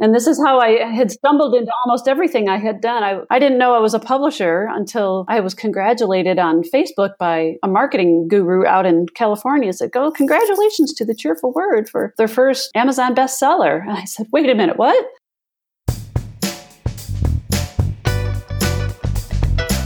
And 0.00 0.14
this 0.14 0.26
is 0.26 0.40
how 0.44 0.60
I 0.60 0.84
had 0.86 1.10
stumbled 1.10 1.54
into 1.54 1.72
almost 1.84 2.06
everything 2.06 2.48
I 2.48 2.58
had 2.58 2.80
done. 2.80 3.02
I, 3.02 3.20
I 3.30 3.38
didn't 3.38 3.58
know 3.58 3.74
I 3.74 3.80
was 3.80 3.94
a 3.94 3.98
publisher 3.98 4.68
until 4.70 5.24
I 5.28 5.40
was 5.40 5.54
congratulated 5.54 6.38
on 6.38 6.62
Facebook 6.62 7.18
by 7.18 7.56
a 7.62 7.68
marketing 7.68 8.28
guru 8.28 8.64
out 8.64 8.86
in 8.86 9.06
California. 9.14 9.72
Said, 9.72 9.92
"Go, 9.92 10.10
congratulations 10.10 10.94
to 10.94 11.04
the 11.04 11.14
Cheerful 11.14 11.52
Word 11.52 11.88
for 11.88 12.14
their 12.16 12.28
first 12.28 12.70
Amazon 12.74 13.14
bestseller." 13.14 13.82
And 13.82 13.92
I 13.92 14.04
said, 14.04 14.26
"Wait 14.32 14.48
a 14.48 14.54
minute, 14.54 14.76
what?" 14.76 15.04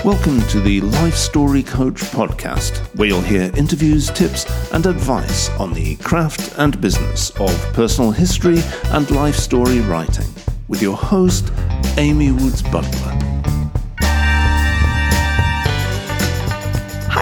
Welcome 0.05 0.43
to 0.48 0.59
the 0.59 0.80
Life 0.80 1.14
Story 1.14 1.62
Coach 1.62 2.00
podcast, 2.00 2.77
where 2.96 3.07
you'll 3.07 3.21
hear 3.21 3.52
interviews, 3.57 4.11
tips, 4.11 4.46
and 4.73 4.84
advice 4.84 5.48
on 5.61 5.73
the 5.75 5.95
craft 5.95 6.59
and 6.59 6.80
business 6.80 7.30
of 7.39 7.57
personal 7.73 8.11
history 8.11 8.59
and 8.87 9.09
life 9.12 9.37
story 9.37 9.79
writing 9.79 10.27
with 10.66 10.83
your 10.83 10.96
host, 10.96 11.52
Amy 11.98 12.33
Woods 12.33 12.62
Butler. 12.62 13.31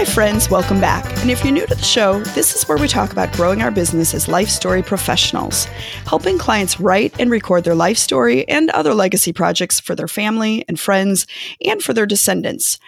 Hi, 0.00 0.06
friends, 0.06 0.48
welcome 0.48 0.80
back. 0.80 1.04
And 1.20 1.30
if 1.30 1.44
you're 1.44 1.52
new 1.52 1.66
to 1.66 1.74
the 1.74 1.82
show, 1.82 2.20
this 2.20 2.56
is 2.56 2.66
where 2.66 2.78
we 2.78 2.88
talk 2.88 3.12
about 3.12 3.30
growing 3.34 3.60
our 3.60 3.70
business 3.70 4.14
as 4.14 4.28
life 4.28 4.48
story 4.48 4.82
professionals, 4.82 5.66
helping 6.06 6.38
clients 6.38 6.80
write 6.80 7.14
and 7.20 7.30
record 7.30 7.64
their 7.64 7.74
life 7.74 7.98
story 7.98 8.48
and 8.48 8.70
other 8.70 8.94
legacy 8.94 9.34
projects 9.34 9.78
for 9.78 9.94
their 9.94 10.08
family 10.08 10.64
and 10.68 10.80
friends 10.80 11.26
and 11.66 11.82
for 11.82 11.92
their 11.92 12.06
descendants. 12.06 12.78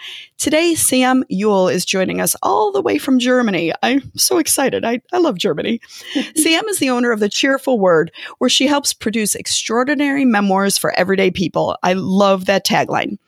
Today, 0.43 0.75
Sam 0.75 1.23
Uhl 1.31 1.73
is 1.73 1.85
joining 1.85 2.21
us 2.21 2.35
all 2.43 2.73
the 2.73 2.83
way 2.83 2.99
from 2.99 3.21
Germany. 3.21 3.73
I'm 3.81 4.11
so 4.17 4.39
excited. 4.39 4.85
I, 4.85 5.01
I 5.13 5.19
love 5.19 5.39
Germany. 5.39 5.81
Sam 6.35 6.65
is 6.67 6.81
the 6.81 6.91
owner 6.91 7.13
of 7.13 7.21
The 7.21 7.29
Cheerful 7.29 7.79
Word, 7.79 8.11
where 8.39 8.51
she 8.51 8.67
helps 8.67 8.93
produce 8.93 9.37
extraordinary 9.37 10.25
memoirs 10.25 10.77
for 10.77 10.91
everyday 10.99 11.31
people. 11.31 11.79
I 11.85 11.93
love 11.93 12.47
that 12.47 12.67
tagline. 12.67 13.19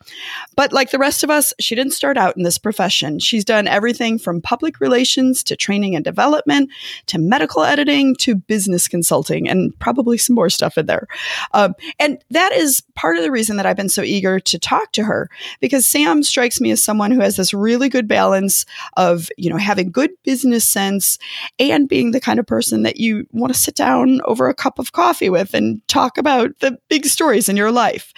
But 0.57 0.73
like 0.73 0.91
the 0.91 0.99
rest 0.99 1.23
of 1.23 1.29
us, 1.29 1.53
she 1.57 1.73
didn't 1.73 1.93
start 1.93 2.17
out 2.17 2.35
in 2.35 2.43
this 2.43 2.57
profession. 2.57 3.19
She's 3.19 3.45
done 3.45 3.65
everything 3.65 4.19
from 4.19 4.41
public 4.41 4.81
relations 4.81 5.41
to 5.43 5.55
training 5.55 5.95
and 5.95 6.03
development 6.03 6.69
to 7.05 7.17
medical 7.17 7.63
editing 7.63 8.17
to 8.17 8.35
business 8.35 8.89
consulting 8.89 9.47
and 9.47 9.73
probably 9.79 10.17
some 10.17 10.35
more 10.35 10.49
stuff 10.49 10.77
in 10.77 10.87
there. 10.87 11.07
Um, 11.53 11.75
and 11.97 12.21
that 12.31 12.51
is 12.51 12.83
part 12.95 13.15
of 13.15 13.23
the 13.23 13.31
reason 13.31 13.55
that 13.55 13.65
I've 13.65 13.77
been 13.77 13.87
so 13.87 14.01
eager 14.01 14.37
to 14.41 14.59
talk 14.59 14.91
to 14.91 15.03
her 15.05 15.29
because 15.61 15.85
Sam 15.85 16.21
strikes 16.21 16.59
me 16.59 16.71
as 16.71 16.83
someone 16.83 17.04
someone 17.05 17.15
who 17.15 17.23
has 17.23 17.35
this 17.35 17.53
really 17.53 17.87
good 17.87 18.07
balance 18.07 18.65
of, 18.97 19.29
you 19.37 19.47
know, 19.49 19.57
having 19.57 19.91
good 19.91 20.09
business 20.23 20.67
sense 20.67 21.19
and 21.59 21.87
being 21.87 22.11
the 22.11 22.19
kind 22.19 22.39
of 22.39 22.47
person 22.47 22.81
that 22.81 22.97
you 22.97 23.27
want 23.31 23.53
to 23.53 23.59
sit 23.59 23.75
down 23.75 24.21
over 24.25 24.49
a 24.49 24.55
cup 24.55 24.79
of 24.79 24.91
coffee 24.91 25.29
with 25.29 25.53
and 25.53 25.87
talk 25.87 26.17
about 26.17 26.57
the 26.61 26.75
big 26.89 27.05
stories 27.05 27.47
in 27.47 27.55
your 27.55 27.71
life. 27.71 28.11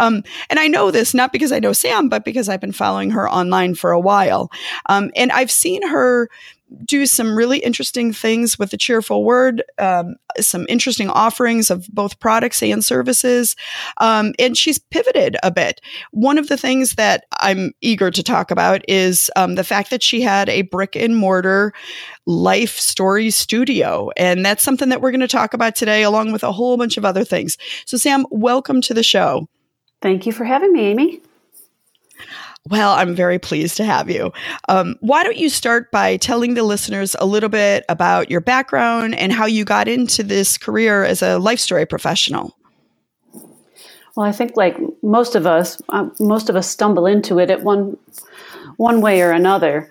Um, 0.00 0.24
and 0.50 0.58
I 0.58 0.66
know 0.66 0.90
this 0.90 1.14
not 1.14 1.32
because 1.32 1.52
I 1.52 1.60
know 1.60 1.72
Sam, 1.72 2.08
but 2.08 2.24
because 2.24 2.48
I've 2.48 2.60
been 2.60 2.72
following 2.72 3.10
her 3.10 3.30
online 3.30 3.76
for 3.76 3.92
a 3.92 4.00
while. 4.00 4.50
Um, 4.86 5.12
and 5.14 5.30
I've 5.30 5.50
seen 5.50 5.86
her 5.86 6.28
do 6.84 7.06
some 7.06 7.36
really 7.36 7.58
interesting 7.58 8.12
things 8.12 8.58
with 8.58 8.70
the 8.70 8.76
cheerful 8.76 9.24
word 9.24 9.62
um, 9.78 10.16
some 10.40 10.66
interesting 10.68 11.10
offerings 11.10 11.70
of 11.70 11.86
both 11.88 12.18
products 12.20 12.62
and 12.62 12.84
services. 12.84 13.56
Um, 13.98 14.32
and 14.38 14.56
she's 14.56 14.78
pivoted 14.78 15.36
a 15.42 15.50
bit. 15.50 15.80
One 16.10 16.38
of 16.38 16.48
the 16.48 16.56
things 16.56 16.94
that 16.94 17.24
i'm 17.38 17.72
eager 17.80 18.10
to 18.10 18.22
talk 18.22 18.50
about 18.50 18.82
is 18.88 19.30
um, 19.36 19.54
the 19.54 19.64
fact 19.64 19.90
that 19.90 20.02
she 20.02 20.20
had 20.20 20.48
a 20.48 20.62
brick 20.62 20.96
and 20.96 21.16
mortar 21.16 21.72
life 22.26 22.78
story 22.78 23.30
studio. 23.30 24.10
And 24.16 24.44
that's 24.44 24.62
something 24.62 24.88
that 24.90 25.00
we're 25.00 25.10
going 25.10 25.20
to 25.20 25.28
talk 25.28 25.54
about 25.54 25.74
today 25.74 26.02
along 26.02 26.32
with 26.32 26.42
a 26.42 26.52
whole 26.52 26.76
bunch 26.76 26.96
of 26.96 27.04
other 27.04 27.24
things. 27.24 27.58
So 27.84 27.96
sam 27.96 28.26
welcome 28.30 28.80
to 28.82 28.94
the 28.94 29.02
show. 29.02 29.48
Thank 30.00 30.26
you 30.26 30.32
for 30.32 30.44
having 30.44 30.72
me 30.72 30.86
amy 30.86 31.20
well, 32.70 32.92
I'm 32.92 33.14
very 33.14 33.38
pleased 33.38 33.76
to 33.78 33.84
have 33.84 34.08
you. 34.08 34.32
Um, 34.68 34.96
why 35.00 35.24
don't 35.24 35.36
you 35.36 35.48
start 35.48 35.90
by 35.90 36.16
telling 36.16 36.54
the 36.54 36.62
listeners 36.62 37.16
a 37.18 37.26
little 37.26 37.48
bit 37.48 37.84
about 37.88 38.30
your 38.30 38.40
background 38.40 39.16
and 39.16 39.32
how 39.32 39.46
you 39.46 39.64
got 39.64 39.88
into 39.88 40.22
this 40.22 40.56
career 40.58 41.02
as 41.02 41.22
a 41.22 41.38
life 41.38 41.58
story 41.58 41.86
professional? 41.86 42.56
Well, 44.14 44.26
I 44.26 44.32
think 44.32 44.52
like 44.56 44.76
most 45.02 45.34
of 45.34 45.46
us, 45.46 45.80
uh, 45.88 46.08
most 46.20 46.48
of 46.48 46.54
us 46.54 46.68
stumble 46.68 47.06
into 47.06 47.38
it 47.38 47.50
at 47.50 47.62
one 47.62 47.96
one 48.76 49.00
way 49.00 49.22
or 49.22 49.30
another. 49.32 49.90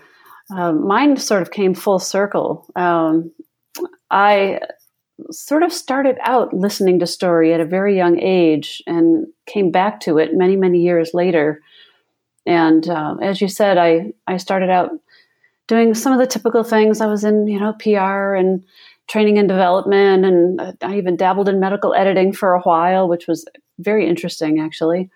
Uh, 0.55 0.71
mine 0.71 1.17
sort 1.17 1.41
of 1.41 1.51
came 1.51 1.73
full 1.73 1.99
circle. 1.99 2.67
Um, 2.75 3.31
I 4.09 4.59
sort 5.31 5.63
of 5.63 5.73
started 5.73 6.17
out 6.23 6.53
listening 6.53 6.99
to 6.99 7.07
story 7.07 7.53
at 7.53 7.61
a 7.61 7.65
very 7.65 7.95
young 7.95 8.19
age 8.19 8.81
and 8.87 9.27
came 9.45 9.71
back 9.71 9.99
to 10.01 10.17
it 10.17 10.35
many, 10.35 10.55
many 10.55 10.79
years 10.79 11.11
later 11.13 11.61
and 12.45 12.87
uh, 12.89 13.15
as 13.21 13.41
you 13.41 13.47
said, 13.47 13.77
I, 13.77 14.13
I 14.27 14.37
started 14.37 14.69
out 14.69 14.91
doing 15.67 15.93
some 15.93 16.13
of 16.13 16.19
the 16.19 16.27
typical 16.27 16.63
things. 16.63 17.01
I 17.01 17.05
was 17.05 17.23
in, 17.23 17.47
you 17.47 17.59
know, 17.59 17.73
PR 17.73 18.35
and 18.35 18.63
training 19.07 19.37
and 19.37 19.47
development, 19.47 20.25
and 20.25 20.77
I 20.81 20.97
even 20.97 21.15
dabbled 21.15 21.49
in 21.49 21.59
medical 21.59 21.93
editing 21.93 22.33
for 22.33 22.53
a 22.53 22.61
while, 22.61 23.07
which 23.07 23.27
was 23.27 23.45
very 23.79 24.07
interesting, 24.07 24.59
actually. 24.59 25.09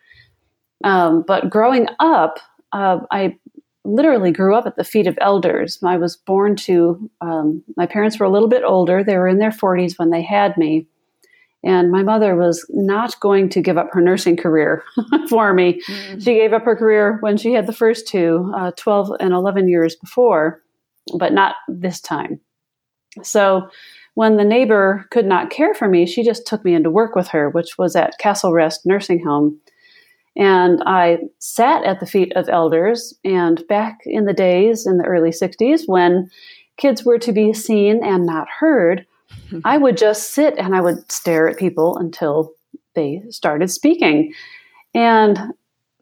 Um, 0.84 1.24
but 1.26 1.50
growing 1.50 1.88
up, 2.00 2.40
uh, 2.74 3.00
I 3.12 3.38
literally 3.86 4.32
grew 4.32 4.56
up 4.56 4.66
at 4.66 4.76
the 4.76 4.84
feet 4.84 5.08
of 5.08 5.18
elders. 5.22 5.80
I 5.84 5.98
was 5.98 6.18
born 6.18 6.56
to, 6.58 7.10
um, 7.22 7.64
my 7.78 7.86
parents 7.86 8.20
were 8.20 8.26
a 8.26 8.32
little 8.32 8.50
bit 8.50 8.64
older. 8.66 9.04
They 9.04 9.18
were 9.18 9.28
in 9.28 9.38
their 9.38 9.52
40s 9.52 9.98
when 9.98 10.10
they 10.10 10.22
had 10.22 10.58
me. 10.58 10.88
And 11.66 11.92
my 11.92 12.04
mother 12.04 12.36
was 12.36 12.64
not 12.70 13.20
going 13.20 13.50
to 13.50 13.62
give 13.62 13.78
up 13.78 13.90
her 13.92 14.00
nursing 14.00 14.38
career 14.38 14.84
for 15.30 15.52
me. 15.52 15.82
Mm-hmm. 15.88 16.20
She 16.20 16.36
gave 16.36 16.54
up 16.54 16.64
her 16.64 16.76
career 16.76 17.18
when 17.22 17.38
she 17.38 17.54
had 17.54 17.66
the 17.66 17.74
first 17.74 18.08
two, 18.08 18.52
uh, 18.56 18.72
12 18.78 19.14
and 19.20 19.34
11 19.34 19.68
years 19.68 19.96
before, 19.96 20.62
but 21.18 21.34
not 21.34 21.56
this 21.68 22.00
time. 22.00 22.40
So 23.24 23.68
when 24.14 24.38
the 24.38 24.44
neighbor 24.44 25.08
could 25.10 25.26
not 25.26 25.50
care 25.50 25.74
for 25.74 25.88
me, 25.88 26.06
she 26.06 26.24
just 26.24 26.46
took 26.46 26.64
me 26.64 26.76
into 26.76 26.92
work 26.92 27.16
with 27.16 27.30
her, 27.30 27.50
which 27.50 27.78
was 27.80 27.96
at 27.96 28.20
Castle 28.20 28.54
Rest 28.54 28.86
Nursing 28.86 29.24
Home. 29.26 29.60
And 30.38 30.84
I 30.86 31.20
sat 31.40 31.84
at 31.84 32.00
the 32.00 32.06
feet 32.06 32.32
of 32.36 32.48
elders. 32.48 33.18
And 33.24 33.66
back 33.68 34.00
in 34.06 34.26
the 34.26 34.34
days, 34.34 34.86
in 34.86 34.98
the 34.98 35.06
early 35.06 35.32
60s, 35.32 35.84
when 35.88 36.30
kids 36.78 37.04
were 37.06 37.20
to 37.20 37.32
be 37.32 37.54
seen 37.54 38.04
and 38.04 38.26
not 38.26 38.48
heard, 38.60 39.06
I 39.64 39.78
would 39.78 39.98
just 39.98 40.32
sit 40.32 40.56
and 40.58 40.76
I 40.76 40.82
would 40.82 41.12
stare 41.12 41.48
at 41.48 41.58
people 41.58 41.98
until 41.98 42.54
they 42.96 43.24
started 43.30 43.70
speaking. 43.70 44.34
And 44.94 45.54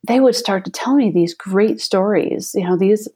they 0.07 0.19
would 0.19 0.35
start 0.35 0.65
to 0.65 0.71
tell 0.71 0.95
me 0.95 1.11
these 1.11 1.33
great 1.33 1.81
stories. 1.81 2.53
You 2.55 2.65
know, 2.65 2.77
these 2.77 3.07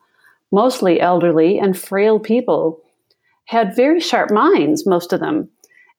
mostly 0.52 1.00
elderly 1.00 1.60
and 1.60 1.78
frail 1.78 2.20
people 2.20 2.82
had 3.46 3.76
very 3.76 4.00
sharp 4.00 4.32
minds, 4.32 4.86
most 4.86 5.14
of 5.14 5.20
them. 5.20 5.50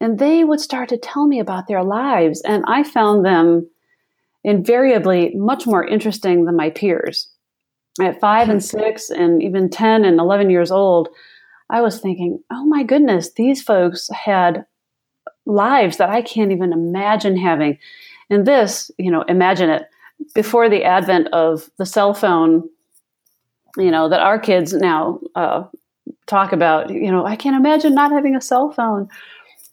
And 0.00 0.18
they 0.18 0.44
would 0.44 0.60
start 0.60 0.88
to 0.90 0.98
tell 0.98 1.26
me 1.26 1.40
about 1.40 1.66
their 1.66 1.82
lives. 1.82 2.40
And 2.42 2.64
I 2.68 2.84
found 2.84 3.24
them 3.24 3.68
invariably 4.44 5.34
much 5.34 5.66
more 5.66 5.84
interesting 5.84 6.44
than 6.44 6.56
my 6.56 6.70
peers. 6.70 7.28
At 8.00 8.20
five 8.20 8.48
and 8.48 8.62
six, 8.62 9.10
and 9.10 9.42
even 9.42 9.68
10 9.68 10.04
and 10.04 10.20
11 10.20 10.50
years 10.50 10.70
old, 10.70 11.08
I 11.70 11.80
was 11.80 12.00
thinking, 12.00 12.42
oh 12.50 12.64
my 12.64 12.82
goodness, 12.82 13.32
these 13.32 13.62
folks 13.62 14.08
had 14.10 14.64
lives 15.46 15.96
that 15.96 16.10
I 16.10 16.22
can't 16.22 16.52
even 16.52 16.72
imagine 16.72 17.36
having. 17.36 17.78
And 18.30 18.46
this, 18.46 18.90
you 18.98 19.10
know, 19.10 19.22
imagine 19.22 19.70
it 19.70 19.84
before 20.34 20.68
the 20.68 20.84
advent 20.84 21.28
of 21.28 21.70
the 21.78 21.86
cell 21.86 22.14
phone, 22.14 22.68
you 23.76 23.90
know, 23.90 24.08
that 24.08 24.20
our 24.20 24.38
kids 24.38 24.72
now 24.72 25.20
uh, 25.34 25.64
talk 26.26 26.52
about, 26.52 26.90
you 26.90 27.10
know, 27.10 27.26
I 27.26 27.36
can't 27.36 27.56
imagine 27.56 27.94
not 27.94 28.12
having 28.12 28.34
a 28.34 28.40
cell 28.40 28.70
phone. 28.72 29.08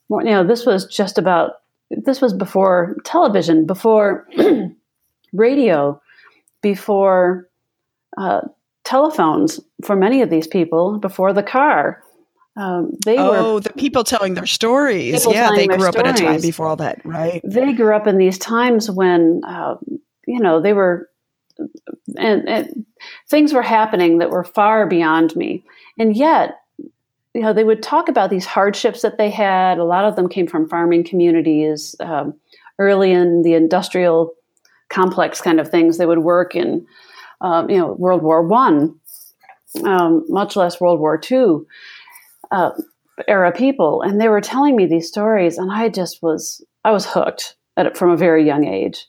You 0.10 0.24
know, 0.24 0.44
this 0.46 0.66
was 0.66 0.86
just 0.86 1.18
about, 1.18 1.62
this 1.90 2.22
was 2.22 2.34
before 2.34 2.98
television, 3.04 3.66
before 3.66 4.28
radio, 5.34 6.02
before 6.62 7.50
uh, 8.18 8.42
telephones 8.86 9.60
for 9.84 9.96
many 9.96 10.22
of 10.22 10.30
these 10.30 10.48
people 10.48 10.98
before 11.00 11.34
the 11.34 11.44
car. 11.44 12.02
Um, 12.58 12.92
they 13.06 13.18
oh, 13.18 13.56
were 13.56 13.60
the 13.60 13.74
people 13.74 14.06
telling 14.06 14.36
their 14.36 14.46
stories. 14.46 15.26
Yeah, 15.30 15.52
they 15.54 15.68
grew 15.68 15.88
up 15.88 15.94
stories. 15.94 16.14
at 16.14 16.20
a 16.22 16.24
time 16.24 16.42
before 16.42 16.68
all 16.68 16.78
that, 16.78 17.06
right? 17.06 17.42
They 17.44 17.74
grew 17.74 17.94
up 17.94 18.08
in 18.08 18.18
these 18.18 18.38
times 18.38 18.90
when, 18.90 19.42
uh, 19.46 19.76
you 20.26 20.40
know, 20.40 20.62
they 20.62 20.72
were, 20.72 21.10
and, 22.18 22.48
and 22.48 22.86
things 23.30 23.52
were 23.52 23.62
happening 23.62 24.20
that 24.20 24.30
were 24.30 24.46
far 24.46 24.88
beyond 24.88 25.36
me, 25.36 25.66
and 26.00 26.16
yet 26.16 26.62
you 27.34 27.42
know, 27.42 27.52
they 27.52 27.66
would 27.66 27.84
talk 27.84 28.08
about 28.08 28.30
these 28.30 28.46
hardships 28.46 29.02
that 29.02 29.18
they 29.18 29.30
had. 29.30 29.78
A 29.78 29.84
lot 29.84 30.06
of 30.06 30.16
them 30.16 30.30
came 30.30 30.48
from 30.48 30.70
farming 30.70 31.04
communities. 31.04 31.94
Um, 32.00 32.36
early 32.80 33.12
in 33.12 33.42
the 33.42 33.54
industrial 33.54 34.34
complex 34.90 35.42
kind 35.42 35.60
of 35.60 35.70
things, 35.70 35.98
they 35.98 36.06
would 36.06 36.20
work 36.20 36.56
in 36.56 36.86
um, 37.42 37.70
you 37.70 37.78
know, 37.78 37.94
World 37.94 38.24
War 38.24 38.46
One, 38.46 38.96
um, 39.84 40.26
much 40.28 40.56
less 40.56 40.80
World 40.80 41.00
War 41.00 41.18
Two 41.18 41.68
uh, 42.52 42.72
era 43.28 43.52
people, 43.52 44.02
and 44.02 44.20
they 44.20 44.30
were 44.30 44.42
telling 44.42 44.76
me 44.76 44.86
these 44.86 45.08
stories, 45.08 45.58
and 45.58 45.72
I 45.72 45.90
just 45.90 46.22
was 46.24 46.64
I 46.84 46.92
was 46.92 47.06
hooked. 47.06 47.56
at, 47.78 47.98
from 47.98 48.10
a 48.10 48.18
very 48.18 48.46
young 48.46 48.66
age. 48.66 49.06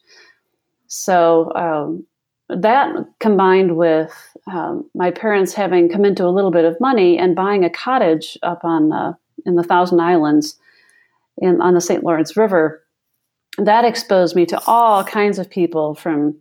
So 0.88 1.52
um, 1.54 2.06
that 2.48 2.94
combined 3.18 3.76
with 3.76 4.12
um, 4.46 4.88
my 4.94 5.10
parents 5.10 5.52
having 5.52 5.88
come 5.88 6.04
into 6.04 6.24
a 6.24 6.30
little 6.30 6.50
bit 6.50 6.64
of 6.64 6.80
money 6.80 7.18
and 7.18 7.34
buying 7.34 7.64
a 7.64 7.70
cottage 7.70 8.38
up 8.42 8.64
on 8.64 8.92
uh, 8.92 9.14
in 9.44 9.56
the 9.56 9.62
Thousand 9.62 10.00
Islands 10.00 10.58
in, 11.38 11.60
on 11.60 11.74
the 11.74 11.80
St. 11.80 12.04
Lawrence 12.04 12.36
River, 12.36 12.82
that 13.58 13.84
exposed 13.84 14.36
me 14.36 14.46
to 14.46 14.60
all 14.66 15.02
kinds 15.04 15.38
of 15.38 15.50
people 15.50 15.94
from 15.94 16.36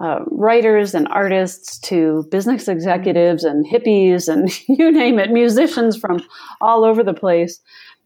uh, 0.00 0.20
writers 0.30 0.94
and 0.94 1.06
artists 1.08 1.78
to 1.78 2.26
business 2.30 2.68
executives 2.68 3.44
and 3.44 3.66
hippies 3.66 4.28
and 4.28 4.50
you 4.68 4.90
name 4.90 5.18
it, 5.18 5.30
musicians 5.30 5.96
from 5.96 6.22
all 6.60 6.84
over 6.84 7.04
the 7.04 7.14
place. 7.14 7.60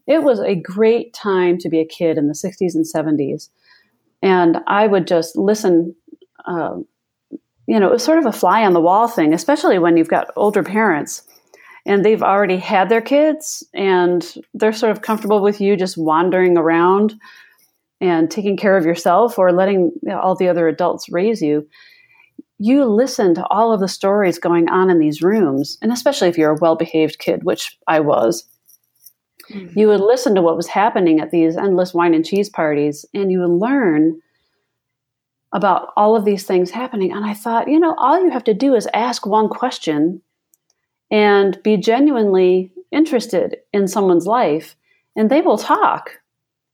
It 0.05 0.23
was 0.23 0.39
a 0.39 0.55
great 0.55 1.13
time 1.13 1.57
to 1.59 1.69
be 1.69 1.79
a 1.79 1.85
kid 1.85 2.17
in 2.17 2.27
the 2.27 2.33
60s 2.33 2.75
and 2.75 2.85
70s. 2.85 3.49
And 4.21 4.57
I 4.67 4.87
would 4.87 5.07
just 5.07 5.35
listen. 5.35 5.95
Uh, 6.45 6.77
you 7.67 7.79
know, 7.79 7.87
it 7.87 7.93
was 7.93 8.03
sort 8.03 8.19
of 8.19 8.27
a 8.27 8.31
fly 8.31 8.63
on 8.63 8.73
the 8.73 8.81
wall 8.81 9.07
thing, 9.07 9.33
especially 9.33 9.79
when 9.79 9.97
you've 9.97 10.07
got 10.07 10.31
older 10.35 10.61
parents 10.61 11.23
and 11.85 12.03
they've 12.03 12.23
already 12.23 12.57
had 12.57 12.89
their 12.89 13.01
kids 13.01 13.63
and 13.73 14.35
they're 14.53 14.73
sort 14.73 14.91
of 14.91 15.01
comfortable 15.01 15.41
with 15.41 15.61
you 15.61 15.75
just 15.75 15.97
wandering 15.97 16.57
around 16.57 17.15
and 18.01 18.29
taking 18.29 18.57
care 18.57 18.77
of 18.77 18.85
yourself 18.85 19.39
or 19.39 19.51
letting 19.51 19.91
you 20.01 20.09
know, 20.09 20.19
all 20.19 20.35
the 20.35 20.47
other 20.47 20.67
adults 20.67 21.09
raise 21.09 21.41
you, 21.41 21.67
you 22.57 22.85
listen 22.85 23.35
to 23.35 23.45
all 23.47 23.73
of 23.73 23.79
the 23.79 23.87
stories 23.87 24.39
going 24.39 24.69
on 24.69 24.89
in 24.89 24.99
these 24.99 25.21
rooms. 25.21 25.77
And 25.81 25.91
especially 25.91 26.29
if 26.29 26.37
you're 26.37 26.51
a 26.51 26.59
well 26.59 26.75
behaved 26.75 27.19
kid, 27.19 27.43
which 27.43 27.77
I 27.87 27.99
was, 27.99 28.45
mm-hmm. 29.51 29.77
you 29.77 29.87
would 29.87 30.01
listen 30.01 30.35
to 30.35 30.41
what 30.41 30.57
was 30.57 30.67
happening 30.67 31.19
at 31.19 31.31
these 31.31 31.57
endless 31.57 31.93
wine 31.93 32.13
and 32.13 32.25
cheese 32.25 32.49
parties 32.49 33.05
and 33.13 33.31
you 33.31 33.39
would 33.39 33.49
learn 33.49 34.19
about 35.53 35.93
all 35.95 36.15
of 36.15 36.25
these 36.25 36.43
things 36.43 36.69
happening. 36.69 37.13
And 37.13 37.25
I 37.25 37.33
thought, 37.33 37.69
you 37.69 37.79
know, 37.79 37.95
all 37.97 38.21
you 38.21 38.29
have 38.29 38.43
to 38.45 38.53
do 38.53 38.75
is 38.75 38.89
ask 38.93 39.25
one 39.25 39.47
question 39.47 40.21
and 41.09 41.57
be 41.63 41.77
genuinely 41.77 42.71
interested 42.91 43.57
in 43.71 43.87
someone's 43.87 44.25
life, 44.25 44.75
and 45.15 45.29
they 45.29 45.41
will 45.41 45.57
talk 45.57 46.19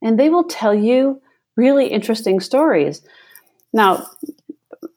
and 0.01 0.19
they 0.19 0.29
will 0.29 0.43
tell 0.43 0.73
you 0.73 1.21
really 1.55 1.87
interesting 1.87 2.39
stories. 2.39 3.01
Now, 3.73 4.07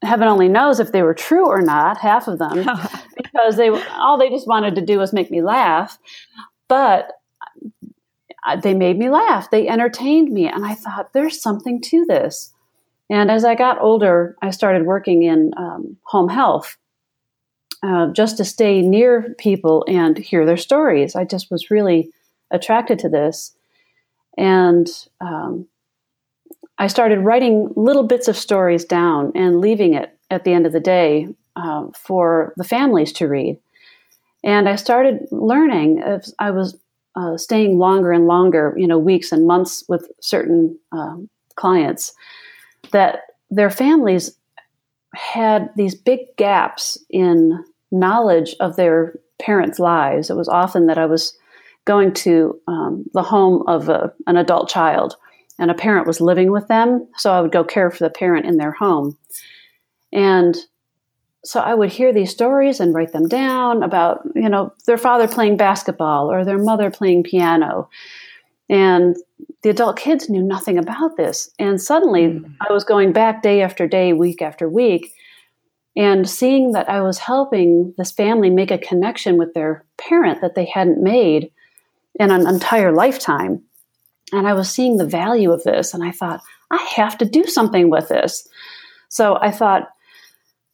heaven 0.03 0.29
only 0.29 0.49
knows 0.49 0.81
if 0.81 0.93
they 0.93 1.03
were 1.03 1.15
true 1.15 1.47
or 1.47 1.63
not, 1.63 1.99
half 1.99 2.29
of 2.29 2.39
them, 2.39 2.67
because 3.17 3.57
they 3.57 3.69
all 3.69 4.19
they 4.19 4.31
just 4.31 4.47
wanted 4.47 4.75
to 4.77 4.81
do 4.83 4.99
was 4.99 5.13
make 5.13 5.31
me 5.31 5.43
laugh. 5.43 5.99
But 6.69 7.13
they 8.63 8.75
made 8.75 8.99
me 8.99 9.09
laugh. 9.09 9.51
They 9.51 9.69
entertained 9.69 10.31
me, 10.31 10.47
and 10.49 10.65
I 10.65 10.75
thought 10.75 11.13
there's 11.13 11.41
something 11.41 11.81
to 11.83 12.05
this. 12.05 12.53
And 13.11 13.31
as 13.31 13.45
I 13.45 13.55
got 13.55 13.81
older, 13.81 14.37
I 14.43 14.51
started 14.51 14.87
working 14.87 15.23
in 15.23 15.53
um, 15.57 15.97
home 16.05 16.29
health 16.29 16.77
uh, 17.83 18.09
just 18.13 18.39
to 18.39 18.45
stay 18.45 18.81
near 18.81 19.35
people 19.39 19.85
and 19.87 20.17
hear 20.17 20.47
their 20.47 20.57
stories. 20.57 21.15
I 21.15 21.25
just 21.25 21.51
was 21.51 21.71
really 21.71 22.11
attracted 22.51 22.99
to 23.01 23.09
this. 23.09 23.54
And 24.37 24.89
um, 25.21 25.67
I 26.79 26.89
started 26.89 27.21
writing 27.21 27.73
little 27.77 28.03
bits 28.03 28.29
of 28.29 28.37
stories 28.37 28.85
down 28.85 29.33
and 29.35 29.61
leaving 29.61 29.95
it 29.95 30.19
at 30.31 30.45
the 30.45 30.53
end 30.53 30.67
of 30.67 30.73
the 30.73 30.81
day 30.81 31.29
um, 31.57 31.93
for 31.93 32.53
the 32.57 32.65
families 32.65 33.13
to 33.15 33.29
read. 33.29 33.59
And 34.43 34.69
I 34.69 34.77
started 34.77 35.27
learning. 35.31 36.03
As 36.03 36.35
I 36.39 36.51
was 36.51 36.77
uh, 37.17 37.37
staying 37.37 37.79
longer 37.79 38.13
and 38.13 38.27
longer, 38.27 38.75
you 38.77 38.87
know, 38.87 38.99
weeks 38.99 39.33
and 39.33 39.47
months 39.47 39.85
with 39.89 40.09
certain 40.21 40.79
um, 40.93 41.29
clients, 41.55 42.13
that 42.91 43.21
their 43.51 43.71
families 43.71 44.37
had 45.15 45.71
these 45.77 45.95
big 45.95 46.21
gaps 46.37 46.99
in 47.09 47.65
knowledge 47.93 48.55
of 48.59 48.77
their 48.77 49.15
parents' 49.41 49.79
lives. 49.79 50.29
It 50.29 50.37
was 50.37 50.49
often 50.49 50.87
that 50.87 50.99
I 50.99 51.07
was 51.07 51.37
going 51.85 52.13
to 52.13 52.61
um, 52.67 53.05
the 53.13 53.23
home 53.23 53.63
of 53.67 53.89
a, 53.89 54.13
an 54.27 54.37
adult 54.37 54.69
child 54.69 55.17
and 55.59 55.71
a 55.71 55.75
parent 55.75 56.07
was 56.07 56.21
living 56.21 56.51
with 56.51 56.67
them. 56.69 57.07
So 57.17 57.33
I 57.33 57.41
would 57.41 57.53
go 57.53 57.65
care 57.65 57.91
for 57.91 58.03
the 58.03 58.11
parent 58.11 58.47
in 58.47 58.57
their 58.57 58.73
home. 58.73 59.17
And 60.13 60.57
so 61.45 61.61
I 61.61 61.75
would 61.75 61.91
hear 61.91 62.13
these 62.13 62.31
stories 62.31 62.81
and 62.81 62.95
write 62.95 63.13
them 63.13 63.29
down 63.29 63.83
about, 63.83 64.27
you 64.35 64.49
know, 64.49 64.73
their 64.87 64.97
father 64.97 65.29
playing 65.29 65.57
basketball 65.57 66.31
or 66.31 66.45
their 66.45 66.59
mother 66.59 66.91
playing 66.91 67.25
piano. 67.25 67.89
And 68.69 69.15
the 69.63 69.71
adult 69.71 69.99
kids 69.99 70.31
knew 70.31 70.43
nothing 70.43 70.79
about 70.79 71.17
this. 71.17 71.51
And 71.59 71.81
suddenly 71.81 72.23
mm-hmm. 72.23 72.53
I 72.67 72.73
was 72.73 72.85
going 72.85 73.13
back 73.13 73.43
day 73.43 73.61
after 73.61 73.87
day, 73.87 74.13
week 74.15 74.41
after 74.41 74.69
week, 74.69 75.13
and 75.97 76.29
seeing 76.29 76.73
that 76.73 76.89
I 76.89 77.03
was 77.03 77.19
helping 77.19 77.95
this 77.99 78.11
family 78.11 78.51
make 78.51 78.71
a 78.71 78.79
connection 78.79 79.37
with 79.37 79.55
their 79.55 79.85
parent 79.99 80.41
that 80.41 80.55
they 80.55 80.65
hadn't 80.65 81.03
made 81.03 81.51
in 82.19 82.31
an 82.31 82.47
entire 82.47 82.93
lifetime. 82.93 83.63
And 84.33 84.47
I 84.47 84.55
was 84.55 84.71
seeing 84.71 84.97
the 84.97 85.07
value 85.07 85.53
of 85.53 85.63
this, 85.65 85.95
and 85.95 86.03
I 86.03 86.11
thought, 86.11 86.41
I 86.71 86.83
have 86.97 87.19
to 87.19 87.25
do 87.25 87.45
something 87.45 87.91
with 87.91 88.09
this. 88.09 88.49
So 89.09 89.39
I 89.41 89.51
thought, 89.51 89.89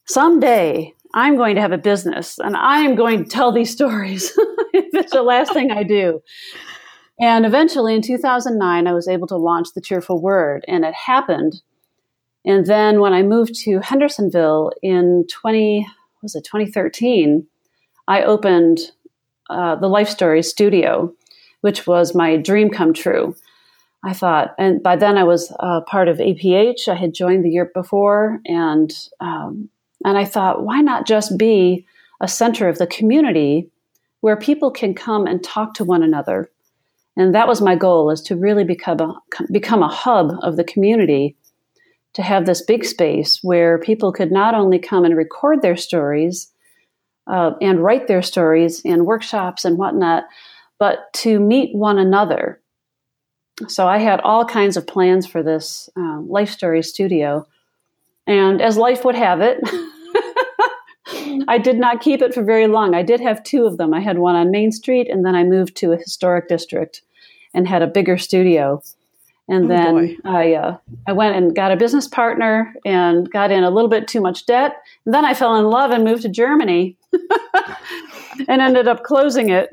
someday 0.06 0.94
I'm 1.14 1.36
going 1.36 1.56
to 1.56 1.60
have 1.60 1.72
a 1.72 1.78
business 1.78 2.38
and 2.38 2.56
I 2.56 2.80
am 2.80 2.94
going 2.94 3.24
to 3.24 3.30
tell 3.30 3.52
these 3.52 3.70
stories. 3.70 4.32
it's 4.72 5.12
the 5.12 5.22
last 5.22 5.52
thing 5.52 5.70
I 5.70 5.82
do. 5.82 6.22
And 7.20 7.44
eventually 7.44 7.94
in 7.94 8.02
2009, 8.02 8.86
I 8.86 8.92
was 8.92 9.08
able 9.08 9.26
to 9.28 9.36
launch 9.36 9.68
The 9.74 9.82
Cheerful 9.82 10.22
Word, 10.22 10.64
and 10.66 10.86
it 10.86 10.94
happened. 10.94 11.60
And 12.46 12.64
then 12.64 13.00
when 13.00 13.12
I 13.12 13.22
moved 13.22 13.54
to 13.64 13.80
Hendersonville 13.80 14.72
in 14.82 15.26
20, 15.30 15.86
was 16.22 16.34
it 16.34 16.44
2013, 16.44 17.46
I 18.08 18.22
opened 18.22 18.78
uh, 19.50 19.76
the 19.76 19.88
Life 19.88 20.08
Story 20.08 20.42
Studio 20.42 21.12
which 21.60 21.86
was 21.86 22.14
my 22.14 22.36
dream 22.36 22.70
come 22.70 22.92
true. 22.92 23.34
I 24.02 24.14
thought, 24.14 24.54
and 24.58 24.82
by 24.82 24.96
then 24.96 25.18
I 25.18 25.24
was 25.24 25.54
uh, 25.60 25.82
part 25.82 26.08
of 26.08 26.18
APH. 26.18 26.88
I 26.88 26.94
had 26.94 27.12
joined 27.12 27.44
the 27.44 27.50
year 27.50 27.70
before, 27.74 28.40
and 28.46 28.90
um, 29.20 29.68
and 30.04 30.16
I 30.16 30.24
thought, 30.24 30.64
why 30.64 30.80
not 30.80 31.06
just 31.06 31.36
be 31.36 31.86
a 32.20 32.28
center 32.28 32.68
of 32.68 32.78
the 32.78 32.86
community 32.86 33.70
where 34.20 34.36
people 34.36 34.70
can 34.70 34.94
come 34.94 35.26
and 35.26 35.44
talk 35.44 35.74
to 35.74 35.84
one 35.84 36.02
another? 36.02 36.50
And 37.16 37.34
that 37.34 37.48
was 37.48 37.60
my 37.60 37.76
goal: 37.76 38.10
is 38.10 38.22
to 38.22 38.36
really 38.36 38.64
become 38.64 39.00
a 39.00 39.20
become 39.52 39.82
a 39.82 39.88
hub 39.88 40.32
of 40.42 40.56
the 40.56 40.64
community, 40.64 41.36
to 42.14 42.22
have 42.22 42.46
this 42.46 42.62
big 42.62 42.86
space 42.86 43.40
where 43.42 43.78
people 43.78 44.12
could 44.12 44.32
not 44.32 44.54
only 44.54 44.78
come 44.78 45.04
and 45.04 45.14
record 45.14 45.60
their 45.60 45.76
stories 45.76 46.50
uh, 47.26 47.52
and 47.60 47.84
write 47.84 48.06
their 48.08 48.22
stories 48.22 48.80
in 48.80 49.04
workshops 49.04 49.66
and 49.66 49.76
whatnot, 49.76 50.24
but 50.80 51.12
to 51.12 51.38
meet 51.38 51.76
one 51.76 51.98
another. 51.98 52.60
So 53.68 53.86
I 53.86 53.98
had 53.98 54.20
all 54.22 54.46
kinds 54.46 54.78
of 54.78 54.86
plans 54.86 55.26
for 55.26 55.42
this 55.42 55.90
um, 55.94 56.26
Life 56.28 56.50
Story 56.50 56.82
studio. 56.82 57.46
And 58.26 58.62
as 58.62 58.78
life 58.78 59.04
would 59.04 59.14
have 59.14 59.42
it, 59.42 59.60
I 61.46 61.58
did 61.58 61.76
not 61.76 62.00
keep 62.00 62.22
it 62.22 62.32
for 62.32 62.42
very 62.42 62.66
long. 62.66 62.94
I 62.94 63.02
did 63.02 63.20
have 63.20 63.44
two 63.44 63.66
of 63.66 63.76
them. 63.76 63.92
I 63.92 64.00
had 64.00 64.18
one 64.18 64.34
on 64.34 64.50
Main 64.50 64.72
Street, 64.72 65.08
and 65.10 65.24
then 65.24 65.34
I 65.34 65.44
moved 65.44 65.76
to 65.76 65.92
a 65.92 65.98
historic 65.98 66.48
district 66.48 67.02
and 67.52 67.68
had 67.68 67.82
a 67.82 67.86
bigger 67.86 68.16
studio. 68.16 68.82
And 69.48 69.64
oh 69.64 69.68
then 69.68 69.94
boy. 69.94 70.16
I 70.24 70.54
uh, 70.54 70.76
I 71.06 71.12
went 71.12 71.36
and 71.36 71.54
got 71.54 71.72
a 71.72 71.76
business 71.76 72.06
partner 72.06 72.72
and 72.86 73.30
got 73.30 73.50
in 73.50 73.64
a 73.64 73.70
little 73.70 73.90
bit 73.90 74.08
too 74.08 74.20
much 74.20 74.46
debt. 74.46 74.76
And 75.04 75.12
then 75.12 75.24
I 75.24 75.34
fell 75.34 75.56
in 75.56 75.66
love 75.66 75.90
and 75.90 76.04
moved 76.04 76.22
to 76.22 76.28
Germany 76.28 76.96
and 78.48 78.62
ended 78.62 78.86
up 78.86 79.02
closing 79.02 79.50
it 79.50 79.70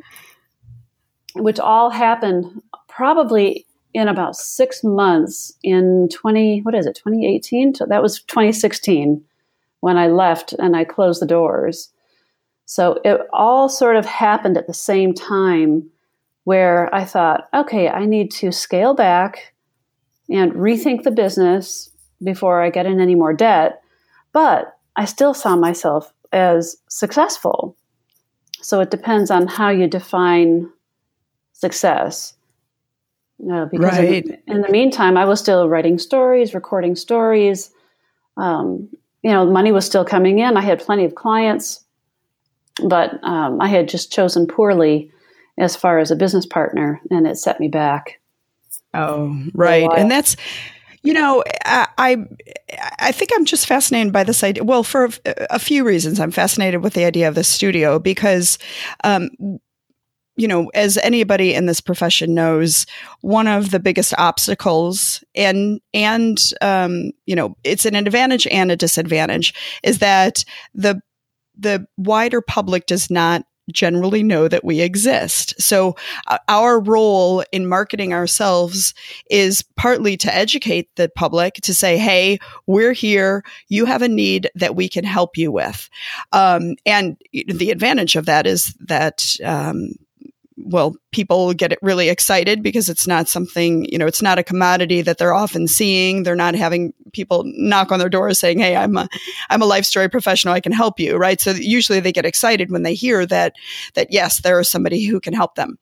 which 1.39 1.59
all 1.59 1.89
happened 1.89 2.61
probably 2.87 3.65
in 3.93 4.07
about 4.07 4.35
six 4.35 4.83
months 4.83 5.53
in 5.63 6.09
20 6.13 6.59
what 6.61 6.75
is 6.75 6.85
it 6.85 6.95
2018 6.95 7.73
so 7.73 7.85
that 7.85 8.01
was 8.01 8.21
2016 8.23 9.23
when 9.79 9.97
i 9.97 10.07
left 10.07 10.53
and 10.53 10.75
i 10.75 10.83
closed 10.83 11.21
the 11.21 11.25
doors. 11.25 11.89
So 12.69 12.99
it 13.05 13.21
all 13.31 13.69
sort 13.69 13.95
of 13.95 14.05
happened 14.05 14.57
at 14.57 14.67
the 14.67 14.73
same 14.73 15.13
time 15.13 15.89
where 16.43 16.93
i 16.93 17.03
thought 17.05 17.49
okay 17.53 17.89
i 17.89 18.05
need 18.05 18.31
to 18.31 18.51
scale 18.51 18.93
back 18.93 19.53
and 20.29 20.51
rethink 20.53 21.03
the 21.03 21.11
business 21.11 21.89
before 22.23 22.61
i 22.61 22.69
get 22.69 22.85
in 22.85 22.99
any 22.99 23.15
more 23.15 23.33
debt. 23.33 23.81
But 24.33 24.77
i 24.95 25.05
still 25.05 25.33
saw 25.33 25.55
myself 25.55 26.13
as 26.31 26.77
successful. 26.89 27.75
So 28.61 28.81
it 28.81 28.91
depends 28.91 29.31
on 29.31 29.47
how 29.47 29.69
you 29.69 29.87
define 29.87 30.69
success. 31.57 32.33
Because 33.39 33.97
right. 33.97 34.25
in, 34.25 34.37
in, 34.47 34.61
the 34.61 34.69
meantime, 34.69 35.15
I 35.15 35.25
was 35.25 35.39
still 35.39 35.69
writing 35.69 35.99
stories, 35.99 36.53
recording 36.53 36.95
stories. 36.95 37.71
Um, 38.35 38.89
you 39.21 39.31
know, 39.31 39.45
money 39.45 39.71
was 39.71 39.85
still 39.85 40.05
coming 40.05 40.39
in. 40.39 40.57
I 40.57 40.61
had 40.61 40.79
plenty 40.79 41.05
of 41.05 41.15
clients, 41.15 41.83
but 42.83 43.23
um, 43.23 43.61
I 43.61 43.67
had 43.67 43.89
just 43.89 44.11
chosen 44.11 44.47
poorly 44.47 45.11
as 45.57 45.75
far 45.75 45.99
as 45.99 46.09
a 46.09 46.15
business 46.15 46.45
partner, 46.45 46.99
and 47.11 47.27
it 47.27 47.37
set 47.37 47.59
me 47.59 47.67
back. 47.67 48.19
Oh, 48.93 49.39
right. 49.53 49.89
And 49.95 50.09
that's 50.09 50.35
You 51.03 51.13
know, 51.13 51.43
I, 51.63 52.17
I 52.99 53.11
think 53.11 53.31
I'm 53.33 53.45
just 53.45 53.65
fascinated 53.65 54.11
by 54.11 54.23
this 54.23 54.43
idea. 54.43 54.63
Well, 54.63 54.83
for 54.83 55.05
a, 55.05 55.11
a 55.51 55.59
few 55.59 55.85
reasons, 55.85 56.19
I'm 56.19 56.31
fascinated 56.31 56.83
with 56.83 56.95
the 56.95 57.05
idea 57.05 57.27
of 57.27 57.35
the 57.35 57.43
studio 57.43 57.97
because, 57.99 58.57
um, 59.03 59.29
you 60.37 60.47
know, 60.47 60.69
as 60.73 60.97
anybody 60.99 61.53
in 61.53 61.65
this 61.65 61.81
profession 61.81 62.33
knows, 62.33 62.85
one 63.21 63.47
of 63.47 63.71
the 63.71 63.79
biggest 63.79 64.13
obstacles 64.17 65.23
and 65.35 65.81
and 65.93 66.39
um, 66.61 67.11
you 67.25 67.35
know, 67.35 67.57
it's 67.63 67.85
an 67.85 67.95
advantage 67.95 68.47
and 68.47 68.71
a 68.71 68.77
disadvantage 68.77 69.53
is 69.83 69.99
that 69.99 70.45
the 70.73 71.01
the 71.57 71.87
wider 71.97 72.39
public 72.39 72.85
does 72.85 73.09
not 73.09 73.43
generally 73.71 74.23
know 74.23 74.47
that 74.47 74.63
we 74.63 74.79
exist. 74.79 75.59
So 75.61 75.95
uh, 76.27 76.37
our 76.47 76.79
role 76.79 77.43
in 77.51 77.67
marketing 77.67 78.13
ourselves 78.13 78.93
is 79.29 79.63
partly 79.75 80.15
to 80.17 80.33
educate 80.33 80.95
the 80.95 81.09
public 81.09 81.55
to 81.55 81.73
say, 81.73 81.97
Hey, 81.97 82.39
we're 82.65 82.93
here. 82.93 83.43
You 83.67 83.85
have 83.85 84.01
a 84.01 84.07
need 84.07 84.49
that 84.55 84.75
we 84.75 84.87
can 84.87 85.03
help 85.03 85.37
you 85.37 85.51
with. 85.51 85.89
Um, 86.31 86.75
and 86.85 87.17
the 87.33 87.71
advantage 87.71 88.15
of 88.15 88.25
that 88.25 88.47
is 88.47 88.73
that, 88.79 89.35
um, 89.43 89.93
well, 90.57 90.95
people 91.11 91.53
get 91.53 91.77
really 91.81 92.09
excited 92.09 92.63
because 92.63 92.89
it's 92.89 93.07
not 93.07 93.27
something, 93.27 93.85
you 93.85 93.97
know, 93.97 94.07
it's 94.07 94.21
not 94.21 94.39
a 94.39 94.43
commodity 94.43 95.01
that 95.03 95.17
they're 95.19 95.33
often 95.33 95.67
seeing. 95.67 96.23
They're 96.23 96.35
not 96.35 96.55
having 96.55 96.93
people 97.13 97.43
knock 97.45 97.91
on 97.91 97.99
their 97.99 98.09
doors 98.09 98.39
saying, 98.39 98.59
Hey, 98.59 98.75
I'm 98.75 98.97
a, 98.97 99.07
I'm 99.49 99.61
a 99.61 99.65
life 99.65 99.85
story 99.85 100.09
professional. 100.09 100.53
I 100.53 100.59
can 100.59 100.71
help 100.71 100.99
you. 100.99 101.15
Right. 101.15 101.39
So 101.39 101.51
usually 101.51 101.99
they 101.99 102.11
get 102.11 102.25
excited 102.25 102.71
when 102.71 102.83
they 102.83 102.95
hear 102.95 103.25
that, 103.27 103.53
that 103.93 104.11
yes, 104.11 104.41
there 104.41 104.59
is 104.59 104.69
somebody 104.69 105.05
who 105.05 105.19
can 105.19 105.33
help 105.33 105.55
them. 105.55 105.77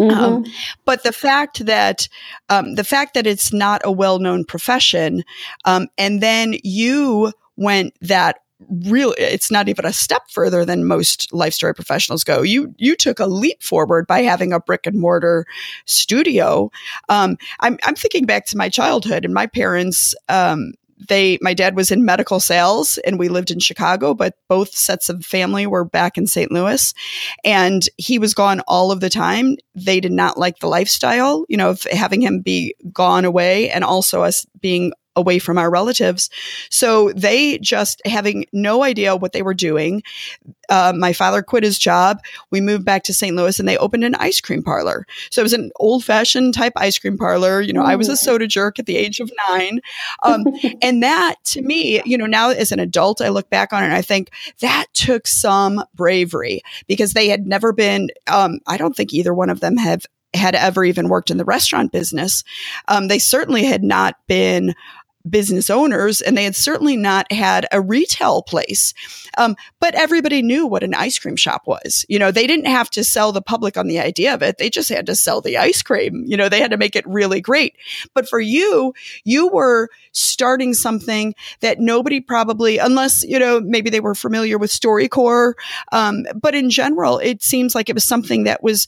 Mm-hmm. 0.00 0.18
Um, 0.18 0.44
but 0.84 1.02
the 1.02 1.12
fact 1.12 1.66
that 1.66 2.08
um, 2.48 2.74
the 2.74 2.84
fact 2.84 3.14
that 3.14 3.26
it's 3.26 3.52
not 3.52 3.80
a 3.84 3.92
well-known 3.92 4.44
profession, 4.44 5.22
um, 5.64 5.86
and 5.98 6.20
then 6.20 6.56
you 6.64 7.32
went 7.56 7.94
that 8.00 8.40
really 8.68 9.14
it's 9.18 9.50
not 9.50 9.68
even 9.68 9.84
a 9.84 9.92
step 9.92 10.22
further 10.30 10.64
than 10.64 10.84
most 10.84 11.32
life 11.32 11.54
story 11.54 11.74
professionals 11.74 12.24
go. 12.24 12.42
You 12.42 12.74
you 12.78 12.96
took 12.96 13.20
a 13.20 13.26
leap 13.26 13.62
forward 13.62 14.06
by 14.06 14.22
having 14.22 14.52
a 14.52 14.60
brick 14.60 14.86
and 14.86 14.98
mortar 14.98 15.46
studio. 15.86 16.70
Um, 17.08 17.36
I'm, 17.60 17.78
I'm 17.84 17.94
thinking 17.94 18.26
back 18.26 18.46
to 18.46 18.56
my 18.56 18.68
childhood 18.68 19.24
and 19.24 19.34
my 19.34 19.46
parents 19.46 20.14
um, 20.28 20.72
they 21.08 21.38
my 21.40 21.54
dad 21.54 21.76
was 21.76 21.90
in 21.90 22.04
medical 22.04 22.40
sales 22.40 22.98
and 22.98 23.18
we 23.18 23.28
lived 23.28 23.50
in 23.50 23.58
chicago 23.58 24.14
but 24.14 24.34
both 24.48 24.74
sets 24.74 25.08
of 25.08 25.24
family 25.24 25.66
were 25.66 25.84
back 25.84 26.16
in 26.16 26.26
st 26.26 26.50
louis. 26.50 26.94
And 27.44 27.82
he 27.96 28.18
was 28.18 28.34
gone 28.34 28.60
all 28.66 28.90
of 28.90 29.00
the 29.00 29.10
time. 29.10 29.56
They 29.74 30.00
did 30.00 30.12
not 30.12 30.38
like 30.38 30.58
the 30.58 30.68
lifestyle 30.68 31.44
you 31.48 31.56
know 31.56 31.70
of 31.70 31.82
having 31.92 32.20
him 32.20 32.40
be 32.40 32.74
gone 32.92 33.24
away 33.24 33.70
and 33.70 33.84
also 33.84 34.22
us 34.22 34.46
being 34.60 34.92
away 35.16 35.38
from 35.38 35.58
our 35.58 35.70
relatives. 35.70 36.30
So 36.70 37.12
they 37.12 37.58
just 37.58 38.02
having 38.06 38.46
no 38.52 38.82
idea 38.82 39.16
what 39.16 39.32
they 39.32 39.42
were 39.42 39.54
doing. 39.54 40.02
Uh, 40.68 40.92
my 40.96 41.12
father 41.12 41.42
quit 41.42 41.62
his 41.62 41.78
job. 41.78 42.20
We 42.50 42.60
moved 42.60 42.84
back 42.84 43.04
to 43.04 43.14
St. 43.14 43.36
Louis 43.36 43.58
and 43.58 43.68
they 43.68 43.76
opened 43.76 44.04
an 44.04 44.14
ice 44.16 44.40
cream 44.40 44.62
parlor. 44.62 45.06
So 45.30 45.42
it 45.42 45.44
was 45.44 45.52
an 45.52 45.70
old 45.76 46.04
fashioned 46.04 46.54
type 46.54 46.72
ice 46.76 46.98
cream 46.98 47.18
parlor. 47.18 47.60
You 47.60 47.72
know, 47.72 47.82
Ooh. 47.82 47.86
I 47.86 47.96
was 47.96 48.08
a 48.08 48.16
soda 48.16 48.46
jerk 48.46 48.78
at 48.78 48.86
the 48.86 48.96
age 48.96 49.20
of 49.20 49.30
nine. 49.48 49.80
Um, 50.22 50.44
and 50.82 51.02
that 51.02 51.36
to 51.44 51.62
me, 51.62 52.02
you 52.04 52.18
know, 52.18 52.26
now 52.26 52.50
as 52.50 52.72
an 52.72 52.80
adult, 52.80 53.20
I 53.20 53.28
look 53.28 53.50
back 53.50 53.72
on 53.72 53.82
it 53.82 53.86
and 53.86 53.94
I 53.94 54.02
think 54.02 54.30
that 54.60 54.86
took 54.94 55.26
some 55.26 55.84
bravery 55.94 56.62
because 56.86 57.12
they 57.12 57.28
had 57.28 57.46
never 57.46 57.72
been, 57.72 58.10
um, 58.26 58.58
I 58.66 58.76
don't 58.76 58.96
think 58.96 59.12
either 59.12 59.34
one 59.34 59.50
of 59.50 59.60
them 59.60 59.76
have 59.76 60.06
had 60.34 60.54
ever 60.54 60.84
even 60.84 61.08
worked 61.08 61.30
in 61.30 61.36
the 61.36 61.44
restaurant 61.44 61.92
business. 61.92 62.44
Um, 62.88 63.08
they 63.08 63.18
certainly 63.18 63.64
had 63.64 63.82
not 63.82 64.16
been 64.26 64.74
business 65.28 65.70
owners, 65.70 66.20
and 66.20 66.36
they 66.36 66.44
had 66.44 66.56
certainly 66.56 66.96
not 66.96 67.30
had 67.32 67.66
a 67.72 67.80
retail 67.80 68.42
place. 68.42 68.92
Um, 69.38 69.56
but 69.80 69.94
everybody 69.94 70.42
knew 70.42 70.66
what 70.66 70.84
an 70.84 70.94
ice 70.94 71.18
cream 71.18 71.36
shop 71.36 71.62
was. 71.66 72.04
You 72.08 72.18
know, 72.18 72.30
they 72.30 72.46
didn't 72.46 72.66
have 72.66 72.90
to 72.90 73.04
sell 73.04 73.32
the 73.32 73.42
public 73.42 73.76
on 73.76 73.86
the 73.86 74.00
idea 74.00 74.34
of 74.34 74.42
it. 74.42 74.58
They 74.58 74.70
just 74.70 74.88
had 74.88 75.06
to 75.06 75.14
sell 75.14 75.40
the 75.40 75.56
ice 75.56 75.82
cream. 75.82 76.24
You 76.26 76.36
know, 76.36 76.48
they 76.48 76.60
had 76.60 76.70
to 76.70 76.76
make 76.76 76.96
it 76.96 77.06
really 77.06 77.40
great. 77.40 77.76
But 78.14 78.28
for 78.28 78.40
you, 78.40 78.94
you 79.24 79.48
were 79.48 79.88
starting 80.12 80.74
something 80.74 81.34
that 81.60 81.80
nobody 81.80 82.20
probably, 82.20 82.78
unless, 82.78 83.24
you 83.24 83.38
know, 83.38 83.60
maybe 83.60 83.90
they 83.90 84.00
were 84.00 84.14
familiar 84.14 84.58
with 84.58 84.70
StoryCorps. 84.70 85.54
Um, 85.92 86.24
but 86.40 86.54
in 86.54 86.70
general, 86.70 87.18
it 87.18 87.42
seems 87.42 87.74
like 87.74 87.88
it 87.88 87.94
was 87.94 88.04
something 88.04 88.44
that 88.44 88.62
was 88.62 88.86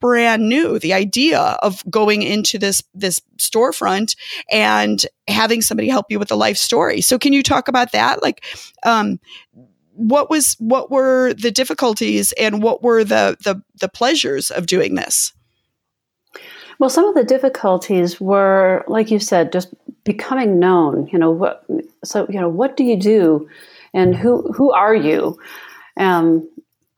brand 0.00 0.48
new 0.48 0.78
the 0.78 0.92
idea 0.92 1.40
of 1.62 1.82
going 1.90 2.22
into 2.22 2.58
this 2.58 2.82
this 2.94 3.20
storefront 3.38 4.16
and 4.50 5.06
having 5.28 5.62
somebody 5.62 5.88
help 5.88 6.06
you 6.08 6.18
with 6.18 6.28
the 6.28 6.36
life 6.36 6.56
story. 6.56 7.00
So 7.00 7.18
can 7.18 7.32
you 7.32 7.42
talk 7.42 7.68
about 7.68 7.92
that? 7.92 8.22
Like 8.22 8.44
um 8.84 9.18
what 9.94 10.30
was 10.30 10.54
what 10.58 10.90
were 10.90 11.34
the 11.34 11.50
difficulties 11.50 12.32
and 12.32 12.62
what 12.62 12.82
were 12.82 13.04
the 13.04 13.36
the, 13.42 13.62
the 13.80 13.88
pleasures 13.88 14.50
of 14.50 14.66
doing 14.66 14.94
this? 14.94 15.32
Well 16.78 16.90
some 16.90 17.04
of 17.04 17.14
the 17.14 17.24
difficulties 17.24 18.20
were 18.20 18.84
like 18.88 19.10
you 19.10 19.18
said 19.18 19.52
just 19.52 19.74
becoming 20.04 20.58
known 20.58 21.08
you 21.12 21.18
know 21.18 21.30
what 21.30 21.64
so 22.04 22.26
you 22.28 22.40
know 22.40 22.48
what 22.48 22.76
do 22.76 22.84
you 22.84 22.96
do 22.96 23.48
and 23.94 24.16
who 24.16 24.50
who 24.52 24.72
are 24.72 24.94
you? 24.94 25.38
Um 25.96 26.48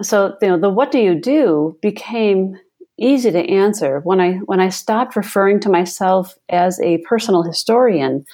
so 0.02 0.36
you 0.40 0.48
know 0.48 0.58
the 0.58 0.70
what 0.70 0.92
do 0.92 0.98
you 0.98 1.14
do 1.14 1.76
became 1.82 2.58
easy 2.98 3.30
to 3.30 3.50
answer 3.50 4.00
when 4.00 4.20
I 4.20 4.34
when 4.44 4.60
I 4.60 4.68
stopped 4.68 5.16
referring 5.16 5.60
to 5.60 5.68
myself 5.68 6.36
as 6.48 6.80
a 6.80 6.98
personal 6.98 7.42
historian 7.42 8.24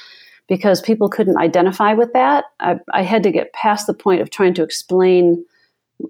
because 0.49 0.81
people 0.81 1.09
couldn't 1.09 1.39
identify 1.39 1.95
with 1.95 2.13
that. 2.13 2.45
I, 2.59 2.81
I 2.93 3.03
had 3.03 3.23
to 3.23 3.31
get 3.31 3.53
past 3.53 3.87
the 3.87 3.95
point 3.95 4.21
of 4.21 4.31
trying 4.31 4.55
to 4.55 4.63
explain 4.63 5.45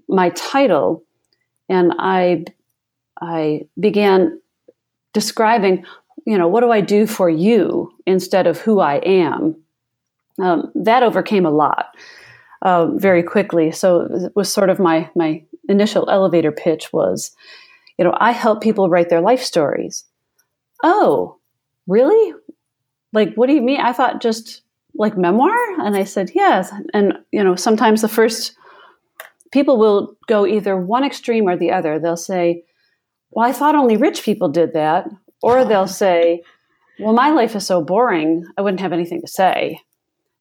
my 0.09 0.30
title, 0.30 1.04
and 1.69 1.92
I 1.99 2.45
I 3.21 3.66
began 3.78 4.40
describing, 5.12 5.85
you 6.26 6.38
know, 6.38 6.49
what 6.49 6.61
do 6.61 6.71
I 6.71 6.80
do 6.80 7.07
for 7.07 7.28
you 7.28 7.92
instead 8.07 8.47
of 8.47 8.59
who 8.59 8.80
I 8.80 8.97
am. 8.97 9.57
Um, 10.40 10.73
that 10.75 11.02
overcame 11.02 11.45
a 11.45 11.50
lot 11.50 11.95
uh, 12.62 12.87
very 12.95 13.23
quickly. 13.23 13.71
So 13.73 14.09
it 14.11 14.33
was 14.35 14.52
sort 14.52 14.71
of 14.71 14.78
my 14.78 15.11
my 15.14 15.42
initial 15.69 16.09
elevator 16.09 16.50
pitch 16.50 16.92
was 16.92 17.37
you 18.00 18.04
know, 18.04 18.16
I 18.19 18.33
help 18.33 18.62
people 18.62 18.88
write 18.88 19.11
their 19.11 19.21
life 19.21 19.42
stories. 19.42 20.07
Oh, 20.83 21.37
really? 21.87 22.33
Like, 23.12 23.35
what 23.35 23.47
do 23.47 23.52
you 23.52 23.61
mean? 23.61 23.78
I 23.78 23.92
thought 23.92 24.23
just 24.23 24.62
like 24.95 25.19
memoir. 25.19 25.54
And 25.80 25.95
I 25.95 26.04
said, 26.04 26.30
yes. 26.35 26.73
And, 26.95 27.19
you 27.30 27.45
know, 27.45 27.57
sometimes 27.57 28.00
the 28.00 28.09
first 28.09 28.57
people 29.52 29.76
will 29.76 30.16
go 30.26 30.47
either 30.47 30.78
one 30.78 31.04
extreme 31.04 31.47
or 31.47 31.59
the 31.59 31.73
other. 31.73 31.99
They'll 31.99 32.16
say, 32.16 32.64
well, 33.33 33.47
I 33.47 33.52
thought 33.52 33.75
only 33.75 33.99
rich 33.99 34.23
people 34.23 34.49
did 34.49 34.73
that. 34.73 35.07
Or 35.42 35.62
they'll 35.66 35.87
say, 35.87 36.42
well, 36.99 37.12
my 37.12 37.28
life 37.28 37.54
is 37.54 37.66
so 37.66 37.85
boring, 37.85 38.47
I 38.57 38.62
wouldn't 38.62 38.80
have 38.80 38.95
anything 38.95 39.21
to 39.21 39.28
say. 39.28 39.78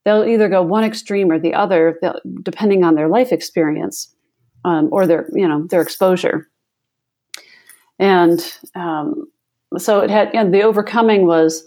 They'll 0.06 0.24
either 0.24 0.48
go 0.48 0.62
one 0.62 0.86
extreme 0.86 1.30
or 1.30 1.40
the 1.40 1.56
other, 1.56 2.00
depending 2.42 2.86
on 2.86 2.96
their 2.96 3.10
life 3.10 3.34
experience 3.34 4.16
um, 4.64 4.88
or 4.94 5.06
their, 5.06 5.28
you 5.34 5.46
know, 5.46 5.68
their 5.68 5.82
exposure 5.82 6.48
and 8.00 8.42
um, 8.76 9.30
so 9.78 10.00
it 10.00 10.10
had 10.10 10.34
you 10.34 10.44
know, 10.44 10.50
the 10.50 10.64
overcoming 10.64 11.28
was 11.28 11.66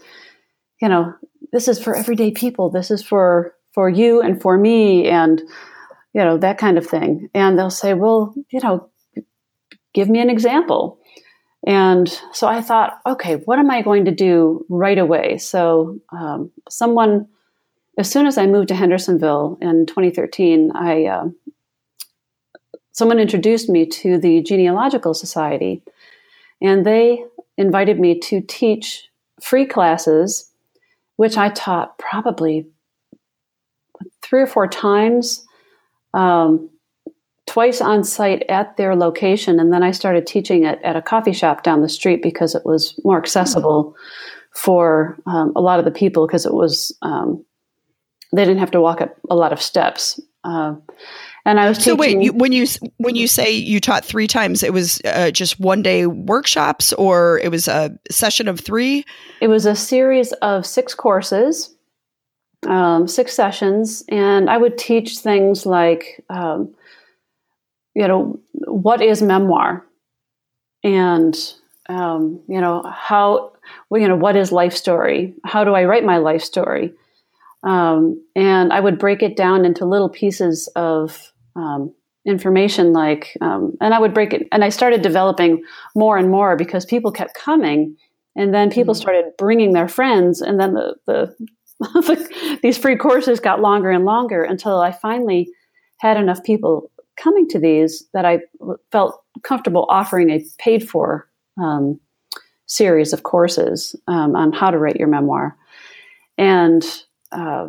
you 0.80 0.88
know 0.88 1.14
this 1.52 1.68
is 1.68 1.82
for 1.82 1.94
everyday 1.94 2.30
people. 2.30 2.70
This 2.70 2.90
is 2.90 3.02
for 3.02 3.54
for 3.72 3.88
you 3.88 4.20
and 4.20 4.40
for 4.40 4.58
me 4.58 5.08
and 5.08 5.40
you 6.14 6.24
know 6.24 6.38
that 6.38 6.58
kind 6.58 6.78
of 6.78 6.86
thing. 6.86 7.28
And 7.34 7.58
they'll 7.58 7.70
say 7.70 7.94
well 7.94 8.34
you 8.50 8.60
know 8.60 8.88
give 9.94 10.08
me 10.08 10.20
an 10.20 10.30
example. 10.30 10.98
And 11.64 12.08
so 12.32 12.48
i 12.48 12.60
thought 12.60 12.98
okay 13.06 13.36
what 13.36 13.60
am 13.60 13.70
i 13.70 13.82
going 13.82 14.06
to 14.06 14.10
do 14.10 14.66
right 14.68 14.98
away? 14.98 15.38
So 15.38 16.00
um, 16.10 16.50
someone 16.68 17.28
as 17.98 18.10
soon 18.10 18.26
as 18.26 18.38
i 18.38 18.46
moved 18.46 18.68
to 18.68 18.74
hendersonville 18.74 19.58
in 19.60 19.86
2013 19.86 20.72
i 20.74 21.04
uh, 21.04 21.28
someone 22.92 23.18
introduced 23.18 23.68
me 23.68 23.86
to 23.86 24.18
the 24.18 24.42
genealogical 24.42 25.14
society 25.14 25.82
and 26.62 26.86
they 26.86 27.24
invited 27.58 27.98
me 28.00 28.18
to 28.20 28.40
teach 28.40 29.08
free 29.40 29.66
classes, 29.66 30.50
which 31.16 31.36
I 31.36 31.50
taught 31.50 31.98
probably 31.98 32.66
three 34.22 34.40
or 34.40 34.46
four 34.46 34.66
times, 34.66 35.44
um, 36.14 36.70
twice 37.46 37.80
on 37.80 38.04
site 38.04 38.44
at 38.48 38.76
their 38.76 38.94
location. 38.94 39.58
And 39.60 39.72
then 39.72 39.82
I 39.82 39.90
started 39.90 40.26
teaching 40.26 40.64
it 40.64 40.80
at 40.82 40.96
a 40.96 41.02
coffee 41.02 41.32
shop 41.32 41.62
down 41.62 41.82
the 41.82 41.88
street 41.88 42.22
because 42.22 42.54
it 42.54 42.64
was 42.64 42.98
more 43.04 43.18
accessible 43.18 43.94
for 44.54 45.18
um, 45.26 45.52
a 45.56 45.60
lot 45.60 45.78
of 45.78 45.84
the 45.84 45.90
people 45.90 46.26
because 46.26 46.46
it 46.46 46.54
was, 46.54 46.96
um, 47.02 47.44
they 48.32 48.44
didn't 48.44 48.60
have 48.60 48.70
to 48.70 48.80
walk 48.80 49.00
up 49.00 49.16
a 49.28 49.34
lot 49.34 49.52
of 49.52 49.60
steps. 49.60 50.20
Uh, 50.44 50.74
And 51.44 51.58
I 51.58 51.68
was 51.68 51.78
teaching. 51.78 51.92
so 51.92 51.96
wait 51.96 52.22
you, 52.22 52.32
when 52.32 52.52
you 52.52 52.66
when 52.98 53.16
you 53.16 53.26
say 53.26 53.50
you 53.50 53.80
taught 53.80 54.04
three 54.04 54.28
times, 54.28 54.62
it 54.62 54.72
was 54.72 55.00
uh, 55.04 55.30
just 55.32 55.58
one 55.58 55.82
day 55.82 56.06
workshops, 56.06 56.92
or 56.92 57.40
it 57.40 57.50
was 57.50 57.66
a 57.66 57.98
session 58.10 58.46
of 58.46 58.60
three. 58.60 59.04
It 59.40 59.48
was 59.48 59.66
a 59.66 59.74
series 59.74 60.32
of 60.34 60.64
six 60.64 60.94
courses, 60.94 61.74
um, 62.68 63.08
six 63.08 63.34
sessions, 63.34 64.04
and 64.08 64.48
I 64.48 64.56
would 64.56 64.78
teach 64.78 65.18
things 65.18 65.66
like, 65.66 66.24
um, 66.30 66.72
you 67.94 68.06
know, 68.06 68.38
what 68.52 69.02
is 69.02 69.20
memoir, 69.20 69.84
and 70.84 71.36
um, 71.88 72.40
you 72.46 72.60
know 72.60 72.82
how, 72.82 73.52
well, 73.90 74.00
you 74.00 74.06
know, 74.06 74.16
what 74.16 74.36
is 74.36 74.52
life 74.52 74.76
story? 74.76 75.34
How 75.44 75.64
do 75.64 75.74
I 75.74 75.86
write 75.86 76.04
my 76.04 76.18
life 76.18 76.42
story? 76.42 76.92
Um, 77.64 78.24
and 78.34 78.72
I 78.72 78.80
would 78.80 78.98
break 78.98 79.22
it 79.22 79.36
down 79.36 79.64
into 79.64 79.84
little 79.84 80.08
pieces 80.08 80.68
of 80.74 81.31
um, 81.56 81.94
information, 82.24 82.92
like, 82.92 83.36
um, 83.40 83.76
and 83.80 83.94
I 83.94 83.98
would 83.98 84.14
break 84.14 84.32
it, 84.32 84.48
and 84.52 84.64
I 84.64 84.68
started 84.68 85.02
developing 85.02 85.62
more 85.94 86.16
and 86.16 86.30
more 86.30 86.56
because 86.56 86.84
people 86.84 87.12
kept 87.12 87.34
coming, 87.34 87.96
and 88.36 88.54
then 88.54 88.70
people 88.70 88.94
mm-hmm. 88.94 89.00
started 89.00 89.24
bringing 89.38 89.72
their 89.72 89.88
friends, 89.88 90.40
and 90.40 90.60
then 90.60 90.74
the, 90.74 90.94
the 91.06 92.58
these 92.62 92.78
free 92.78 92.96
courses 92.96 93.40
got 93.40 93.60
longer 93.60 93.90
and 93.90 94.04
longer 94.04 94.42
until 94.42 94.80
I 94.80 94.92
finally 94.92 95.48
had 95.98 96.16
enough 96.16 96.42
people 96.42 96.90
coming 97.16 97.48
to 97.48 97.58
these 97.58 98.08
that 98.12 98.24
I 98.24 98.40
felt 98.90 99.22
comfortable 99.42 99.86
offering 99.88 100.30
a 100.30 100.44
paid 100.58 100.88
for 100.88 101.28
um, 101.60 102.00
series 102.66 103.12
of 103.12 103.22
courses 103.22 103.94
um, 104.08 104.34
on 104.34 104.52
how 104.52 104.70
to 104.70 104.78
write 104.78 104.96
your 104.96 105.08
memoir. 105.08 105.56
And 106.38 106.84
uh, 107.30 107.68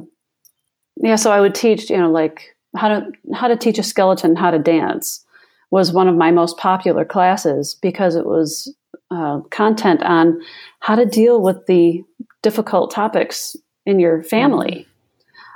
yeah, 0.98 1.16
so 1.16 1.32
I 1.32 1.42
would 1.42 1.56
teach, 1.56 1.90
you 1.90 1.98
know, 1.98 2.12
like 2.12 2.53
how 2.76 2.88
to 2.88 3.12
how 3.34 3.48
to 3.48 3.58
teach 3.58 3.78
a 3.78 3.84
skeleton 3.84 4.36
how 4.36 4.52
to 4.52 4.60
dance 4.60 5.26
was 5.72 5.92
one 5.92 6.08
of 6.08 6.16
my 6.16 6.32
most 6.32 6.58
popular 6.58 7.04
classes 7.04 7.76
because 7.82 8.16
it 8.16 8.26
was 8.26 8.74
uh, 9.10 9.40
content 9.50 10.04
on 10.04 10.40
how 10.80 10.96
to 10.96 11.06
deal 11.06 11.42
with 11.42 11.66
the 11.68 12.04
difficult 12.42 12.92
topics 12.92 13.56
in 13.86 14.00
your 14.00 14.24
family. 14.24 14.88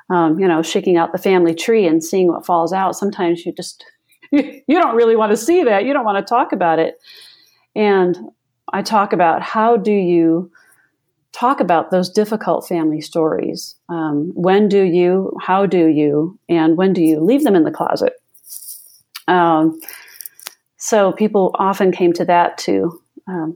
Um, 0.09 0.39
you 0.39 0.47
know, 0.47 0.61
shaking 0.61 0.97
out 0.97 1.11
the 1.11 1.17
family 1.17 1.53
tree 1.53 1.85
and 1.85 2.03
seeing 2.03 2.27
what 2.27 2.45
falls 2.45 2.71
out. 2.71 2.95
Sometimes 2.95 3.45
you 3.45 3.51
just 3.51 3.83
you 4.31 4.63
don't 4.67 4.95
really 4.95 5.15
want 5.15 5.31
to 5.31 5.37
see 5.37 5.63
that. 5.63 5.85
You 5.85 5.93
don't 5.93 6.05
want 6.05 6.25
to 6.25 6.29
talk 6.29 6.51
about 6.51 6.79
it. 6.79 6.95
And 7.75 8.17
I 8.73 8.81
talk 8.81 9.13
about 9.13 9.41
how 9.41 9.77
do 9.77 9.91
you 9.91 10.51
talk 11.37 11.59
about 11.59 11.91
those 11.91 12.09
difficult 12.09 12.67
family 12.67 12.99
stories. 12.99 13.75
Um, 13.89 14.31
when 14.33 14.67
do 14.67 14.83
you, 14.83 15.37
how 15.39 15.65
do 15.65 15.87
you, 15.87 16.39
and 16.49 16.77
when 16.77 16.93
do 16.93 17.01
you 17.01 17.19
leave 17.19 17.43
them 17.43 17.55
in 17.55 17.63
the 17.63 17.71
closet? 17.71 18.13
Um, 19.27 19.79
so 20.77 21.11
people 21.11 21.55
often 21.59 21.91
came 21.91 22.13
to 22.13 22.25
that 22.25 22.57
to, 22.59 23.01
um, 23.27 23.55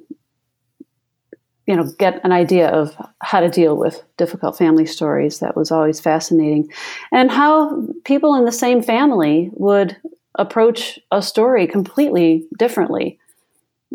you 1.66 1.76
know, 1.76 1.84
get 1.98 2.24
an 2.24 2.32
idea 2.32 2.68
of 2.68 2.96
how 3.22 3.40
to 3.40 3.50
deal 3.50 3.78
with 3.78 4.04
difficult 4.18 4.58
family 4.58 4.86
stories. 4.86 5.40
That 5.40 5.56
was 5.56 5.72
always 5.72 6.00
fascinating, 6.00 6.70
and 7.12 7.32
how 7.32 7.88
people 8.04 8.36
in 8.36 8.46
the 8.46 8.52
same 8.52 8.82
family 8.82 9.50
would 9.54 9.96
approach 10.36 11.00
a 11.12 11.22
story 11.22 11.68
completely 11.68 12.46
differently. 12.58 13.20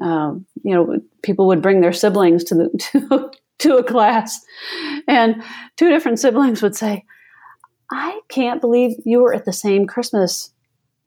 Um, 0.00 0.46
you 0.62 0.74
know, 0.74 1.00
people 1.22 1.48
would 1.48 1.60
bring 1.60 1.80
their 1.80 1.92
siblings 1.92 2.44
to 2.44 2.54
the 2.54 2.70
to, 2.92 3.30
to 3.58 3.76
a 3.76 3.84
class, 3.84 4.40
and 5.08 5.42
two 5.76 5.88
different 5.88 6.18
siblings 6.18 6.62
would 6.62 6.76
say, 6.76 7.04
I 7.90 8.20
can't 8.28 8.60
believe 8.60 8.96
you 9.04 9.20
were 9.20 9.34
at 9.34 9.44
the 9.44 9.52
same 9.52 9.86
Christmas 9.86 10.50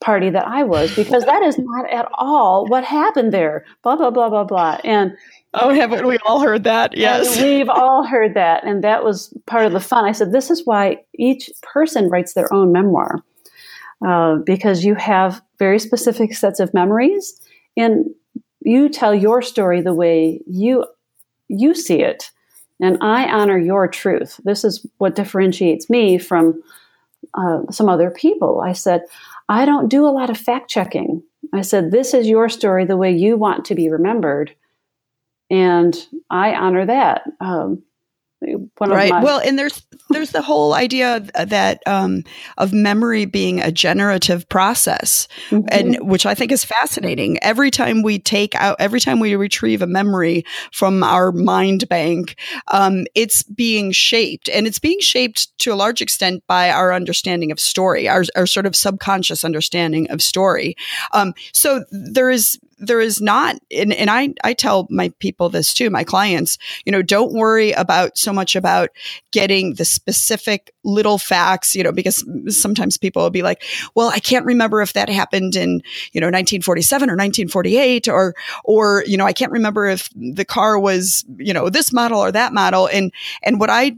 party 0.01 0.29
that 0.29 0.47
I 0.47 0.63
was 0.63 0.95
because 0.95 1.25
that 1.25 1.43
is 1.43 1.57
not 1.59 1.89
at 1.91 2.07
all 2.13 2.65
what 2.67 2.85
happened 2.85 3.33
there. 3.33 3.65
Blah, 3.83 3.97
blah, 3.97 4.11
blah, 4.11 4.29
blah, 4.29 4.45
blah. 4.45 4.79
And 4.83 5.17
Oh, 5.53 5.73
haven't 5.73 6.05
we 6.05 6.17
all 6.19 6.41
heard 6.41 6.63
that? 6.65 6.95
Yes. 6.95 7.41
we've 7.41 7.69
all 7.69 8.05
heard 8.05 8.35
that. 8.35 8.63
And 8.65 8.83
that 8.83 9.03
was 9.03 9.33
part 9.47 9.65
of 9.65 9.73
the 9.73 9.79
fun. 9.79 10.05
I 10.05 10.11
said, 10.11 10.31
this 10.31 10.51
is 10.51 10.65
why 10.65 10.97
each 11.15 11.49
person 11.63 12.09
writes 12.09 12.33
their 12.33 12.51
own 12.53 12.71
memoir 12.71 13.23
uh, 14.07 14.35
because 14.45 14.85
you 14.85 14.93
have 14.95 15.41
very 15.57 15.79
specific 15.79 16.35
sets 16.35 16.59
of 16.59 16.73
memories 16.73 17.41
and 17.75 18.05
you 18.61 18.89
tell 18.89 19.15
your 19.15 19.41
story 19.41 19.81
the 19.81 19.93
way 19.93 20.41
you 20.45 20.85
you 21.47 21.73
see 21.73 22.01
it 22.01 22.29
and 22.79 22.97
I 23.01 23.29
honor 23.29 23.57
your 23.57 23.87
truth. 23.87 24.39
This 24.43 24.63
is 24.63 24.85
what 24.97 25.15
differentiates 25.15 25.89
me 25.89 26.17
from 26.17 26.61
uh, 27.33 27.63
some 27.71 27.89
other 27.89 28.09
people. 28.09 28.61
I 28.61 28.73
said, 28.73 29.03
I 29.49 29.65
don't 29.65 29.89
do 29.89 30.05
a 30.05 30.09
lot 30.09 30.29
of 30.29 30.37
fact 30.37 30.69
checking. 30.69 31.23
I 31.53 31.61
said, 31.61 31.91
This 31.91 32.13
is 32.13 32.27
your 32.27 32.49
story 32.49 32.85
the 32.85 32.97
way 32.97 33.11
you 33.11 33.37
want 33.37 33.65
to 33.65 33.75
be 33.75 33.89
remembered. 33.89 34.55
And 35.49 35.97
I 36.29 36.53
honor 36.53 36.85
that. 36.85 37.23
Um, 37.39 37.83
right. 38.79 39.11
Well, 39.23 39.39
and 39.39 39.59
there's 39.59 39.85
there's 40.09 40.31
the 40.31 40.41
whole 40.41 40.73
idea 40.73 41.19
that 41.33 41.81
um, 41.85 42.23
of 42.57 42.71
memory 42.71 43.25
being 43.25 43.59
a 43.59 43.71
generative 43.71 44.47
process, 44.47 45.27
mm-hmm. 45.49 45.67
and 45.71 45.97
which 46.09 46.25
I 46.25 46.35
think 46.35 46.51
is 46.51 46.63
fascinating. 46.63 47.37
Every 47.43 47.69
time 47.69 48.01
we 48.01 48.17
take 48.17 48.55
out, 48.55 48.77
every 48.79 48.99
time 48.99 49.19
we 49.19 49.35
retrieve 49.35 49.81
a 49.81 49.87
memory 49.87 50.45
from 50.71 51.03
our 51.03 51.31
mind 51.31 51.89
bank, 51.89 52.37
um, 52.69 53.05
it's 53.13 53.43
being 53.43 53.91
shaped, 53.91 54.49
and 54.49 54.67
it's 54.67 54.79
being 54.79 54.99
shaped 54.99 55.57
to 55.59 55.73
a 55.73 55.75
large 55.75 56.01
extent 56.01 56.43
by 56.47 56.69
our 56.69 56.93
understanding 56.93 57.51
of 57.51 57.59
story, 57.59 58.07
our, 58.07 58.23
our 58.35 58.47
sort 58.47 58.65
of 58.65 58.75
subconscious 58.75 59.43
understanding 59.43 60.09
of 60.09 60.21
story. 60.21 60.75
Um, 61.11 61.33
so 61.51 61.83
there 61.91 62.29
is 62.29 62.57
there 62.79 63.01
is 63.01 63.21
not, 63.21 63.57
and, 63.71 63.93
and 63.93 64.09
I, 64.09 64.33
I 64.43 64.53
tell 64.53 64.87
my 64.89 65.09
people 65.19 65.49
this 65.49 65.73
too, 65.73 65.89
my 65.89 66.03
clients, 66.03 66.57
you 66.85 66.91
know, 66.91 67.01
don't 67.01 67.33
worry 67.33 67.71
about 67.73 68.17
so 68.17 68.33
much 68.33 68.55
about 68.55 68.89
getting 69.31 69.75
the 69.75 69.85
specific 69.85 70.73
little 70.83 71.17
facts, 71.17 71.75
you 71.75 71.83
know, 71.83 71.91
because 71.91 72.23
sometimes 72.47 72.97
people 72.97 73.21
will 73.21 73.29
be 73.29 73.41
like, 73.41 73.63
well, 73.95 74.09
I 74.09 74.19
can't 74.19 74.45
remember 74.45 74.81
if 74.81 74.93
that 74.93 75.09
happened 75.09 75.55
in, 75.55 75.81
you 76.13 76.21
know, 76.21 76.27
1947 76.27 77.09
or 77.09 77.13
1948 77.13 78.07
or, 78.07 78.33
or, 78.63 79.03
you 79.05 79.17
know, 79.17 79.25
I 79.25 79.33
can't 79.33 79.51
remember 79.51 79.85
if 79.85 80.09
the 80.15 80.45
car 80.45 80.79
was, 80.79 81.25
you 81.37 81.53
know, 81.53 81.69
this 81.69 81.91
model 81.91 82.19
or 82.19 82.31
that 82.31 82.53
model. 82.53 82.87
And, 82.87 83.11
and 83.43 83.59
what 83.59 83.69
I 83.69 83.95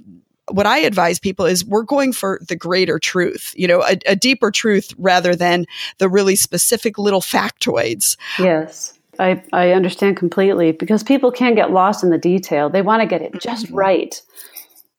what 0.52 0.66
I 0.66 0.80
advise 0.80 1.20
people 1.20 1.46
is 1.46 1.66
we're 1.66 1.84
going 1.84 2.14
for 2.14 2.40
the 2.48 2.56
greater 2.56 3.00
truth, 3.00 3.54
you 3.56 3.68
know, 3.68 3.82
a, 3.82 3.98
a 4.06 4.16
deeper 4.16 4.52
truth 4.52 4.94
rather 4.98 5.36
than 5.36 5.66
the 5.98 6.10
really 6.10 6.36
specific 6.36 6.98
little 6.98 7.22
factoids. 7.22 8.18
Yes. 8.40 8.98
I, 9.20 9.44
I 9.54 9.72
understand 9.72 10.18
completely 10.18 10.72
because 10.72 11.04
people 11.04 11.32
can 11.32 11.54
get 11.54 11.72
lost 11.72 12.04
in 12.04 12.10
the 12.10 12.18
detail. 12.18 12.70
They 12.70 12.82
want 12.82 13.02
to 13.02 13.08
get 13.08 13.22
it 13.22 13.40
just 13.40 13.68
mm-hmm. 13.68 13.76
right. 13.76 14.22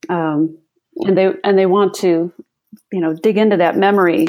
Um, 0.09 0.59
and 0.97 1.17
they 1.17 1.33
and 1.43 1.59
they 1.59 1.67
want 1.67 1.95
to, 1.95 2.33
you 2.93 3.01
know, 3.01 3.15
dig 3.15 3.39
into 3.39 3.57
that 3.57 3.77
memory 3.77 4.27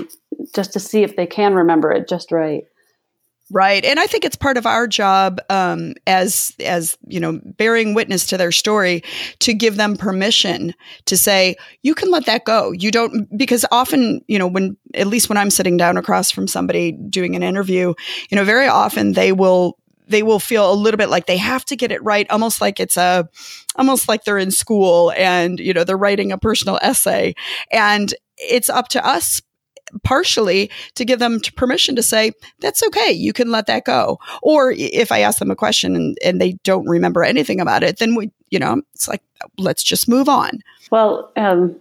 just 0.55 0.73
to 0.73 0.79
see 0.79 1.03
if 1.03 1.15
they 1.15 1.27
can 1.27 1.53
remember 1.53 1.91
it 1.91 2.07
just 2.07 2.31
right. 2.31 2.63
Right. 3.53 3.85
And 3.85 3.99
I 3.99 4.07
think 4.07 4.25
it's 4.25 4.35
part 4.35 4.57
of 4.57 4.65
our 4.65 4.87
job 4.87 5.39
um, 5.47 5.93
as 6.07 6.55
as 6.59 6.97
you 7.05 7.19
know 7.19 7.39
bearing 7.45 7.93
witness 7.93 8.25
to 8.27 8.37
their 8.37 8.51
story 8.51 9.03
to 9.41 9.53
give 9.53 9.75
them 9.75 9.95
permission 9.95 10.73
to 11.05 11.15
say 11.15 11.55
you 11.83 11.93
can 11.93 12.09
let 12.09 12.25
that 12.25 12.45
go. 12.45 12.71
You 12.71 12.89
don't 12.89 13.27
because 13.37 13.63
often 13.71 14.21
you 14.27 14.39
know 14.39 14.47
when 14.47 14.75
at 14.95 15.05
least 15.05 15.29
when 15.29 15.37
I'm 15.37 15.51
sitting 15.51 15.77
down 15.77 15.97
across 15.97 16.31
from 16.31 16.47
somebody 16.47 16.93
doing 16.93 17.35
an 17.35 17.43
interview, 17.43 17.93
you 18.31 18.35
know 18.35 18.43
very 18.43 18.65
often 18.67 19.13
they 19.13 19.31
will 19.31 19.77
they 20.07 20.23
will 20.23 20.39
feel 20.39 20.71
a 20.71 20.73
little 20.73 20.97
bit 20.97 21.09
like 21.09 21.27
they 21.27 21.37
have 21.37 21.63
to 21.65 21.75
get 21.75 21.91
it 21.91 22.03
right 22.03 22.27
almost 22.31 22.59
like 22.59 22.79
it's 22.79 22.97
a 22.97 23.29
almost 23.75 24.07
like 24.07 24.23
they're 24.23 24.39
in 24.39 24.49
school 24.49 25.11
and 25.15 25.59
you 25.59 25.73
know 25.73 25.83
they're 25.83 25.95
writing 25.95 26.31
a 26.31 26.39
personal 26.39 26.79
essay 26.81 27.35
and 27.71 28.15
it's 28.37 28.69
up 28.69 28.87
to 28.89 29.05
us 29.05 29.41
partially 30.03 30.69
to 30.95 31.06
give 31.06 31.19
them 31.19 31.39
permission 31.56 31.95
to 31.95 32.03
say, 32.03 32.32
that's 32.60 32.84
okay. 32.84 33.12
You 33.12 33.34
can 33.34 33.51
let 33.51 33.67
that 33.67 33.86
go. 33.86 34.19
Or 34.41 34.73
if 34.75 35.12
I 35.12 35.19
ask 35.19 35.39
them 35.39 35.51
a 35.51 35.56
question 35.56 35.95
and, 35.95 36.17
and 36.23 36.41
they 36.41 36.53
don't 36.63 36.88
remember 36.88 37.23
anything 37.23 37.60
about 37.60 37.84
it, 37.84 37.99
then 37.99 38.15
we, 38.15 38.32
you 38.49 38.60
know, 38.60 38.82
it's 38.93 39.08
like, 39.08 39.21
let's 39.58 39.84
just 39.84 40.08
move 40.08 40.29
on. 40.29 40.51
Well, 40.91 41.32
um, 41.36 41.75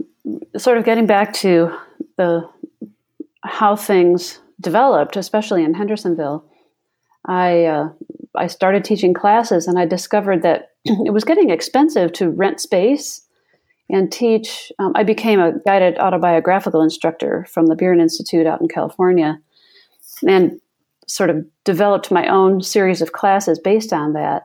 sort 0.56 0.78
of 0.78 0.84
getting 0.84 1.06
back 1.06 1.32
to 1.34 1.74
the, 2.16 2.48
how 3.44 3.76
things 3.76 4.40
developed, 4.60 5.16
especially 5.16 5.64
in 5.64 5.74
Hendersonville, 5.74 6.44
I, 7.26 7.64
uh, 7.64 7.88
I 8.34 8.46
started 8.46 8.84
teaching 8.84 9.14
classes 9.14 9.66
and 9.66 9.78
I 9.78 9.86
discovered 9.86 10.42
that 10.42 10.70
it 10.84 11.12
was 11.12 11.24
getting 11.24 11.50
expensive 11.50 12.12
to 12.14 12.30
rent 12.30 12.60
space 12.60 13.22
and 13.92 14.10
teach. 14.10 14.72
Um, 14.78 14.92
I 14.96 15.04
became 15.04 15.38
a 15.38 15.52
guided 15.64 15.98
autobiographical 15.98 16.80
instructor 16.80 17.46
from 17.48 17.66
the 17.66 17.76
Birren 17.76 18.00
Institute 18.00 18.46
out 18.46 18.60
in 18.60 18.66
California 18.66 19.38
and 20.26 20.60
sort 21.06 21.30
of 21.30 21.44
developed 21.64 22.10
my 22.10 22.26
own 22.26 22.62
series 22.62 23.02
of 23.02 23.12
classes 23.12 23.58
based 23.58 23.92
on 23.92 24.14
that. 24.14 24.44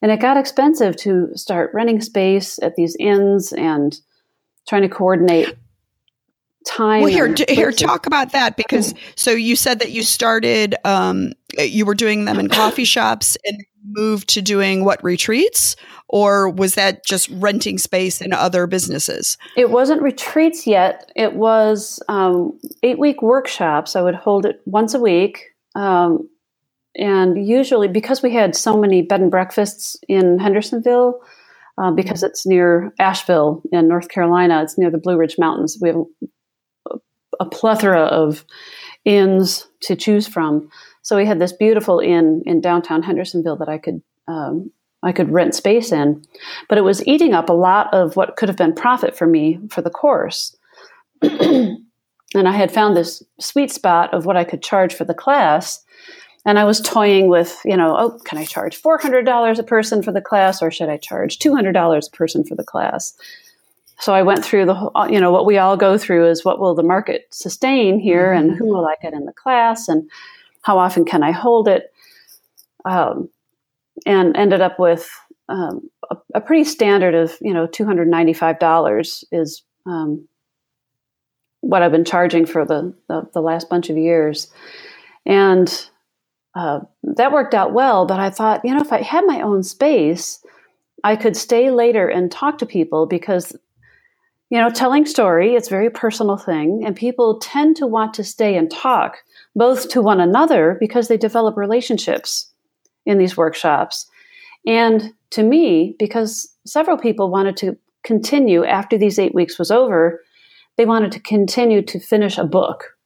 And 0.00 0.10
it 0.10 0.20
got 0.20 0.36
expensive 0.36 0.96
to 0.96 1.30
start 1.34 1.70
renting 1.74 2.00
space 2.00 2.58
at 2.62 2.76
these 2.76 2.96
inns 2.98 3.52
and 3.52 3.98
trying 4.66 4.82
to 4.82 4.88
coordinate 4.88 5.54
time. 6.66 7.02
Well, 7.02 7.10
here, 7.10 7.34
here, 7.48 7.72
talk 7.72 8.06
about 8.06 8.32
that 8.32 8.56
because 8.56 8.94
so 9.14 9.30
you 9.30 9.56
said 9.56 9.78
that 9.80 9.90
you 9.90 10.02
started, 10.02 10.74
um, 10.84 11.32
you 11.58 11.86
were 11.86 11.94
doing 11.94 12.24
them 12.24 12.38
in 12.38 12.48
coffee 12.48 12.84
shops 12.84 13.36
and 13.44 13.62
moved 13.90 14.28
to 14.30 14.42
doing 14.42 14.84
what 14.84 15.02
retreats, 15.02 15.76
or 16.08 16.48
was 16.50 16.74
that 16.74 17.04
just 17.04 17.28
renting 17.30 17.78
space 17.78 18.20
in 18.20 18.32
other 18.32 18.66
businesses? 18.66 19.38
It 19.56 19.70
wasn't 19.70 20.02
retreats 20.02 20.66
yet. 20.66 21.10
It 21.16 21.34
was 21.34 22.00
um, 22.08 22.58
eight 22.82 22.98
week 22.98 23.22
workshops. 23.22 23.96
I 23.96 24.02
would 24.02 24.14
hold 24.14 24.46
it 24.46 24.60
once 24.66 24.94
a 24.94 25.00
week. 25.00 25.44
Um, 25.74 26.28
and 26.96 27.46
usually, 27.46 27.88
because 27.88 28.22
we 28.22 28.34
had 28.34 28.56
so 28.56 28.76
many 28.76 29.02
bed 29.02 29.20
and 29.20 29.30
breakfasts 29.30 29.96
in 30.08 30.38
Hendersonville, 30.38 31.20
uh, 31.80 31.92
because 31.92 32.22
it's 32.24 32.44
near 32.44 32.92
Asheville 32.98 33.62
in 33.70 33.86
North 33.86 34.08
Carolina, 34.08 34.62
it's 34.62 34.76
near 34.76 34.90
the 34.90 34.98
Blue 34.98 35.16
Ridge 35.16 35.36
Mountains. 35.38 35.78
We 35.80 35.90
have 35.90 35.98
a, 37.40 37.44
plethora 37.44 38.02
of 38.02 38.44
inns 39.04 39.66
to 39.80 39.96
choose 39.96 40.26
from. 40.26 40.70
So 41.02 41.16
we 41.16 41.26
had 41.26 41.38
this 41.38 41.52
beautiful 41.52 42.00
inn 42.00 42.42
in 42.46 42.60
downtown 42.60 43.02
Hendersonville 43.02 43.56
that 43.56 43.68
I 43.68 43.78
could 43.78 44.02
um, 44.26 44.70
I 45.02 45.12
could 45.12 45.30
rent 45.30 45.54
space 45.54 45.92
in, 45.92 46.24
but 46.68 46.76
it 46.76 46.82
was 46.82 47.06
eating 47.06 47.32
up 47.32 47.48
a 47.48 47.54
lot 47.54 47.92
of 47.94 48.16
what 48.16 48.36
could 48.36 48.48
have 48.48 48.58
been 48.58 48.74
profit 48.74 49.16
for 49.16 49.26
me 49.26 49.60
for 49.70 49.80
the 49.80 49.90
course. 49.90 50.56
and 52.34 52.48
I 52.48 52.52
had 52.52 52.72
found 52.72 52.96
this 52.96 53.22
sweet 53.38 53.70
spot 53.70 54.12
of 54.12 54.26
what 54.26 54.36
I 54.36 54.44
could 54.44 54.62
charge 54.62 54.94
for 54.94 55.04
the 55.04 55.14
class. 55.14 55.84
And 56.44 56.58
I 56.58 56.64
was 56.64 56.80
toying 56.80 57.28
with, 57.28 57.60
you 57.64 57.76
know, 57.76 57.96
oh, 57.96 58.18
can 58.24 58.38
I 58.38 58.44
charge 58.44 58.80
$400 58.80 59.58
a 59.58 59.62
person 59.62 60.02
for 60.02 60.12
the 60.12 60.20
class 60.20 60.62
or 60.62 60.70
should 60.70 60.88
I 60.88 60.96
charge 60.96 61.38
$200 61.38 62.06
a 62.06 62.16
person 62.16 62.44
for 62.44 62.54
the 62.54 62.64
class? 62.64 63.14
So 64.00 64.14
I 64.14 64.22
went 64.22 64.44
through 64.44 64.66
the, 64.66 65.08
you 65.10 65.20
know, 65.20 65.32
what 65.32 65.46
we 65.46 65.58
all 65.58 65.76
go 65.76 65.98
through 65.98 66.28
is 66.28 66.44
what 66.44 66.60
will 66.60 66.74
the 66.74 66.82
market 66.82 67.26
sustain 67.30 67.98
here 67.98 68.32
and 68.32 68.56
who 68.56 68.66
will 68.66 68.86
I 68.86 68.94
get 69.02 69.12
in 69.12 69.24
the 69.24 69.32
class 69.32 69.88
and 69.88 70.08
how 70.62 70.78
often 70.78 71.04
can 71.04 71.22
I 71.22 71.32
hold 71.32 71.66
it? 71.68 71.92
Um, 72.84 73.28
and 74.06 74.36
ended 74.36 74.60
up 74.60 74.78
with 74.78 75.10
um, 75.48 75.90
a, 76.10 76.16
a 76.36 76.40
pretty 76.40 76.64
standard 76.64 77.14
of, 77.14 77.36
you 77.40 77.52
know, 77.52 77.66
$295 77.66 79.24
is 79.32 79.62
um, 79.86 80.28
what 81.60 81.82
I've 81.82 81.92
been 81.92 82.04
charging 82.04 82.46
for 82.46 82.64
the, 82.64 82.94
the, 83.08 83.28
the 83.34 83.40
last 83.40 83.68
bunch 83.68 83.90
of 83.90 83.96
years. 83.96 84.52
And 85.26 85.68
uh, 86.54 86.80
that 87.02 87.32
worked 87.32 87.54
out 87.54 87.72
well, 87.72 88.06
but 88.06 88.20
I 88.20 88.30
thought, 88.30 88.60
you 88.64 88.74
know, 88.74 88.80
if 88.80 88.92
I 88.92 89.02
had 89.02 89.24
my 89.26 89.40
own 89.40 89.62
space, 89.62 90.44
I 91.04 91.16
could 91.16 91.36
stay 91.36 91.70
later 91.70 92.08
and 92.08 92.30
talk 92.30 92.58
to 92.58 92.66
people 92.66 93.06
because, 93.06 93.56
you 94.50 94.58
know, 94.58 94.70
telling 94.70 95.04
story, 95.04 95.54
it's 95.54 95.68
a 95.68 95.70
very 95.70 95.90
personal 95.90 96.36
thing, 96.36 96.82
and 96.84 96.96
people 96.96 97.38
tend 97.38 97.76
to 97.76 97.86
want 97.86 98.14
to 98.14 98.24
stay 98.24 98.56
and 98.56 98.70
talk 98.70 99.18
both 99.54 99.88
to 99.90 100.00
one 100.00 100.20
another 100.20 100.76
because 100.80 101.08
they 101.08 101.18
develop 101.18 101.56
relationships 101.56 102.50
in 103.04 103.18
these 103.18 103.36
workshops. 103.36 104.08
And 104.66 105.12
to 105.30 105.42
me, 105.42 105.96
because 105.98 106.54
several 106.66 106.96
people 106.96 107.30
wanted 107.30 107.56
to 107.58 107.76
continue 108.04 108.64
after 108.64 108.96
these 108.96 109.18
eight 109.18 109.34
weeks 109.34 109.58
was 109.58 109.70
over, 109.70 110.22
they 110.76 110.86
wanted 110.86 111.12
to 111.12 111.20
continue 111.20 111.82
to 111.82 112.00
finish 112.00 112.38
a 112.38 112.44
book 112.44 112.96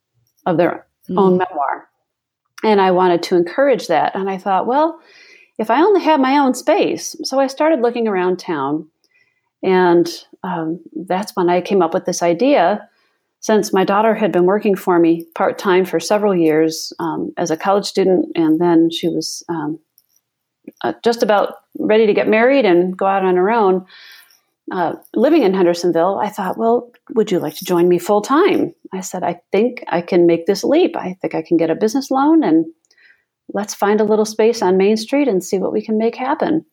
of 0.46 0.57
their 0.57 0.87
mm-hmm. 1.09 1.18
own 1.18 1.38
memoir. 1.38 1.88
And 2.62 2.81
I 2.81 2.92
wanted 2.92 3.22
to 3.24 3.37
encourage 3.37 3.88
that. 3.88 4.14
And 4.14 4.31
I 4.31 4.38
thought, 4.38 4.66
well, 4.66 5.00
if 5.59 5.70
I 5.70 5.81
only 5.81 6.00
had 6.00 6.20
my 6.20 6.38
own 6.38 6.55
space. 6.55 7.16
So 7.24 7.40
I 7.40 7.46
started 7.46 7.81
looking 7.81 8.07
around 8.07 8.38
town. 8.38 8.88
And 9.62 10.09
um, 10.42 10.81
that's 11.07 11.33
when 11.37 11.48
I 11.48 11.61
came 11.61 11.83
up 11.83 11.94
with 11.94 12.05
this 12.05 12.22
idea. 12.22 12.88
Since 13.40 13.72
my 13.72 13.85
daughter 13.85 14.14
had 14.14 14.31
been 14.31 14.44
working 14.44 14.77
for 14.77 14.98
me 14.98 15.27
part 15.35 15.59
time 15.59 15.85
for 15.85 15.98
several 15.98 16.35
years 16.35 16.92
um, 17.01 17.33
as 17.37 17.51
a 17.51 17.57
college 17.57 17.87
student, 17.87 18.27
and 18.37 18.61
then 18.61 18.90
she 18.90 19.09
was 19.09 19.42
um, 19.48 19.81
uh, 20.83 20.92
just 21.03 21.22
about 21.22 21.55
ready 21.79 22.07
to 22.07 22.14
get 22.14 22.29
married 22.29 22.64
and 22.64 22.96
go 22.96 23.07
out 23.07 23.25
on 23.25 23.37
her 23.37 23.51
own, 23.51 23.85
uh, 24.70 24.94
living 25.14 25.42
in 25.42 25.55
Hendersonville, 25.55 26.18
I 26.22 26.29
thought, 26.29 26.57
well, 26.57 26.92
would 27.11 27.31
you 27.31 27.40
like 27.40 27.57
to 27.57 27.64
join 27.64 27.88
me 27.88 27.98
full 27.98 28.22
time? 28.22 28.72
I 28.92 29.01
said, 29.01 29.22
I 29.22 29.40
think 29.51 29.83
I 29.88 30.01
can 30.01 30.27
make 30.27 30.46
this 30.46 30.62
leap. 30.62 30.96
I 30.96 31.14
think 31.20 31.35
I 31.35 31.42
can 31.42 31.57
get 31.57 31.70
a 31.70 31.75
business 31.75 32.11
loan 32.11 32.44
and 32.44 32.66
let's 33.53 33.75
find 33.75 34.01
a 34.01 34.05
little 34.05 34.25
space 34.25 34.62
on 34.62 34.77
Main 34.77 34.96
Street 34.96 35.29
and 35.29 35.42
see 35.42 35.59
what 35.59 35.72
we 35.72 35.83
can 35.83 35.98
make 35.98 36.14
happen. 36.14 36.64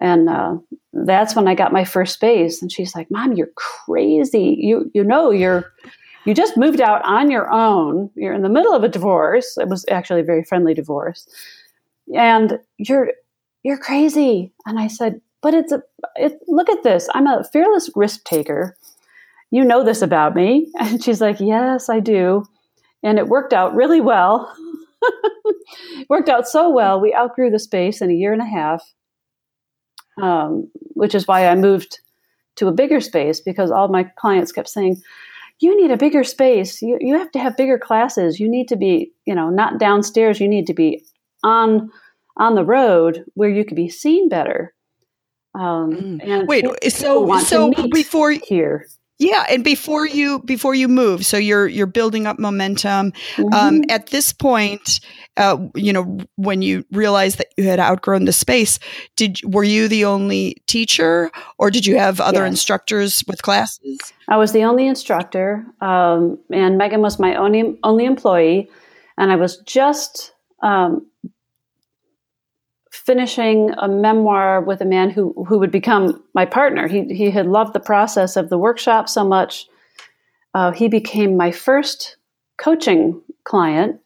And 0.00 0.28
uh, 0.28 0.56
that's 0.92 1.36
when 1.36 1.46
I 1.46 1.54
got 1.54 1.72
my 1.72 1.84
first 1.84 2.14
space. 2.14 2.60
And 2.60 2.70
she's 2.70 2.94
like, 2.94 3.10
Mom, 3.10 3.34
you're 3.34 3.52
crazy. 3.54 4.56
You 4.58 4.90
you 4.94 5.04
know 5.04 5.30
you're 5.30 5.72
you 6.24 6.34
just 6.34 6.56
moved 6.56 6.80
out 6.80 7.04
on 7.04 7.30
your 7.30 7.50
own. 7.50 8.10
You're 8.14 8.32
in 8.32 8.42
the 8.42 8.48
middle 8.48 8.74
of 8.74 8.82
a 8.82 8.88
divorce. 8.88 9.56
It 9.58 9.68
was 9.68 9.84
actually 9.90 10.20
a 10.20 10.24
very 10.24 10.42
friendly 10.42 10.74
divorce. 10.74 11.28
And 12.14 12.58
you're 12.78 13.12
you're 13.62 13.78
crazy. 13.78 14.52
And 14.66 14.78
I 14.78 14.88
said, 14.88 15.20
but 15.42 15.54
it's 15.54 15.72
a 15.72 15.82
it, 16.16 16.38
look 16.48 16.70
at 16.70 16.82
this. 16.82 17.08
I'm 17.14 17.26
a 17.26 17.44
fearless 17.52 17.90
risk 17.94 18.24
taker. 18.24 18.76
You 19.50 19.64
know 19.64 19.84
this 19.84 20.02
about 20.02 20.34
me. 20.34 20.72
And 20.80 21.02
she's 21.02 21.20
like, 21.20 21.38
Yes, 21.38 21.88
I 21.88 22.00
do. 22.00 22.44
And 23.02 23.18
it 23.18 23.28
worked 23.28 23.52
out 23.52 23.74
really 23.74 24.00
well. 24.00 24.54
worked 26.08 26.30
out 26.30 26.48
so 26.48 26.70
well. 26.70 26.98
We 27.00 27.14
outgrew 27.14 27.50
the 27.50 27.58
space 27.58 28.00
in 28.00 28.10
a 28.10 28.14
year 28.14 28.32
and 28.32 28.40
a 28.40 28.46
half, 28.46 28.82
um, 30.20 30.70
which 30.94 31.14
is 31.14 31.26
why 31.26 31.46
I 31.46 31.54
moved 31.54 32.00
to 32.56 32.68
a 32.68 32.72
bigger 32.72 33.00
space 33.00 33.40
because 33.40 33.70
all 33.70 33.88
my 33.88 34.04
clients 34.16 34.52
kept 34.52 34.68
saying, 34.68 35.00
"You 35.60 35.80
need 35.80 35.90
a 35.90 35.96
bigger 35.96 36.24
space. 36.24 36.82
You 36.82 36.98
you 37.00 37.18
have 37.18 37.30
to 37.32 37.38
have 37.38 37.56
bigger 37.56 37.78
classes. 37.78 38.40
You 38.40 38.48
need 38.48 38.68
to 38.68 38.76
be, 38.76 39.12
you 39.26 39.34
know, 39.34 39.50
not 39.50 39.78
downstairs. 39.78 40.40
You 40.40 40.48
need 40.48 40.66
to 40.66 40.74
be 40.74 41.04
on 41.42 41.90
on 42.36 42.54
the 42.54 42.64
road 42.64 43.24
where 43.34 43.50
you 43.50 43.64
could 43.64 43.76
be 43.76 43.88
seen 43.88 44.28
better." 44.28 44.74
Um, 45.54 46.20
and 46.22 46.48
Wait, 46.48 46.64
so 46.88 47.38
so 47.40 47.72
before 47.88 48.32
here, 48.32 48.86
yeah, 49.18 49.46
and 49.48 49.62
before 49.62 50.06
you 50.06 50.40
before 50.40 50.74
you 50.74 50.88
move, 50.88 51.24
so 51.24 51.36
you're 51.36 51.68
you're 51.68 51.86
building 51.86 52.26
up 52.26 52.38
momentum. 52.38 53.12
Um, 53.52 53.80
Mhm. 53.80 53.90
at 53.90 54.06
this 54.08 54.32
point, 54.32 55.00
uh, 55.36 55.58
you 55.76 55.92
know, 55.92 56.18
when 56.36 56.62
you 56.62 56.84
realized 56.90 57.38
that 57.38 57.48
you 57.56 57.64
had 57.64 57.78
outgrown 57.78 58.24
the 58.24 58.32
space, 58.32 58.78
did 59.16 59.40
were 59.44 59.62
you 59.64 59.86
the 59.86 60.04
only 60.04 60.56
teacher, 60.66 61.30
or 61.58 61.70
did 61.70 61.86
you 61.86 61.96
have 61.96 62.20
other 62.20 62.42
Yes. 62.42 62.50
instructors 62.50 63.22
with 63.28 63.42
classes? 63.42 64.12
I 64.28 64.36
was 64.36 64.52
the 64.52 64.64
only 64.64 64.86
instructor, 64.88 65.64
um, 65.80 66.38
and 66.50 66.76
Megan 66.76 67.00
was 67.00 67.20
my 67.20 67.36
only 67.36 67.78
only 67.84 68.06
employee, 68.06 68.68
and 69.16 69.30
I 69.30 69.36
was 69.36 69.58
just 69.58 70.32
um, 70.62 71.06
finishing 73.04 73.70
a 73.78 73.88
memoir 73.88 74.60
with 74.60 74.80
a 74.80 74.86
man 74.86 75.10
who 75.10 75.32
who 75.46 75.58
would 75.58 75.70
become 75.70 76.22
my 76.34 76.46
partner. 76.46 76.88
He 76.88 77.04
he 77.14 77.30
had 77.30 77.46
loved 77.46 77.72
the 77.72 77.80
process 77.80 78.36
of 78.36 78.48
the 78.48 78.58
workshop 78.58 79.08
so 79.08 79.24
much. 79.24 79.66
Uh, 80.54 80.72
he 80.72 80.88
became 80.88 81.36
my 81.36 81.50
first 81.50 82.16
coaching 82.58 83.20
client, 83.44 84.00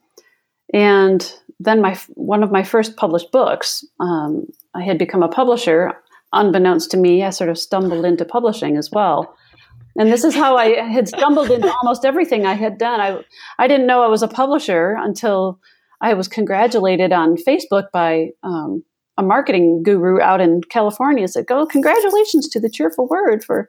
and 0.72 1.32
then 1.60 1.80
my 1.80 1.98
one 2.14 2.42
of 2.42 2.50
my 2.50 2.62
first 2.62 2.96
published 2.96 3.30
books. 3.30 3.84
Um, 4.00 4.46
I 4.74 4.82
had 4.82 4.98
become 4.98 5.22
a 5.22 5.28
publisher, 5.28 5.92
unbeknownst 6.32 6.90
to 6.92 6.96
me. 6.96 7.22
I 7.22 7.30
sort 7.30 7.50
of 7.50 7.58
stumbled 7.58 8.04
into 8.04 8.24
publishing 8.24 8.76
as 8.76 8.90
well. 8.90 9.34
And 9.98 10.12
this 10.12 10.22
is 10.22 10.34
how 10.34 10.56
I 10.56 10.80
had 10.80 11.08
stumbled 11.08 11.50
into 11.50 11.72
almost 11.82 12.04
everything 12.04 12.46
I 12.46 12.54
had 12.54 12.78
done. 12.78 13.00
I, 13.00 13.20
I 13.58 13.66
didn't 13.66 13.88
know 13.88 14.02
I 14.02 14.06
was 14.06 14.22
a 14.22 14.28
publisher 14.28 14.96
until 14.96 15.58
I 16.00 16.14
was 16.14 16.28
congratulated 16.28 17.12
on 17.12 17.36
Facebook 17.36 17.90
by 17.92 18.30
um, 18.42 18.84
a 19.16 19.22
marketing 19.22 19.82
guru 19.82 20.20
out 20.20 20.40
in 20.40 20.62
California. 20.62 21.26
Said, 21.28 21.46
"Go, 21.46 21.66
congratulations 21.66 22.48
to 22.48 22.60
the 22.60 22.70
Cheerful 22.70 23.08
Word 23.08 23.44
for 23.44 23.68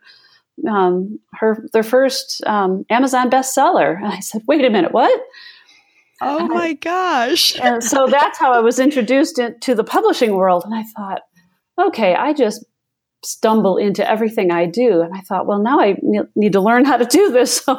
um, 0.69 1.19
her 1.33 1.65
their 1.73 1.83
first 1.83 2.43
um, 2.45 2.85
Amazon 2.89 3.29
bestseller." 3.29 3.97
And 3.97 4.07
I 4.07 4.19
said, 4.19 4.43
"Wait 4.47 4.65
a 4.65 4.69
minute, 4.69 4.91
what?" 4.91 5.19
Oh 6.21 6.47
my 6.47 6.73
gosh! 6.73 7.59
and 7.61 7.83
so 7.83 8.07
that's 8.07 8.37
how 8.37 8.53
I 8.53 8.59
was 8.59 8.79
introduced 8.79 9.39
in, 9.39 9.59
to 9.61 9.73
the 9.73 9.83
publishing 9.83 10.35
world. 10.35 10.63
And 10.65 10.75
I 10.75 10.83
thought, 10.83 11.21
okay, 11.87 12.13
I 12.13 12.33
just 12.33 12.65
stumble 13.23 13.77
into 13.77 14.09
everything 14.09 14.51
I 14.51 14.65
do. 14.65 15.01
And 15.01 15.13
I 15.13 15.21
thought, 15.21 15.45
well, 15.45 15.59
now 15.59 15.79
I 15.79 15.95
ne- 16.01 16.27
need 16.35 16.53
to 16.53 16.61
learn 16.61 16.85
how 16.85 16.97
to 16.97 17.05
do 17.05 17.31
this. 17.31 17.65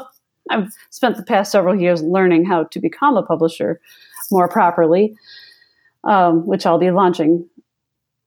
So 0.50 0.56
I've 0.56 0.72
spent 0.90 1.16
the 1.16 1.22
past 1.22 1.52
several 1.52 1.78
years 1.78 2.02
learning 2.02 2.44
how 2.44 2.64
to 2.64 2.80
become 2.80 3.16
a 3.16 3.22
publisher 3.22 3.80
more 4.30 4.48
properly, 4.48 5.16
um, 6.04 6.46
which 6.46 6.66
I'll 6.66 6.78
be 6.78 6.90
launching 6.90 7.48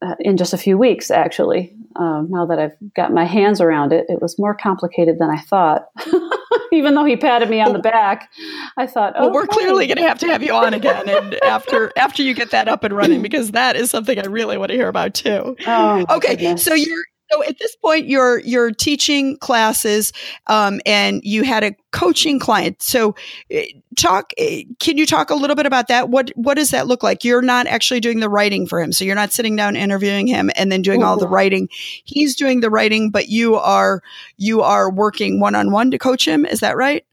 uh, 0.02 0.16
in 0.20 0.38
just 0.38 0.54
a 0.54 0.58
few 0.58 0.78
weeks, 0.78 1.10
actually. 1.12 1.74
Um, 1.96 2.28
now 2.30 2.46
that 2.48 2.58
I've 2.60 2.76
got 2.96 3.14
my 3.14 3.24
hands 3.26 3.62
around 3.62 3.94
it, 3.94 4.06
it 4.10 4.22
was 4.22 4.40
more 4.40 4.56
complicated 4.56 5.18
than 5.20 5.30
I 5.30 5.38
thought. 5.40 5.86
Even 6.72 6.96
though 6.96 7.06
he 7.06 7.16
patted 7.16 7.50
me 7.52 7.62
on 7.62 7.72
the 7.74 7.80
back, 7.80 8.30
I 8.78 8.88
thought, 8.88 9.14
oh, 9.16 9.26
Well, 9.26 9.34
we're 9.34 9.48
clearly 9.48 9.86
going 9.86 9.98
to 9.98 10.08
have 10.08 10.18
to 10.20 10.28
have 10.28 10.42
you 10.42 10.54
on 10.54 10.74
again, 10.74 11.08
and 11.08 11.36
after 11.44 11.92
after 11.96 12.24
you 12.24 12.34
get 12.34 12.50
that 12.50 12.68
up 12.68 12.84
and 12.84 12.96
running, 12.96 13.22
because 13.22 13.52
that 13.52 13.76
is 13.76 13.92
something 13.92 14.18
I 14.18 14.26
really 14.26 14.58
want 14.58 14.70
to 14.72 14.76
hear 14.76 14.88
about 14.88 15.14
too. 15.14 15.56
Oh, 15.68 16.06
Okay, 16.10 16.36
goodness. 16.36 16.64
so 16.64 16.74
you're 16.74 17.04
So 17.32 17.44
at 17.44 17.58
this 17.58 17.76
point, 17.78 18.08
you're 18.08 18.40
you're 18.40 18.72
teaching 18.72 19.38
classes, 19.38 20.14
um, 20.48 20.82
and 20.86 21.22
you 21.24 21.44
had 21.44 21.64
a 21.64 21.76
coaching 21.92 22.38
client. 22.38 22.82
So, 22.82 23.16
eh, 23.50 23.66
talk. 23.98 24.34
Eh, 24.38 24.64
can 24.80 24.98
you 24.98 25.06
talk 25.06 25.30
a 25.30 25.36
little 25.36 25.56
bit 25.56 25.66
about 25.66 25.88
that? 25.88 26.10
What 26.10 26.32
what 26.36 26.56
does 26.56 26.72
that 26.72 26.86
look 26.88 27.02
like? 27.02 27.24
You're 27.24 27.42
not 27.42 27.66
actually 27.66 28.02
doing 28.02 28.20
the 28.20 28.30
writing 28.30 28.68
for 28.68 28.82
him, 28.82 28.92
so 28.92 29.06
you're 29.06 29.16
not 29.16 29.32
sitting 29.32 29.56
down 29.56 29.76
interviewing 29.76 30.28
him 30.28 30.52
and 30.56 30.72
then 30.72 30.82
doing 30.82 31.04
all 31.04 31.18
the 31.18 31.28
writing. 31.28 31.70
He's 32.04 32.36
doing 32.36 32.60
the 32.60 32.70
writing, 32.70 33.10
but 33.10 33.30
you 33.30 33.56
are 33.56 34.04
you 34.38 34.62
are 34.62 34.92
working 34.92 35.40
one 35.40 35.56
on 35.56 35.72
one 35.72 35.92
to 35.92 35.98
coach 35.98 36.28
him. 36.28 36.46
Is 36.46 36.60
that 36.60 36.76
right? 36.78 37.06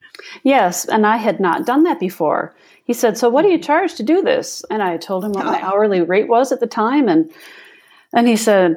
Yes, 0.43 0.85
and 0.85 1.07
I 1.07 1.17
had 1.17 1.41
not 1.41 1.65
done 1.65 1.85
that 1.85 2.01
before. 2.01 2.55
He 2.85 2.93
said, 2.93 3.17
"So 3.17 3.31
what 3.31 3.43
do 3.43 3.49
you 3.49 3.59
charge 3.59 3.95
to 3.95 4.03
do 4.03 4.23
this?" 4.23 4.65
And 4.71 4.83
I 4.83 4.97
told 4.97 5.25
him 5.25 5.33
what 5.33 5.47
my 5.47 5.63
hourly 5.63 6.03
rate 6.03 6.29
was 6.29 6.53
at 6.53 6.61
the 6.61 6.67
time, 6.67 7.09
and 7.09 7.31
and 8.13 8.27
he 8.27 8.37
said, 8.37 8.77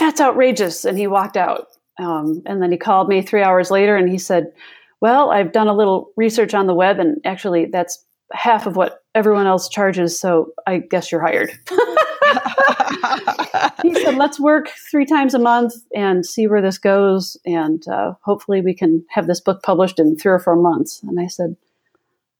that's 0.00 0.20
outrageous. 0.20 0.84
And 0.84 0.98
he 0.98 1.06
walked 1.06 1.36
out. 1.36 1.68
Um, 2.00 2.42
and 2.46 2.60
then 2.60 2.72
he 2.72 2.78
called 2.78 3.08
me 3.08 3.22
three 3.22 3.42
hours 3.42 3.70
later 3.70 3.96
and 3.96 4.08
he 4.08 4.18
said, 4.18 4.52
Well, 5.00 5.30
I've 5.30 5.52
done 5.52 5.68
a 5.68 5.76
little 5.76 6.10
research 6.16 6.54
on 6.54 6.66
the 6.66 6.74
web, 6.74 6.98
and 6.98 7.20
actually, 7.24 7.66
that's 7.66 8.04
half 8.32 8.66
of 8.66 8.76
what 8.76 9.02
everyone 9.14 9.46
else 9.46 9.68
charges. 9.68 10.18
So 10.18 10.52
I 10.66 10.78
guess 10.78 11.12
you're 11.12 11.20
hired. 11.20 11.50
he 13.82 13.94
said, 13.94 14.16
Let's 14.16 14.40
work 14.40 14.70
three 14.90 15.04
times 15.04 15.34
a 15.34 15.38
month 15.38 15.74
and 15.94 16.24
see 16.24 16.46
where 16.46 16.62
this 16.62 16.78
goes. 16.78 17.36
And 17.44 17.86
uh, 17.86 18.14
hopefully, 18.22 18.62
we 18.62 18.74
can 18.74 19.04
have 19.10 19.26
this 19.26 19.40
book 19.40 19.62
published 19.62 20.00
in 20.00 20.16
three 20.16 20.32
or 20.32 20.38
four 20.38 20.56
months. 20.56 21.02
And 21.02 21.20
I 21.20 21.26
said, 21.26 21.56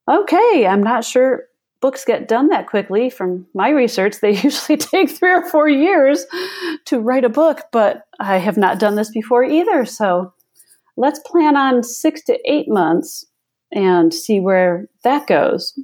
Okay, 0.08 0.66
I'm 0.66 0.82
not 0.82 1.04
sure 1.04 1.44
books 1.80 2.04
get 2.04 2.28
done 2.28 2.48
that 2.48 2.66
quickly. 2.66 3.10
From 3.10 3.46
my 3.54 3.70
research, 3.70 4.20
they 4.20 4.32
usually 4.42 4.76
take 4.76 5.10
three 5.10 5.32
or 5.32 5.48
four 5.48 5.68
years 5.68 6.26
to 6.86 7.00
write 7.00 7.24
a 7.24 7.30
book, 7.30 7.62
but 7.72 8.02
I 8.18 8.38
have 8.38 8.56
not 8.56 8.78
done 8.78 8.96
this 8.96 9.10
before 9.10 9.44
either. 9.44 9.84
So 9.84 10.32
let's 10.96 11.20
plan 11.20 11.56
on 11.56 11.82
six 11.82 12.22
to 12.24 12.38
eight 12.44 12.68
months 12.68 13.24
and 13.72 14.12
see 14.12 14.40
where 14.40 14.88
that 15.04 15.26
goes. 15.26 15.78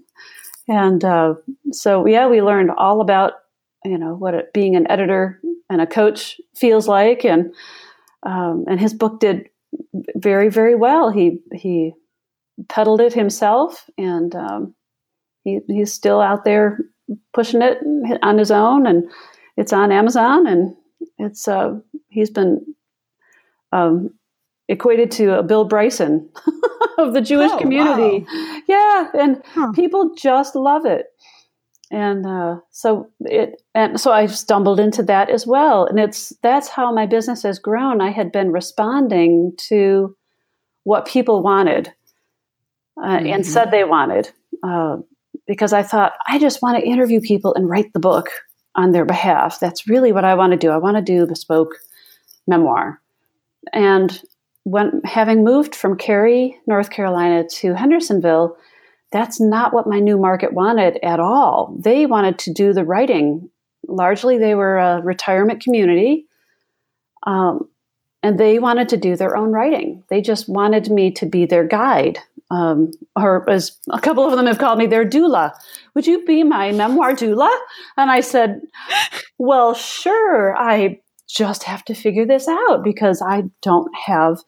And 0.68 1.04
uh, 1.04 1.34
so, 1.70 2.06
yeah, 2.06 2.26
we 2.26 2.42
learned 2.42 2.70
all 2.76 3.00
about 3.00 3.34
you 3.86 3.98
know 3.98 4.14
what 4.14 4.34
it, 4.34 4.52
being 4.52 4.76
an 4.76 4.90
editor 4.90 5.40
and 5.70 5.80
a 5.80 5.86
coach 5.86 6.40
feels 6.54 6.88
like, 6.88 7.24
and 7.24 7.54
um, 8.22 8.64
and 8.68 8.80
his 8.80 8.94
book 8.94 9.20
did 9.20 9.48
very 10.16 10.48
very 10.48 10.74
well. 10.74 11.10
He 11.10 11.40
he 11.52 11.92
peddled 12.68 13.00
it 13.00 13.12
himself, 13.12 13.88
and 13.96 14.34
um, 14.34 14.74
he, 15.46 15.60
he's 15.68 15.92
still 15.92 16.20
out 16.20 16.44
there 16.44 16.80
pushing 17.32 17.62
it 17.62 17.78
on 18.22 18.36
his 18.36 18.50
own, 18.50 18.84
and 18.86 19.08
it's 19.56 19.72
on 19.72 19.92
Amazon, 19.92 20.46
and 20.46 20.74
it's 21.18 21.46
uh, 21.46 21.78
he's 22.08 22.30
been 22.30 22.74
um, 23.72 24.10
equated 24.68 25.12
to 25.12 25.38
a 25.38 25.44
Bill 25.44 25.64
Bryson 25.64 26.28
of 26.98 27.14
the 27.14 27.20
Jewish 27.20 27.52
oh, 27.52 27.58
community. 27.58 28.26
Wow. 28.28 28.60
Yeah, 28.66 29.10
and 29.14 29.42
huh. 29.54 29.70
people 29.72 30.14
just 30.16 30.56
love 30.56 30.84
it. 30.84 31.06
And 31.92 32.26
uh, 32.26 32.56
so 32.72 33.08
it, 33.20 33.62
and 33.72 34.00
so 34.00 34.10
I 34.10 34.26
stumbled 34.26 34.80
into 34.80 35.04
that 35.04 35.30
as 35.30 35.46
well, 35.46 35.86
and 35.86 36.00
it's 36.00 36.32
that's 36.42 36.68
how 36.68 36.92
my 36.92 37.06
business 37.06 37.44
has 37.44 37.60
grown. 37.60 38.00
I 38.00 38.10
had 38.10 38.32
been 38.32 38.50
responding 38.50 39.52
to 39.68 40.16
what 40.82 41.06
people 41.06 41.44
wanted 41.44 41.92
uh, 43.00 43.06
mm-hmm. 43.06 43.26
and 43.26 43.46
said 43.46 43.70
they 43.70 43.84
wanted. 43.84 44.32
Uh, 44.64 44.96
because 45.46 45.72
I 45.72 45.82
thought, 45.82 46.14
I 46.26 46.38
just 46.38 46.62
want 46.62 46.78
to 46.78 46.86
interview 46.86 47.20
people 47.20 47.54
and 47.54 47.68
write 47.68 47.92
the 47.92 48.00
book 48.00 48.28
on 48.74 48.92
their 48.92 49.04
behalf. 49.04 49.60
That's 49.60 49.88
really 49.88 50.12
what 50.12 50.24
I 50.24 50.34
want 50.34 50.52
to 50.52 50.58
do. 50.58 50.70
I 50.70 50.76
want 50.76 50.96
to 50.96 51.02
do 51.02 51.26
bespoke 51.26 51.74
memoir. 52.46 53.00
And 53.72 54.20
when 54.64 55.00
having 55.04 55.44
moved 55.44 55.74
from 55.74 55.96
Cary, 55.96 56.58
North 56.66 56.90
Carolina 56.90 57.44
to 57.48 57.74
Hendersonville, 57.74 58.56
that's 59.12 59.40
not 59.40 59.72
what 59.72 59.86
my 59.86 60.00
new 60.00 60.18
market 60.18 60.52
wanted 60.52 60.98
at 61.02 61.20
all. 61.20 61.76
They 61.78 62.06
wanted 62.06 62.38
to 62.40 62.52
do 62.52 62.72
the 62.72 62.84
writing. 62.84 63.48
Largely, 63.86 64.38
they 64.38 64.54
were 64.54 64.78
a 64.78 65.00
retirement 65.00 65.62
community. 65.62 66.26
Um, 67.22 67.68
and 68.22 68.38
they 68.38 68.58
wanted 68.58 68.88
to 68.88 68.96
do 68.96 69.14
their 69.14 69.36
own 69.36 69.52
writing. 69.52 70.02
They 70.08 70.20
just 70.20 70.48
wanted 70.48 70.90
me 70.90 71.12
to 71.12 71.26
be 71.26 71.46
their 71.46 71.64
guide 71.64 72.18
um, 72.50 72.92
or 73.16 73.48
as 73.50 73.78
a 73.90 74.00
couple 74.00 74.24
of 74.24 74.36
them 74.36 74.46
have 74.46 74.58
called 74.58 74.78
me 74.78 74.86
their 74.86 75.04
doula. 75.04 75.52
Would 75.94 76.06
you 76.06 76.24
be 76.24 76.42
my 76.44 76.72
memoir 76.72 77.12
doula? 77.12 77.54
And 77.96 78.10
I 78.10 78.20
said, 78.20 78.60
well, 79.38 79.74
sure. 79.74 80.56
I 80.56 81.00
just 81.28 81.64
have 81.64 81.84
to 81.86 81.94
figure 81.94 82.26
this 82.26 82.46
out 82.48 82.84
because 82.84 83.20
I 83.20 83.44
don't 83.62 83.92
have 84.06 84.38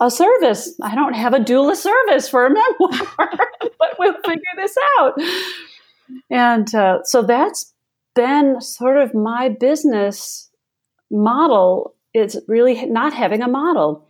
a 0.00 0.10
service. 0.10 0.74
I 0.82 0.94
don't 0.94 1.14
have 1.14 1.34
a 1.34 1.38
doula 1.38 1.76
service 1.76 2.28
for 2.28 2.46
a 2.46 2.50
memoir, 2.80 3.30
but 3.78 3.96
we'll 3.98 4.20
figure 4.24 4.42
this 4.56 4.74
out. 4.98 5.14
And 6.30 6.74
uh, 6.74 7.04
so 7.04 7.22
that's 7.22 7.72
been 8.16 8.60
sort 8.60 8.96
of 8.96 9.14
my 9.14 9.48
business 9.48 10.50
model. 11.10 11.94
It's 12.12 12.36
really 12.48 12.86
not 12.86 13.12
having 13.12 13.42
a 13.42 13.48
model 13.48 14.06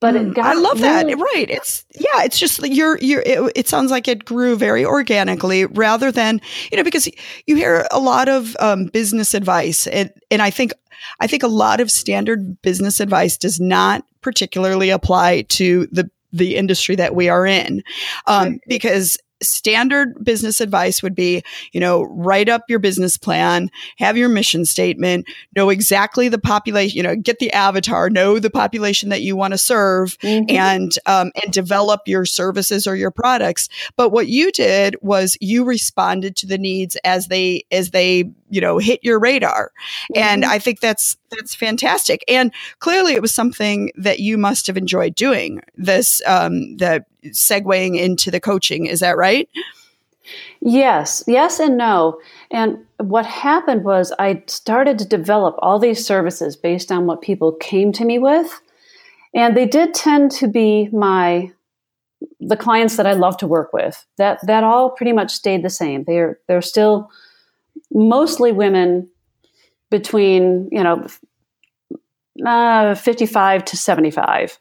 but 0.00 0.14
it 0.14 0.28
mm, 0.28 0.34
got 0.34 0.46
I 0.46 0.54
love 0.54 0.78
that. 0.80 1.06
Right. 1.06 1.46
It's 1.48 1.84
yeah, 1.94 2.22
it's 2.22 2.38
just 2.38 2.64
you're 2.66 2.98
you're 2.98 3.22
it, 3.22 3.52
it, 3.56 3.68
sounds 3.68 3.90
like 3.90 4.08
it 4.08 4.24
grew 4.24 4.56
very 4.56 4.84
organically 4.84 5.66
rather 5.66 6.12
than, 6.12 6.40
you 6.70 6.76
know, 6.76 6.84
because 6.84 7.08
you 7.46 7.56
hear 7.56 7.86
a 7.90 7.98
lot 7.98 8.28
of 8.28 8.56
um, 8.60 8.86
business 8.86 9.34
advice 9.34 9.86
and 9.86 10.10
and 10.30 10.42
I 10.42 10.50
think 10.50 10.72
I 11.20 11.26
think 11.26 11.42
a 11.42 11.48
lot 11.48 11.80
of 11.80 11.90
standard 11.90 12.60
business 12.62 13.00
advice 13.00 13.36
does 13.36 13.60
not 13.60 14.04
particularly 14.20 14.90
apply 14.90 15.42
to 15.42 15.86
the 15.90 16.10
the 16.32 16.56
industry 16.56 16.94
that 16.96 17.14
we 17.14 17.28
are 17.28 17.46
in 17.46 17.82
um, 18.26 18.60
because 18.66 19.18
standard 19.42 20.22
business 20.22 20.60
advice 20.60 21.02
would 21.02 21.14
be, 21.14 21.42
you 21.72 21.80
know, 21.80 22.02
write 22.02 22.48
up 22.48 22.62
your 22.68 22.78
business 22.78 23.16
plan, 23.16 23.70
have 23.96 24.16
your 24.16 24.28
mission 24.28 24.64
statement, 24.64 25.26
know 25.54 25.70
exactly 25.70 26.28
the 26.28 26.38
population, 26.38 26.96
you 26.96 27.02
know, 27.02 27.16
get 27.16 27.38
the 27.38 27.52
avatar, 27.52 28.10
know 28.10 28.38
the 28.38 28.50
population 28.50 29.08
that 29.10 29.22
you 29.22 29.36
want 29.36 29.52
to 29.52 29.58
serve, 29.58 30.18
mm-hmm. 30.18 30.44
and 30.48 30.98
um, 31.06 31.30
and 31.42 31.52
develop 31.52 32.02
your 32.06 32.24
services 32.24 32.86
or 32.86 32.96
your 32.96 33.10
products. 33.10 33.68
But 33.96 34.10
what 34.10 34.28
you 34.28 34.50
did 34.50 34.96
was 35.00 35.36
you 35.40 35.64
responded 35.64 36.36
to 36.36 36.46
the 36.46 36.58
needs 36.58 36.96
as 37.04 37.28
they 37.28 37.64
as 37.70 37.90
they 37.90 38.30
you 38.50 38.60
know 38.60 38.78
hit 38.78 39.00
your 39.02 39.18
radar, 39.18 39.72
mm-hmm. 40.12 40.22
and 40.22 40.44
I 40.44 40.58
think 40.58 40.80
that's 40.80 41.16
that's 41.30 41.54
fantastic. 41.54 42.24
And 42.28 42.52
clearly, 42.78 43.14
it 43.14 43.22
was 43.22 43.34
something 43.34 43.92
that 43.96 44.20
you 44.20 44.38
must 44.38 44.66
have 44.66 44.76
enjoyed 44.76 45.14
doing. 45.14 45.60
This 45.76 46.22
um, 46.26 46.76
the 46.76 47.04
segueing 47.32 47.98
into 47.98 48.30
the 48.30 48.40
coaching. 48.40 48.86
Is 48.86 49.00
that 49.00 49.16
right? 49.16 49.48
Yes, 50.60 51.24
yes, 51.26 51.58
and 51.58 51.76
no. 51.76 52.20
And 52.50 52.78
what 52.98 53.24
happened 53.26 53.84
was 53.84 54.12
I 54.18 54.42
started 54.46 54.98
to 54.98 55.06
develop 55.06 55.56
all 55.58 55.78
these 55.78 56.04
services 56.04 56.56
based 56.56 56.90
on 56.90 57.06
what 57.06 57.22
people 57.22 57.52
came 57.52 57.92
to 57.92 58.04
me 58.04 58.18
with. 58.18 58.60
And 59.34 59.56
they 59.56 59.66
did 59.66 59.94
tend 59.94 60.30
to 60.32 60.48
be 60.48 60.88
my 60.92 61.52
the 62.40 62.56
clients 62.56 62.96
that 62.96 63.06
I 63.06 63.12
love 63.12 63.36
to 63.38 63.46
work 63.46 63.72
with. 63.72 64.04
That 64.16 64.40
that 64.46 64.64
all 64.64 64.90
pretty 64.90 65.12
much 65.12 65.32
stayed 65.32 65.62
the 65.62 65.70
same. 65.70 66.04
They're 66.04 66.38
they're 66.48 66.62
still 66.62 67.10
mostly 67.92 68.52
women 68.52 69.08
between, 69.90 70.68
you 70.70 70.82
know, 70.82 71.06
uh, 72.44 72.94
55 72.94 73.64
to 73.64 73.76
75 73.76 74.58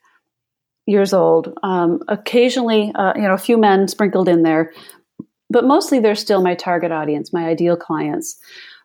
years 0.87 1.13
old. 1.13 1.53
Um, 1.61 2.01
occasionally, 2.07 2.91
uh, 2.95 3.13
you 3.15 3.21
know, 3.21 3.33
a 3.33 3.37
few 3.37 3.57
men 3.57 3.87
sprinkled 3.87 4.27
in 4.27 4.41
there, 4.41 4.73
but 5.49 5.65
mostly 5.65 5.99
they're 5.99 6.15
still 6.15 6.41
my 6.41 6.55
target 6.55 6.91
audience, 6.91 7.31
my 7.31 7.45
ideal 7.45 7.77
clients. 7.77 8.39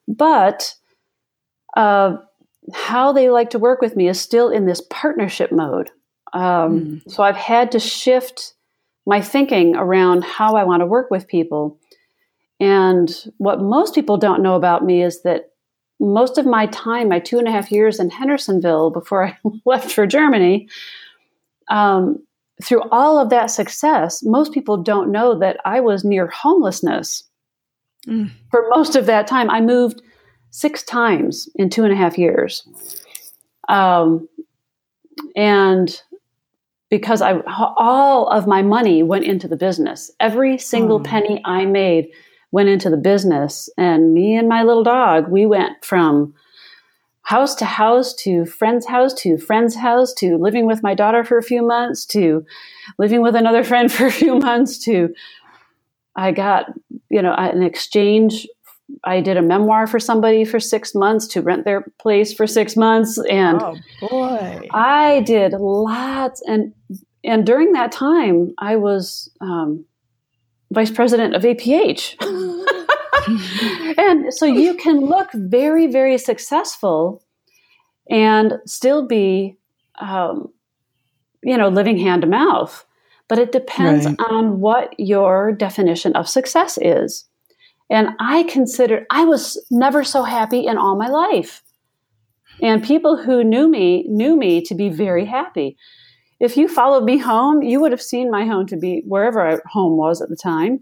But 0.06 0.74
uh, 1.76 2.16
how 2.74 3.12
they 3.12 3.30
like 3.30 3.50
to 3.50 3.58
work 3.58 3.80
with 3.80 3.96
me 3.96 4.08
is 4.08 4.20
still 4.20 4.50
in 4.50 4.66
this 4.66 4.82
partnership 4.90 5.52
mode. 5.52 5.90
Um, 6.34 7.02
mm. 7.02 7.10
So 7.10 7.22
I've 7.22 7.36
had 7.36 7.72
to 7.72 7.78
shift 7.78 8.54
my 9.06 9.20
thinking 9.20 9.74
around 9.76 10.24
how 10.24 10.56
I 10.56 10.64
want 10.64 10.80
to 10.80 10.86
work 10.86 11.10
with 11.10 11.28
people. 11.28 11.78
And 12.60 13.12
what 13.38 13.60
most 13.60 13.94
people 13.94 14.16
don't 14.16 14.42
know 14.42 14.54
about 14.54 14.84
me 14.84 15.02
is 15.02 15.22
that 15.22 15.50
most 15.98 16.36
of 16.36 16.46
my 16.46 16.66
time, 16.66 17.08
my 17.08 17.20
two 17.20 17.38
and 17.38 17.46
a 17.46 17.52
half 17.52 17.70
years 17.70 18.00
in 18.00 18.10
Hendersonville 18.10 18.90
before 18.90 19.26
I 19.26 19.38
left 19.64 19.90
for 19.90 20.06
Germany, 20.06 20.68
um, 21.68 22.22
through 22.62 22.83
all 22.90 23.18
of 23.18 23.31
that 23.31 23.46
success, 23.46 24.22
most 24.22 24.53
people 24.53 24.77
don't 24.77 25.11
know 25.11 25.38
that 25.38 25.59
I 25.64 25.81
was 25.81 26.05
near 26.05 26.27
homelessness 26.29 27.25
mm. 28.07 28.31
for 28.51 28.66
most 28.70 28.96
of 28.96 29.07
that 29.07 29.27
time. 29.27 29.51
I 29.51 29.61
moved 29.61 30.03
six 30.51 30.83
times 30.83 31.48
in 31.55 31.70
two 31.70 31.85
and 31.85 31.92
a 31.92 31.96
half 31.96 32.18
years. 32.18 32.66
Um, 33.68 34.29
and 35.35 36.01
because 36.90 37.22
I 37.22 37.40
all 37.46 38.29
of 38.29 38.46
my 38.46 38.61
money 38.61 39.03
went 39.03 39.25
into 39.25 39.48
the 39.48 39.57
business. 39.57 40.11
Every 40.20 40.59
single 40.59 41.01
mm. 41.01 41.05
penny 41.05 41.40
I 41.44 41.64
made 41.64 42.09
went 42.51 42.68
into 42.68 42.90
the 42.90 42.98
business 42.98 43.70
and 43.79 44.12
me 44.12 44.37
and 44.37 44.46
my 44.46 44.62
little 44.62 44.85
dog, 44.85 45.29
we 45.29 45.46
went 45.46 45.83
from 45.83 46.35
house 47.22 47.54
to 47.54 47.64
house 47.64 48.14
to 48.14 48.44
friend's 48.44 48.87
house 48.87 49.14
to 49.14 49.38
friend's 49.38 49.76
house 49.76 50.12
to 50.14 50.37
living 50.37 50.66
with 50.66 50.82
my 50.82 50.94
daughter 50.94 51.24
for 51.24 51.38
a 51.38 51.42
few 51.42 51.62
months 51.64 52.04
to 52.04 52.44
living 52.98 53.22
with 53.22 53.37
another 53.37 53.62
friend 53.70 53.92
for 53.92 54.06
a 54.06 54.12
few 54.12 54.38
months 54.38 54.78
to 54.78 55.14
I 56.14 56.32
got, 56.32 56.66
you 57.08 57.22
know, 57.22 57.32
an 57.32 57.62
exchange. 57.62 58.46
I 59.04 59.20
did 59.20 59.37
a 59.37 59.42
memoir 59.42 59.87
for 59.87 59.98
somebody 59.98 60.44
for 60.44 60.61
six 60.61 60.94
months 60.94 61.26
to 61.28 61.40
rent 61.40 61.64
their 61.64 61.87
place 61.98 62.35
for 62.35 62.46
six 62.46 62.76
months. 62.76 63.18
And 63.30 63.62
oh, 63.62 63.76
boy. 64.00 64.68
I 64.72 65.20
did 65.20 65.52
lots. 65.52 66.42
And, 66.46 66.74
and 67.24 67.46
during 67.46 67.72
that 67.72 67.92
time, 67.92 68.52
I 68.58 68.76
was 68.76 69.30
um, 69.40 69.87
vice 70.70 70.90
president 70.90 71.35
of 71.35 71.42
APH. 71.42 72.16
and 73.98 74.32
so 74.32 74.46
you 74.46 74.74
can 74.74 75.00
look 75.00 75.28
very, 75.32 75.87
very 75.87 76.18
successful 76.18 77.22
and 78.11 78.54
still 78.66 79.06
be, 79.06 79.56
um, 80.00 80.48
you 81.42 81.56
know, 81.56 81.68
living 81.68 81.98
hand 81.98 82.22
to 82.22 82.28
mouth. 82.28 82.85
But 83.28 83.38
it 83.38 83.52
depends 83.52 84.06
right. 84.06 84.16
on 84.30 84.61
what 84.61 84.94
your 84.98 85.52
definition 85.52 86.14
of 86.14 86.28
success 86.28 86.78
is. 86.80 87.24
And 87.88 88.11
I 88.20 88.42
considered, 88.44 89.06
I 89.11 89.24
was 89.24 89.62
never 89.70 90.04
so 90.04 90.22
happy 90.22 90.66
in 90.66 90.76
all 90.76 90.96
my 90.96 91.08
life. 91.08 91.62
And 92.61 92.85
people 92.85 93.16
who 93.16 93.42
knew 93.42 93.68
me 93.68 94.04
knew 94.08 94.37
me 94.37 94.61
to 94.62 94.74
be 94.74 94.88
very 94.88 95.24
happy. 95.24 95.76
If 96.40 96.56
you 96.56 96.68
followed 96.68 97.04
me 97.04 97.18
home, 97.18 97.62
you 97.62 97.80
would 97.80 97.92
have 97.92 98.02
seen 98.02 98.30
my 98.30 98.44
home 98.44 98.66
to 98.66 98.76
be 98.76 99.02
wherever 99.06 99.62
home 99.66 99.96
was 99.96 100.20
at 100.20 100.28
the 100.28 100.37
time 100.37 100.80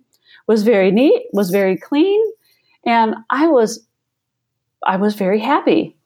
was 0.51 0.65
very 0.65 0.91
neat, 0.91 1.27
was 1.33 1.51
very 1.51 1.77
clean, 1.77 2.21
and 2.85 3.15
I 3.31 3.47
was 3.47 3.87
I 4.85 4.97
was 4.97 5.15
very 5.15 5.39
happy 5.39 5.97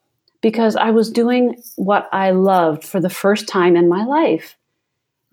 because 0.42 0.76
I 0.76 0.90
was 0.90 1.10
doing 1.10 1.56
what 1.76 2.10
I 2.12 2.32
loved 2.32 2.84
for 2.84 3.00
the 3.00 3.08
first 3.08 3.48
time 3.48 3.74
in 3.74 3.88
my 3.88 4.04
life. 4.04 4.58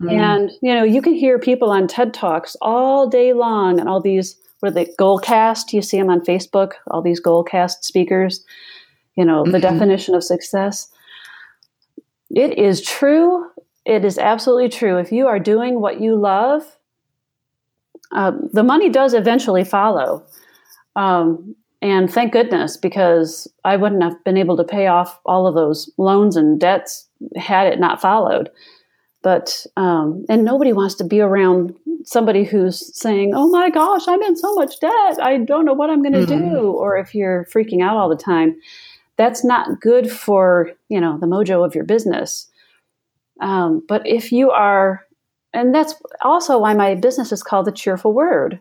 Mm. 0.00 0.12
And 0.12 0.50
you 0.62 0.74
know, 0.74 0.82
you 0.82 1.02
can 1.02 1.12
hear 1.12 1.38
people 1.38 1.70
on 1.70 1.88
TED 1.88 2.14
Talks 2.14 2.56
all 2.62 3.06
day 3.06 3.34
long 3.34 3.78
and 3.78 3.86
all 3.86 4.00
these 4.00 4.38
what 4.60 4.70
are 4.70 4.72
they 4.72 4.86
goalcast, 4.98 5.74
you 5.74 5.82
see 5.82 5.98
them 5.98 6.08
on 6.08 6.24
Facebook, 6.24 6.72
all 6.90 7.02
these 7.02 7.20
goalcast 7.20 7.82
speakers, 7.82 8.42
you 9.14 9.26
know, 9.26 9.42
mm-hmm. 9.42 9.52
the 9.52 9.60
definition 9.60 10.14
of 10.14 10.24
success. 10.24 10.88
It 12.30 12.58
is 12.58 12.80
true. 12.80 13.44
It 13.84 14.06
is 14.06 14.16
absolutely 14.16 14.70
true. 14.70 14.96
If 14.96 15.12
you 15.12 15.26
are 15.26 15.38
doing 15.38 15.82
what 15.82 16.00
you 16.00 16.16
love, 16.16 16.62
uh, 18.14 18.32
the 18.52 18.62
money 18.62 18.88
does 18.88 19.14
eventually 19.14 19.64
follow. 19.64 20.24
Um, 20.96 21.54
and 21.80 22.12
thank 22.12 22.32
goodness, 22.32 22.76
because 22.76 23.48
I 23.64 23.76
wouldn't 23.76 24.02
have 24.02 24.22
been 24.24 24.36
able 24.36 24.56
to 24.56 24.64
pay 24.64 24.86
off 24.86 25.18
all 25.26 25.46
of 25.46 25.54
those 25.54 25.90
loans 25.98 26.36
and 26.36 26.60
debts 26.60 27.08
had 27.36 27.66
it 27.66 27.80
not 27.80 28.00
followed. 28.00 28.50
But, 29.22 29.66
um, 29.76 30.24
and 30.28 30.44
nobody 30.44 30.72
wants 30.72 30.96
to 30.96 31.04
be 31.04 31.20
around 31.20 31.74
somebody 32.04 32.44
who's 32.44 32.96
saying, 32.98 33.32
oh 33.34 33.48
my 33.48 33.70
gosh, 33.70 34.08
I'm 34.08 34.22
in 34.22 34.36
so 34.36 34.54
much 34.54 34.80
debt. 34.80 35.18
I 35.22 35.38
don't 35.38 35.64
know 35.64 35.74
what 35.74 35.90
I'm 35.90 36.02
going 36.02 36.12
to 36.14 36.20
mm-hmm. 36.20 36.54
do. 36.54 36.70
Or 36.72 36.96
if 36.96 37.14
you're 37.14 37.46
freaking 37.46 37.82
out 37.82 37.96
all 37.96 38.08
the 38.08 38.16
time, 38.16 38.56
that's 39.16 39.44
not 39.44 39.80
good 39.80 40.10
for, 40.10 40.72
you 40.88 41.00
know, 41.00 41.18
the 41.18 41.26
mojo 41.26 41.64
of 41.64 41.74
your 41.74 41.84
business. 41.84 42.48
Um, 43.40 43.82
but 43.88 44.06
if 44.06 44.32
you 44.32 44.50
are 44.50 45.06
and 45.52 45.74
that's 45.74 45.94
also 46.22 46.58
why 46.58 46.74
my 46.74 46.94
business 46.94 47.32
is 47.32 47.42
called 47.42 47.66
the 47.66 47.72
cheerful 47.72 48.12
word. 48.12 48.60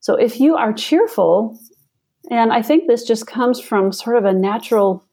So 0.00 0.14
if 0.14 0.40
you 0.40 0.56
are 0.56 0.72
cheerful, 0.72 1.58
and 2.30 2.52
I 2.52 2.62
think 2.62 2.86
this 2.86 3.04
just 3.04 3.26
comes 3.26 3.60
from 3.60 3.92
sort 3.92 4.16
of 4.16 4.24
a 4.24 4.32
natural, 4.32 5.04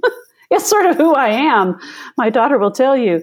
it's 0.50 0.68
sort 0.68 0.86
of 0.86 0.96
who 0.96 1.14
I 1.14 1.28
am. 1.28 1.78
My 2.16 2.30
daughter 2.30 2.58
will 2.58 2.70
tell 2.70 2.96
you, 2.96 3.22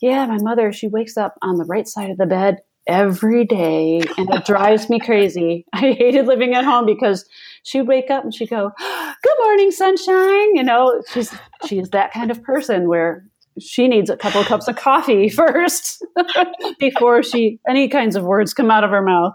yeah, 0.00 0.26
my 0.26 0.38
mother, 0.40 0.72
she 0.72 0.88
wakes 0.88 1.16
up 1.16 1.34
on 1.42 1.56
the 1.56 1.64
right 1.64 1.88
side 1.88 2.10
of 2.10 2.16
the 2.16 2.26
bed 2.26 2.58
every 2.86 3.44
day 3.44 4.02
and 4.18 4.28
it 4.32 4.44
drives 4.44 4.90
me 4.90 5.00
crazy. 5.00 5.64
I 5.72 5.92
hated 5.92 6.26
living 6.26 6.54
at 6.54 6.64
home 6.64 6.86
because 6.86 7.26
she'd 7.62 7.88
wake 7.88 8.10
up 8.10 8.24
and 8.24 8.34
she'd 8.34 8.50
go, 8.50 8.70
Good 8.78 9.36
morning, 9.42 9.70
sunshine. 9.70 10.56
You 10.56 10.62
know, 10.62 11.02
she's 11.10 11.34
she's 11.66 11.90
that 11.90 12.12
kind 12.12 12.30
of 12.30 12.42
person 12.42 12.88
where 12.88 13.24
she 13.58 13.88
needs 13.88 14.10
a 14.10 14.16
couple 14.16 14.40
of 14.40 14.46
cups 14.46 14.68
of 14.68 14.76
coffee 14.76 15.28
first 15.30 16.04
before 16.78 17.22
she 17.22 17.60
any 17.68 17.88
kinds 17.88 18.16
of 18.16 18.24
words 18.24 18.54
come 18.54 18.70
out 18.70 18.84
of 18.84 18.90
her 18.90 19.02
mouth. 19.02 19.34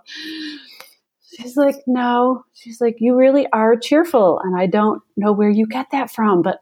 She's 1.37 1.55
like, 1.55 1.75
no. 1.87 2.43
She's 2.53 2.81
like, 2.81 2.97
you 2.99 3.15
really 3.15 3.47
are 3.53 3.77
cheerful, 3.77 4.39
and 4.43 4.59
I 4.59 4.65
don't 4.65 5.01
know 5.15 5.31
where 5.31 5.49
you 5.49 5.67
get 5.67 5.91
that 5.91 6.11
from, 6.11 6.41
but 6.41 6.59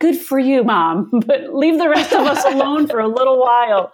good 0.00 0.16
for 0.16 0.38
you, 0.38 0.64
mom. 0.64 1.10
But 1.26 1.54
leave 1.54 1.78
the 1.78 1.88
rest 1.88 2.12
of 2.12 2.26
us 2.26 2.44
alone 2.44 2.88
for 2.88 3.00
a 3.00 3.08
little 3.08 3.40
while. 3.40 3.92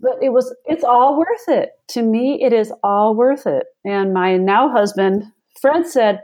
But 0.00 0.22
it 0.22 0.30
was, 0.30 0.54
it's 0.66 0.84
all 0.84 1.18
worth 1.18 1.48
it. 1.48 1.70
To 1.88 2.02
me, 2.02 2.42
it 2.42 2.52
is 2.52 2.72
all 2.82 3.14
worth 3.14 3.46
it. 3.46 3.64
And 3.84 4.12
my 4.12 4.36
now 4.36 4.68
husband, 4.68 5.24
Fred, 5.60 5.86
said, 5.86 6.22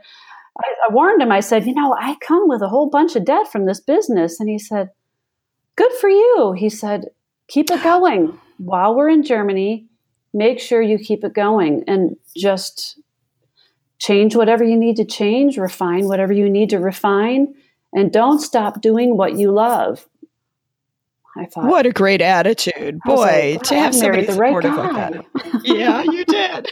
I, 0.61 0.68
I 0.88 0.92
warned 0.92 1.22
him. 1.22 1.33
I 1.33 1.40
said, 1.40 1.66
you 1.66 1.74
know, 1.74 1.94
I 1.98 2.16
come 2.27 2.48
with 2.48 2.62
a 2.62 2.68
whole 2.68 2.88
bunch 2.88 3.16
of 3.16 3.24
debt 3.24 3.50
from 3.50 3.66
this 3.66 3.81
business, 3.81 4.38
and 4.38 4.48
he 4.48 4.59
said 4.59 4.90
Good 5.76 5.92
for 6.00 6.08
you. 6.08 6.54
He 6.56 6.68
said, 6.68 7.06
Keep 7.48 7.70
it 7.70 7.82
going. 7.82 8.38
While 8.58 8.94
we're 8.94 9.08
in 9.08 9.22
Germany, 9.22 9.87
make 10.32 10.60
sure 10.60 10.80
you 10.80 10.98
keep 10.98 11.24
it 11.24 11.34
going 11.34 11.84
and 11.87 12.16
just 12.37 13.00
change 13.98 14.37
whatever 14.37 14.64
you 14.64 14.76
need 14.76 14.96
to 14.96 15.04
change, 15.04 15.56
refine 15.56 16.06
whatever 16.06 16.32
you 16.32 16.48
need 16.48 16.70
to 16.70 16.78
refine, 16.78 17.54
and 17.92 18.12
don't 18.12 18.40
stop 18.40 18.80
doing 18.80 19.16
what 19.16 19.37
you 19.38 19.50
love. 19.52 20.08
I 21.37 21.47
thought, 21.47 21.64
what 21.64 21.87
a 21.87 21.92
great 21.92 22.20
attitude, 22.20 23.01
boy, 23.05 23.55
like, 23.55 23.62
to 23.64 23.75
have 23.75 23.94
somebody 23.94 24.27
the 24.27 24.35
right 24.35 24.53
like 24.53 24.62
that. 24.62 25.25
yeah, 25.64 26.03
you 26.03 26.25
did. 26.25 26.68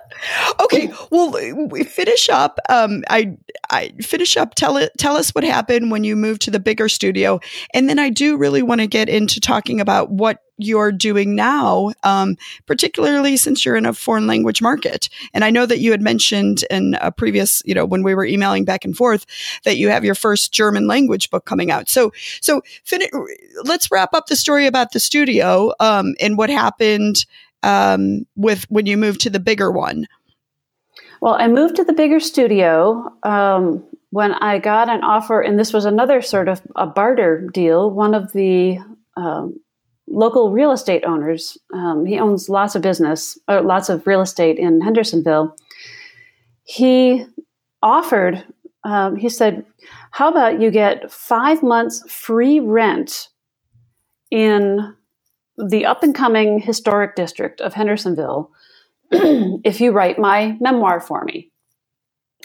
okay, 0.60 0.92
well, 1.10 1.32
we 1.68 1.82
finish 1.82 2.28
up. 2.28 2.60
Um, 2.68 3.02
I, 3.10 3.36
I 3.68 3.92
finish 4.00 4.36
up. 4.36 4.54
Tell 4.54 4.76
it. 4.76 4.92
Tell 4.96 5.16
us 5.16 5.30
what 5.30 5.44
happened 5.44 5.90
when 5.90 6.04
you 6.04 6.14
moved 6.14 6.42
to 6.42 6.50
the 6.50 6.60
bigger 6.60 6.88
studio, 6.88 7.40
and 7.74 7.88
then 7.88 7.98
I 7.98 8.10
do 8.10 8.36
really 8.36 8.62
want 8.62 8.80
to 8.80 8.86
get 8.86 9.08
into 9.08 9.40
talking 9.40 9.80
about 9.80 10.10
what 10.10 10.40
you're 10.58 10.92
doing 10.92 11.34
now, 11.34 11.92
um, 12.02 12.36
particularly 12.66 13.36
since 13.36 13.64
you're 13.64 13.76
in 13.76 13.86
a 13.86 13.92
foreign 13.92 14.26
language 14.26 14.62
market. 14.62 15.08
And 15.34 15.44
I 15.44 15.50
know 15.50 15.66
that 15.66 15.80
you 15.80 15.90
had 15.90 16.00
mentioned 16.00 16.64
in 16.70 16.96
a 17.00 17.12
previous, 17.12 17.62
you 17.64 17.74
know, 17.74 17.84
when 17.84 18.02
we 18.02 18.14
were 18.14 18.24
emailing 18.24 18.64
back 18.64 18.84
and 18.84 18.96
forth, 18.96 19.26
that 19.64 19.76
you 19.76 19.88
have 19.88 20.04
your 20.04 20.14
first 20.14 20.52
German 20.52 20.86
language 20.86 21.30
book 21.30 21.44
coming 21.44 21.70
out. 21.70 21.88
So, 21.88 22.12
so 22.40 22.62
fin- 22.84 23.08
let's 23.64 23.90
wrap 23.90 24.14
up 24.14 24.26
the 24.26 24.36
story 24.36 24.66
about 24.66 24.92
the 24.92 25.00
studio 25.00 25.72
um, 25.80 26.14
and 26.20 26.38
what 26.38 26.50
happened 26.50 27.26
um, 27.62 28.26
with 28.36 28.64
when 28.70 28.86
you 28.86 28.96
moved 28.96 29.20
to 29.22 29.30
the 29.30 29.40
bigger 29.40 29.70
one. 29.70 30.06
Well, 31.20 31.34
I 31.34 31.48
moved 31.48 31.76
to 31.76 31.84
the 31.84 31.92
bigger 31.92 32.20
studio 32.20 33.12
um, 33.22 33.84
when 34.10 34.34
I 34.34 34.58
got 34.58 34.88
an 34.88 35.02
offer, 35.02 35.40
and 35.40 35.58
this 35.58 35.72
was 35.72 35.84
another 35.84 36.22
sort 36.22 36.48
of 36.48 36.60
a 36.76 36.86
barter 36.86 37.48
deal. 37.52 37.90
One 37.90 38.14
of 38.14 38.32
the 38.32 38.78
um, 39.16 39.58
local 40.08 40.50
real 40.50 40.72
estate 40.72 41.04
owners. 41.04 41.58
Um, 41.72 42.04
he 42.04 42.18
owns 42.18 42.48
lots 42.48 42.74
of 42.74 42.82
business, 42.82 43.38
or 43.48 43.60
lots 43.60 43.88
of 43.88 44.06
real 44.06 44.20
estate 44.20 44.58
in 44.58 44.80
Hendersonville. 44.80 45.54
He 46.64 47.24
offered, 47.82 48.44
um, 48.84 49.16
he 49.16 49.28
said, 49.28 49.64
How 50.12 50.28
about 50.28 50.60
you 50.60 50.70
get 50.70 51.10
five 51.10 51.62
months 51.62 52.02
free 52.10 52.60
rent 52.60 53.28
in 54.30 54.94
the 55.56 55.86
up 55.86 56.02
and 56.02 56.14
coming 56.14 56.60
historic 56.60 57.14
district 57.16 57.60
of 57.60 57.74
Hendersonville 57.74 58.50
if 59.10 59.80
you 59.80 59.92
write 59.92 60.18
my 60.18 60.56
memoir 60.60 61.00
for 61.00 61.24
me? 61.24 61.50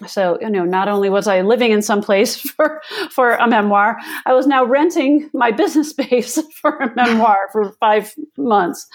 So 0.07 0.37
you 0.41 0.49
know 0.49 0.65
not 0.65 0.87
only 0.87 1.09
was 1.09 1.27
i 1.27 1.41
living 1.41 1.71
in 1.71 1.81
some 1.81 2.01
place 2.01 2.39
for 2.55 2.81
for 3.09 3.33
a 3.33 3.47
memoir 3.47 3.97
i 4.25 4.33
was 4.33 4.47
now 4.47 4.63
renting 4.63 5.29
my 5.33 5.51
business 5.61 5.89
space 5.89 6.39
for 6.61 6.77
a 6.77 6.95
memoir 6.95 7.49
for 7.51 7.71
five 7.79 8.13
months. 8.37 8.87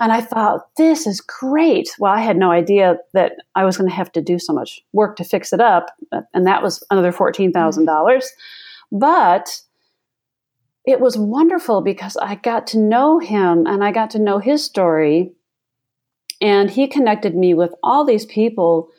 And 0.00 0.12
i 0.12 0.20
thought 0.20 0.60
this 0.76 1.06
is 1.06 1.20
great. 1.20 1.88
Well 1.98 2.12
i 2.12 2.20
had 2.20 2.36
no 2.36 2.50
idea 2.50 2.98
that 3.14 3.32
i 3.54 3.64
was 3.64 3.76
going 3.76 3.90
to 3.90 3.96
have 3.96 4.12
to 4.12 4.22
do 4.22 4.38
so 4.38 4.52
much 4.52 4.80
work 4.92 5.16
to 5.16 5.24
fix 5.24 5.52
it 5.52 5.60
up 5.60 5.90
and 6.32 6.46
that 6.46 6.62
was 6.62 6.84
another 6.90 7.12
$14000 7.12 7.52
mm-hmm. 7.52 8.98
but 8.98 9.60
it 10.84 11.00
was 11.00 11.18
wonderful 11.18 11.80
because 11.80 12.16
i 12.18 12.34
got 12.36 12.66
to 12.68 12.78
know 12.78 13.18
him 13.18 13.66
and 13.66 13.82
i 13.82 13.92
got 13.92 14.10
to 14.10 14.18
know 14.18 14.38
his 14.38 14.64
story. 14.64 15.32
And 16.40 16.70
he 16.70 16.86
connected 16.86 17.34
me 17.34 17.52
with 17.54 17.74
all 17.82 18.04
these 18.04 18.24
people 18.24 18.90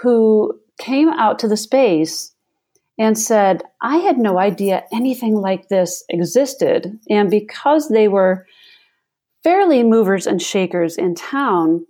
who 0.00 0.58
came 0.78 1.08
out 1.08 1.38
to 1.40 1.48
the 1.48 1.56
space 1.56 2.32
and 2.98 3.18
said, 3.18 3.62
I 3.80 3.96
had 3.98 4.18
no 4.18 4.38
idea 4.38 4.84
anything 4.92 5.34
like 5.36 5.68
this 5.68 6.04
existed. 6.08 6.98
And 7.08 7.30
because 7.30 7.88
they 7.88 8.08
were 8.08 8.46
fairly 9.44 9.82
movers 9.82 10.26
and 10.26 10.42
shakers 10.42 10.96
in 10.96 11.14
town, 11.14 11.86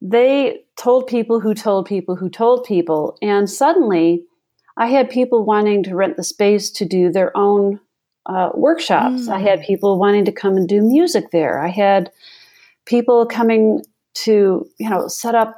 they 0.00 0.64
told 0.76 1.06
people 1.06 1.40
who 1.40 1.54
told 1.54 1.86
people 1.86 2.16
who 2.16 2.30
told 2.30 2.64
people. 2.64 3.16
And 3.20 3.50
suddenly 3.50 4.24
I 4.76 4.86
had 4.86 5.10
people 5.10 5.44
wanting 5.44 5.82
to 5.84 5.94
rent 5.94 6.16
the 6.16 6.24
space 6.24 6.70
to 6.70 6.84
do 6.84 7.10
their 7.10 7.36
own 7.36 7.80
uh, 8.26 8.50
workshops. 8.54 9.22
Mm. 9.22 9.34
I 9.34 9.38
had 9.40 9.62
people 9.62 9.98
wanting 9.98 10.24
to 10.24 10.32
come 10.32 10.56
and 10.56 10.68
do 10.68 10.80
music 10.80 11.30
there. 11.30 11.60
I 11.60 11.68
had 11.68 12.10
people 12.86 13.26
coming 13.26 13.82
to, 14.14 14.66
you 14.78 14.90
know, 14.90 15.08
set 15.08 15.34
up 15.34 15.56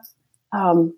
um, 0.52 0.94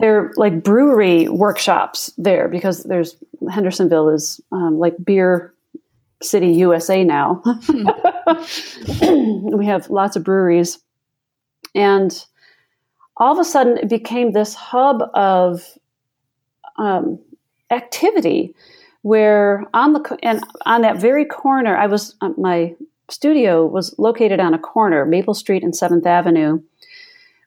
their 0.00 0.32
like 0.36 0.62
brewery 0.62 1.28
workshops 1.28 2.12
there 2.16 2.48
because 2.48 2.84
there's 2.84 3.16
Hendersonville 3.50 4.08
is 4.08 4.40
um, 4.50 4.78
like 4.78 4.94
beer 5.04 5.54
city 6.22 6.48
USA 6.52 7.04
now. 7.04 7.42
we 9.02 9.66
have 9.66 9.88
lots 9.90 10.16
of 10.16 10.24
breweries. 10.24 10.78
And 11.74 12.24
all 13.16 13.32
of 13.32 13.38
a 13.38 13.44
sudden, 13.44 13.78
it 13.78 13.88
became 13.88 14.32
this 14.32 14.54
hub 14.54 15.02
of 15.14 15.62
um, 16.78 17.18
activity 17.70 18.54
where 19.02 19.66
on 19.72 19.92
the 19.92 20.18
and 20.22 20.42
on 20.66 20.82
that 20.82 20.98
very 20.98 21.24
corner, 21.24 21.76
I 21.76 21.86
was 21.86 22.16
uh, 22.20 22.30
my 22.36 22.74
studio 23.08 23.66
was 23.66 23.94
located 23.98 24.40
on 24.40 24.54
a 24.54 24.58
corner, 24.58 25.04
Maple 25.04 25.34
Street 25.34 25.62
and 25.62 25.74
Seventh 25.74 26.06
Avenue, 26.06 26.60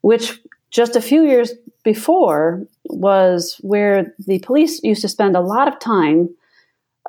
which 0.01 0.39
just 0.71 0.95
a 0.95 1.01
few 1.01 1.23
years 1.23 1.53
before 1.83 2.65
was 2.85 3.57
where 3.61 4.13
the 4.25 4.39
police 4.39 4.81
used 4.83 5.01
to 5.01 5.07
spend 5.07 5.35
a 5.35 5.41
lot 5.41 5.67
of 5.67 5.79
time 5.79 6.29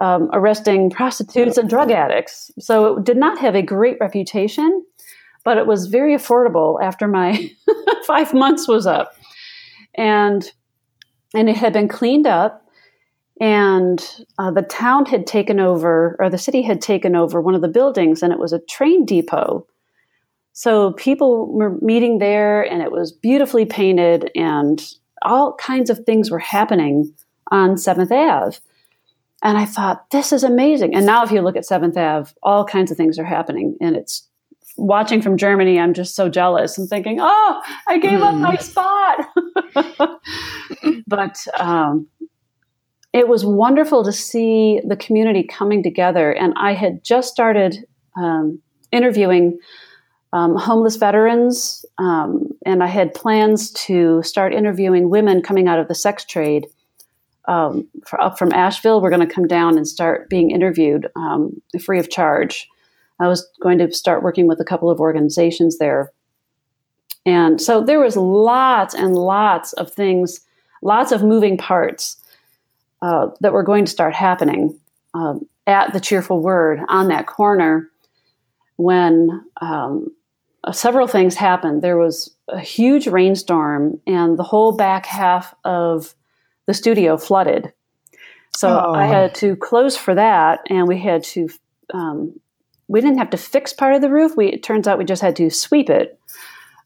um, 0.00 0.28
arresting 0.32 0.90
prostitutes 0.90 1.56
and 1.56 1.68
drug 1.68 1.90
addicts. 1.90 2.50
So 2.58 2.98
it 2.98 3.04
did 3.04 3.16
not 3.16 3.38
have 3.38 3.54
a 3.54 3.62
great 3.62 3.96
reputation, 4.00 4.84
but 5.44 5.56
it 5.56 5.66
was 5.66 5.86
very 5.86 6.16
affordable 6.16 6.82
after 6.82 7.06
my 7.06 7.50
five 8.06 8.34
months 8.34 8.66
was 8.66 8.86
up. 8.86 9.14
And 9.94 10.50
and 11.34 11.48
it 11.48 11.56
had 11.56 11.72
been 11.72 11.88
cleaned 11.88 12.26
up 12.26 12.64
and 13.40 14.24
uh, 14.38 14.50
the 14.50 14.62
town 14.62 15.06
had 15.06 15.26
taken 15.26 15.58
over 15.58 16.16
or 16.20 16.30
the 16.30 16.38
city 16.38 16.62
had 16.62 16.80
taken 16.80 17.16
over 17.16 17.40
one 17.40 17.54
of 17.54 17.60
the 17.60 17.68
buildings 17.68 18.22
and 18.22 18.32
it 18.32 18.38
was 18.38 18.52
a 18.52 18.60
train 18.60 19.04
depot 19.04 19.66
so 20.54 20.92
people 20.92 21.52
were 21.52 21.76
meeting 21.82 22.18
there 22.18 22.62
and 22.62 22.80
it 22.80 22.90
was 22.90 23.12
beautifully 23.12 23.66
painted 23.66 24.30
and 24.34 24.94
all 25.22 25.54
kinds 25.56 25.90
of 25.90 25.98
things 26.04 26.30
were 26.30 26.38
happening 26.38 27.12
on 27.50 27.74
7th 27.74 28.10
ave 28.10 28.58
and 29.42 29.58
i 29.58 29.64
thought 29.64 30.08
this 30.10 30.32
is 30.32 30.42
amazing 30.42 30.94
and 30.94 31.04
now 31.04 31.22
if 31.22 31.30
you 31.30 31.42
look 31.42 31.56
at 31.56 31.64
7th 31.64 31.96
ave 31.96 32.32
all 32.42 32.64
kinds 32.64 32.90
of 32.90 32.96
things 32.96 33.18
are 33.18 33.24
happening 33.24 33.76
and 33.80 33.96
it's 33.96 34.28
watching 34.76 35.20
from 35.20 35.36
germany 35.36 35.78
i'm 35.78 35.92
just 35.92 36.16
so 36.16 36.28
jealous 36.28 36.78
and 36.78 36.88
thinking 36.88 37.18
oh 37.20 37.62
i 37.86 37.98
gave 37.98 38.20
mm. 38.20 38.22
up 38.22 38.34
my 38.34 38.56
hmm. 38.56 38.62
spot 38.62 40.20
but 41.06 41.46
um, 41.58 42.08
it 43.14 43.28
was 43.28 43.46
wonderful 43.46 44.02
to 44.02 44.12
see 44.12 44.80
the 44.86 44.96
community 44.96 45.44
coming 45.44 45.84
together. 45.84 46.32
And 46.32 46.52
I 46.56 46.74
had 46.74 47.04
just 47.04 47.30
started 47.30 47.86
um, 48.16 48.60
interviewing 48.90 49.60
um, 50.34 50.56
homeless 50.56 50.96
veterans, 50.96 51.86
um, 51.98 52.48
and 52.66 52.82
I 52.82 52.88
had 52.88 53.14
plans 53.14 53.70
to 53.86 54.20
start 54.24 54.52
interviewing 54.52 55.08
women 55.08 55.40
coming 55.40 55.68
out 55.68 55.78
of 55.78 55.86
the 55.86 55.94
sex 55.94 56.24
trade. 56.24 56.66
Um, 57.46 57.86
for, 58.04 58.20
up 58.20 58.36
from 58.36 58.52
Asheville, 58.52 59.00
we're 59.00 59.10
going 59.10 59.26
to 59.26 59.32
come 59.32 59.46
down 59.46 59.76
and 59.76 59.86
start 59.86 60.28
being 60.28 60.50
interviewed 60.50 61.06
um, 61.14 61.62
free 61.80 62.00
of 62.00 62.10
charge. 62.10 62.68
I 63.20 63.28
was 63.28 63.48
going 63.62 63.78
to 63.78 63.92
start 63.92 64.24
working 64.24 64.48
with 64.48 64.58
a 64.58 64.64
couple 64.64 64.90
of 64.90 64.98
organizations 64.98 65.78
there. 65.78 66.10
And 67.24 67.62
so 67.62 67.84
there 67.84 68.00
was 68.00 68.16
lots 68.16 68.92
and 68.92 69.14
lots 69.14 69.72
of 69.74 69.92
things, 69.92 70.40
lots 70.82 71.12
of 71.12 71.22
moving 71.22 71.56
parts 71.56 72.16
uh, 73.02 73.28
that 73.40 73.52
were 73.52 73.62
going 73.62 73.84
to 73.84 73.90
start 73.90 74.14
happening 74.14 74.80
uh, 75.14 75.34
at 75.68 75.92
the 75.92 76.00
Cheerful 76.00 76.40
Word 76.40 76.80
on 76.88 77.06
that 77.08 77.28
corner 77.28 77.88
when 78.76 79.44
um, 79.60 80.08
uh, 80.64 80.72
several 80.72 81.06
things 81.06 81.34
happened. 81.34 81.82
There 81.82 81.98
was 81.98 82.34
a 82.48 82.58
huge 82.58 83.06
rainstorm, 83.06 84.00
and 84.06 84.38
the 84.38 84.42
whole 84.42 84.76
back 84.76 85.06
half 85.06 85.54
of 85.64 86.14
the 86.66 86.74
studio 86.74 87.16
flooded. 87.16 87.72
So 88.56 88.68
oh. 88.68 88.94
I 88.94 89.06
had 89.06 89.34
to 89.36 89.56
close 89.56 89.96
for 89.96 90.14
that, 90.14 90.60
and 90.68 90.88
we 90.88 90.98
had 90.98 91.22
to. 91.24 91.48
Um, 91.92 92.40
we 92.86 93.00
didn't 93.00 93.18
have 93.18 93.30
to 93.30 93.36
fix 93.36 93.72
part 93.72 93.94
of 93.94 94.02
the 94.02 94.10
roof. 94.10 94.36
We 94.36 94.48
it 94.48 94.62
turns 94.62 94.86
out 94.86 94.98
we 94.98 95.04
just 95.04 95.22
had 95.22 95.36
to 95.36 95.50
sweep 95.50 95.88
it 95.90 96.18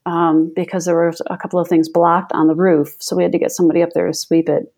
um, 0.07 0.53
because 0.55 0.85
there 0.85 0.95
were 0.95 1.12
a 1.26 1.37
couple 1.37 1.61
of 1.61 1.68
things 1.68 1.89
blocked 1.89 2.33
on 2.33 2.47
the 2.47 2.55
roof. 2.55 2.97
So 2.99 3.16
we 3.16 3.22
had 3.22 3.33
to 3.33 3.39
get 3.39 3.53
somebody 3.53 3.83
up 3.83 3.91
there 3.95 4.07
to 4.07 4.14
sweep 4.14 4.49
it. 4.49 4.72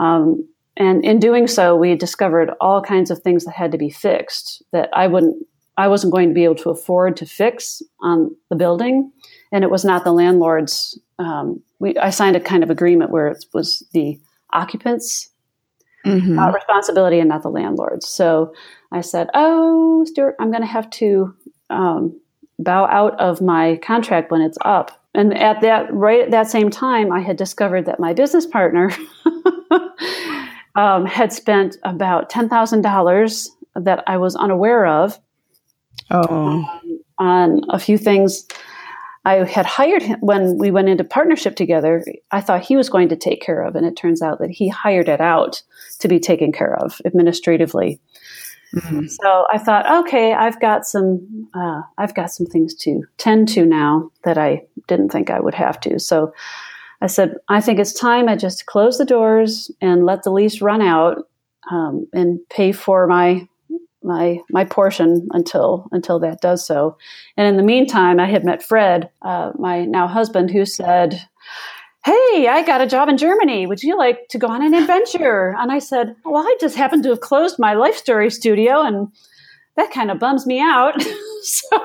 Um, 0.00 0.48
and 0.76 1.04
in 1.04 1.18
doing 1.18 1.46
so, 1.46 1.76
we 1.76 1.94
discovered 1.94 2.50
all 2.60 2.82
kinds 2.82 3.10
of 3.10 3.20
things 3.20 3.44
that 3.44 3.54
had 3.54 3.72
to 3.72 3.78
be 3.78 3.90
fixed 3.90 4.62
that 4.72 4.90
I 4.92 5.06
wouldn't, 5.06 5.46
I 5.76 5.88
wasn't 5.88 6.12
going 6.12 6.28
to 6.28 6.34
be 6.34 6.44
able 6.44 6.54
to 6.56 6.70
afford 6.70 7.16
to 7.16 7.26
fix 7.26 7.82
on 8.00 8.34
the 8.48 8.56
building, 8.56 9.10
and 9.52 9.64
it 9.64 9.70
was 9.70 9.84
not 9.84 10.04
the 10.04 10.12
landlord's. 10.12 10.98
Um, 11.18 11.62
we, 11.78 11.96
I 11.96 12.10
signed 12.10 12.36
a 12.36 12.40
kind 12.40 12.62
of 12.62 12.70
agreement 12.70 13.10
where 13.10 13.28
it 13.28 13.44
was 13.52 13.82
the 13.92 14.20
occupants' 14.52 15.30
mm-hmm. 16.06 16.38
uh, 16.38 16.52
responsibility 16.52 17.18
and 17.18 17.28
not 17.28 17.42
the 17.42 17.50
landlord's. 17.50 18.08
So 18.08 18.54
I 18.92 19.00
said, 19.00 19.28
"Oh, 19.34 20.04
Stuart, 20.04 20.36
I'm 20.38 20.50
going 20.50 20.62
to 20.62 20.66
have 20.66 20.90
to 20.90 21.34
um, 21.70 22.20
bow 22.58 22.86
out 22.86 23.18
of 23.20 23.40
my 23.40 23.76
contract 23.82 24.30
when 24.30 24.42
it's 24.42 24.58
up." 24.64 25.00
And 25.14 25.36
at 25.36 25.60
that 25.60 25.92
right 25.92 26.22
at 26.22 26.30
that 26.30 26.48
same 26.48 26.70
time, 26.70 27.12
I 27.12 27.20
had 27.20 27.36
discovered 27.36 27.86
that 27.86 28.00
my 28.00 28.12
business 28.12 28.46
partner 28.46 28.92
um, 30.76 31.06
had 31.06 31.32
spent 31.32 31.76
about 31.84 32.30
$10,000 32.30 33.48
that 33.76 34.04
I 34.06 34.16
was 34.16 34.36
unaware 34.36 34.86
of 34.86 35.18
oh. 36.10 36.28
um, 36.28 37.00
on 37.18 37.62
a 37.68 37.78
few 37.78 37.98
things. 37.98 38.46
I 39.26 39.44
had 39.44 39.64
hired 39.64 40.02
him 40.02 40.18
when 40.20 40.58
we 40.58 40.70
went 40.70 40.90
into 40.90 41.02
partnership 41.04 41.56
together. 41.56 42.04
I 42.30 42.42
thought 42.42 42.62
he 42.62 42.76
was 42.76 42.90
going 42.90 43.08
to 43.08 43.16
take 43.16 43.40
care 43.40 43.62
of, 43.62 43.74
and 43.74 43.86
it 43.86 43.96
turns 43.96 44.20
out 44.20 44.38
that 44.40 44.50
he 44.50 44.68
hired 44.68 45.08
it 45.08 45.20
out 45.20 45.62
to 46.00 46.08
be 46.08 46.20
taken 46.20 46.52
care 46.52 46.74
of 46.74 47.00
administratively. 47.06 48.00
Mm-hmm. 48.74 49.06
So 49.06 49.46
I 49.50 49.58
thought, 49.58 50.04
okay, 50.04 50.34
I've 50.34 50.60
got 50.60 50.84
some, 50.84 51.48
uh, 51.54 51.82
I've 51.96 52.14
got 52.14 52.32
some 52.32 52.46
things 52.46 52.74
to 52.76 53.04
tend 53.16 53.48
to 53.50 53.64
now 53.64 54.10
that 54.24 54.36
I 54.36 54.64
didn't 54.88 55.10
think 55.10 55.30
I 55.30 55.40
would 55.40 55.54
have 55.54 55.80
to. 55.80 55.98
So 55.98 56.34
I 57.00 57.06
said, 57.06 57.36
I 57.48 57.60
think 57.60 57.78
it's 57.78 57.92
time 57.92 58.28
I 58.28 58.36
just 58.36 58.66
close 58.66 58.98
the 58.98 59.04
doors 59.04 59.70
and 59.80 60.04
let 60.04 60.24
the 60.24 60.30
lease 60.30 60.60
run 60.60 60.82
out 60.82 61.28
um, 61.70 62.06
and 62.12 62.40
pay 62.50 62.72
for 62.72 63.06
my 63.06 63.46
my 64.04 64.40
my 64.50 64.64
portion 64.64 65.28
until 65.32 65.88
until 65.92 66.18
that 66.20 66.40
does 66.40 66.66
so. 66.66 66.96
And 67.36 67.46
in 67.46 67.56
the 67.56 67.62
meantime, 67.62 68.20
I 68.20 68.26
had 68.26 68.44
met 68.44 68.62
Fred, 68.62 69.10
uh, 69.22 69.52
my 69.58 69.84
now 69.84 70.06
husband, 70.06 70.50
who 70.50 70.64
said, 70.64 71.20
"Hey, 72.04 72.46
I 72.48 72.62
got 72.66 72.80
a 72.80 72.86
job 72.86 73.08
in 73.08 73.16
Germany. 73.16 73.66
Would 73.66 73.82
you 73.82 73.96
like 73.98 74.28
to 74.30 74.38
go 74.38 74.48
on 74.48 74.62
an 74.62 74.74
adventure?" 74.74 75.54
And 75.58 75.72
I 75.72 75.78
said, 75.78 76.16
"Well, 76.24 76.42
I 76.46 76.56
just 76.60 76.76
happened 76.76 77.02
to 77.04 77.10
have 77.10 77.20
closed 77.20 77.58
my 77.58 77.74
life 77.74 77.96
story 77.96 78.30
studio 78.30 78.82
and." 78.82 79.08
that 79.76 79.90
kind 79.90 80.10
of 80.10 80.18
bums 80.18 80.46
me 80.46 80.60
out. 80.60 80.94
so, 81.42 81.78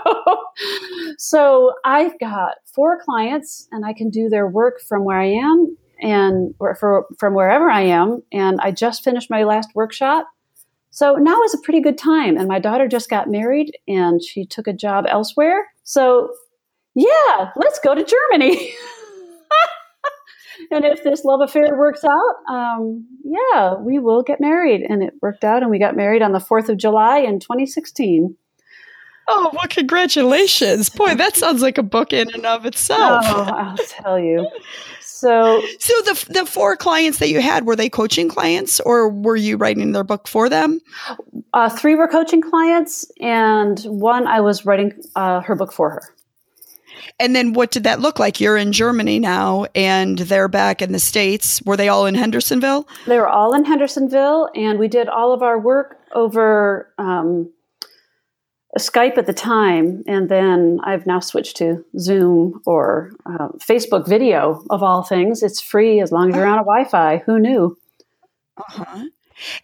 so 1.17 1.73
I've 1.83 2.19
got 2.19 2.57
four 2.65 2.99
clients 3.03 3.67
and 3.71 3.85
I 3.85 3.93
can 3.93 4.09
do 4.09 4.29
their 4.29 4.47
work 4.47 4.79
from 4.87 5.05
where 5.05 5.19
I 5.19 5.25
am 5.25 5.75
and 6.01 6.53
or 6.59 6.75
for, 6.75 7.05
from 7.17 7.33
wherever 7.33 7.69
I 7.69 7.81
am. 7.81 8.21
And 8.31 8.59
I 8.61 8.71
just 8.71 9.03
finished 9.03 9.29
my 9.29 9.43
last 9.43 9.69
workshop. 9.75 10.27
So 10.91 11.15
now 11.15 11.41
is 11.43 11.53
a 11.53 11.59
pretty 11.59 11.81
good 11.81 11.97
time. 11.97 12.37
And 12.37 12.47
my 12.47 12.59
daughter 12.59 12.87
just 12.87 13.09
got 13.09 13.29
married 13.29 13.71
and 13.87 14.23
she 14.23 14.45
took 14.45 14.67
a 14.67 14.73
job 14.73 15.05
elsewhere. 15.07 15.67
So 15.83 16.29
yeah, 16.95 17.51
let's 17.55 17.79
go 17.79 17.95
to 17.95 18.03
Germany. 18.03 18.73
and 20.71 20.85
if 20.85 21.03
this 21.03 21.23
love 21.23 21.41
affair 21.41 21.77
works 21.77 22.03
out, 22.03 22.53
um, 22.53 23.05
yeah, 23.23 23.75
we 23.75 23.99
will 23.99 24.23
get 24.23 24.41
married. 24.41 24.81
And 24.81 25.03
it 25.03 25.13
worked 25.21 25.43
out, 25.43 25.61
and 25.61 25.71
we 25.71 25.79
got 25.79 25.95
married 25.95 26.21
on 26.21 26.31
the 26.31 26.39
4th 26.39 26.69
of 26.69 26.77
July 26.77 27.19
in 27.19 27.39
2016. 27.39 28.35
Oh, 29.31 29.51
well, 29.53 29.67
congratulations. 29.69 30.89
Boy, 30.89 31.13
that 31.15 31.35
sounds 31.35 31.61
like 31.61 31.77
a 31.77 31.83
book 31.83 32.13
in 32.13 32.27
and 32.33 32.45
of 32.45 32.65
itself. 32.65 33.23
Oh, 33.27 33.43
I'll 33.43 33.77
tell 33.77 34.19
you. 34.19 34.49
So, 35.19 35.61
so 35.79 35.93
the 36.03 36.25
the 36.29 36.45
four 36.45 36.77
clients 36.77 37.19
that 37.19 37.29
you 37.29 37.41
had 37.41 37.65
were 37.65 37.75
they 37.75 37.89
coaching 37.89 38.29
clients, 38.29 38.79
or 38.79 39.09
were 39.09 39.35
you 39.35 39.57
writing 39.57 39.91
their 39.91 40.05
book 40.05 40.29
for 40.29 40.47
them? 40.47 40.79
Uh, 41.53 41.69
three 41.69 41.95
were 41.95 42.07
coaching 42.07 42.41
clients, 42.41 43.05
and 43.19 43.79
one 43.83 44.27
I 44.27 44.39
was 44.39 44.65
writing 44.65 44.93
uh, 45.17 45.41
her 45.41 45.55
book 45.55 45.73
for 45.73 45.89
her. 45.89 46.15
And 47.19 47.35
then 47.35 47.51
what 47.51 47.71
did 47.71 47.83
that 47.83 47.99
look 47.99 48.17
like? 48.17 48.39
You're 48.39 48.55
in 48.55 48.71
Germany 48.71 49.19
now 49.19 49.65
and 49.75 50.19
they're 50.19 50.47
back 50.47 50.81
in 50.81 50.93
the 50.93 50.99
States. 50.99 51.61
Were 51.63 51.75
they 51.75 51.89
all 51.89 52.05
in 52.05 52.15
Hendersonville? 52.15 52.87
They 53.07 53.17
were 53.17 53.27
all 53.27 53.53
in 53.53 53.65
Hendersonville, 53.65 54.49
and 54.55 54.79
we 54.79 54.87
did 54.87 55.09
all 55.09 55.33
of 55.33 55.41
our 55.41 55.59
work 55.59 55.99
over 56.13 56.93
um, 56.97 57.51
Skype 58.77 59.17
at 59.17 59.25
the 59.25 59.33
time. 59.33 60.03
And 60.07 60.29
then 60.29 60.79
I've 60.83 61.07
now 61.07 61.19
switched 61.19 61.57
to 61.57 61.83
Zoom 61.97 62.61
or 62.65 63.11
uh, 63.25 63.49
Facebook 63.57 64.07
video 64.07 64.63
of 64.69 64.83
all 64.83 65.03
things. 65.03 65.41
It's 65.41 65.61
free 65.61 65.99
as 65.99 66.11
long 66.11 66.29
as 66.29 66.35
you're 66.35 66.45
on 66.45 66.59
a 66.59 66.63
Wi 66.63 66.83
Fi. 66.85 67.17
Who 67.25 67.39
knew? 67.39 67.77
Uh-huh. 68.57 69.05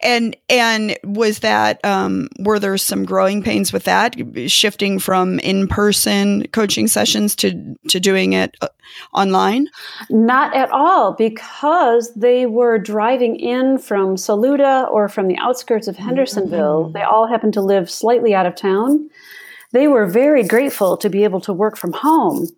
And 0.00 0.36
and 0.48 0.98
was 1.04 1.40
that 1.40 1.84
um, 1.84 2.28
were 2.38 2.58
there 2.58 2.76
some 2.78 3.04
growing 3.04 3.42
pains 3.42 3.72
with 3.72 3.84
that 3.84 4.16
shifting 4.50 4.98
from 4.98 5.38
in 5.40 5.68
person 5.68 6.46
coaching 6.52 6.86
sessions 6.86 7.36
to 7.36 7.76
to 7.88 8.00
doing 8.00 8.32
it 8.32 8.56
uh, 8.60 8.68
online? 9.12 9.68
Not 10.10 10.54
at 10.54 10.70
all, 10.70 11.12
because 11.12 12.14
they 12.14 12.46
were 12.46 12.78
driving 12.78 13.36
in 13.36 13.78
from 13.78 14.16
Saluda 14.16 14.86
or 14.90 15.08
from 15.08 15.28
the 15.28 15.38
outskirts 15.38 15.88
of 15.88 15.96
Hendersonville. 15.96 16.84
Mm-hmm. 16.84 16.92
They 16.92 17.02
all 17.02 17.26
happened 17.26 17.54
to 17.54 17.62
live 17.62 17.90
slightly 17.90 18.34
out 18.34 18.46
of 18.46 18.54
town. 18.54 19.10
They 19.72 19.88
were 19.88 20.06
very 20.06 20.44
grateful 20.44 20.96
to 20.98 21.10
be 21.10 21.24
able 21.24 21.40
to 21.42 21.52
work 21.52 21.76
from 21.76 21.92
home 21.92 22.48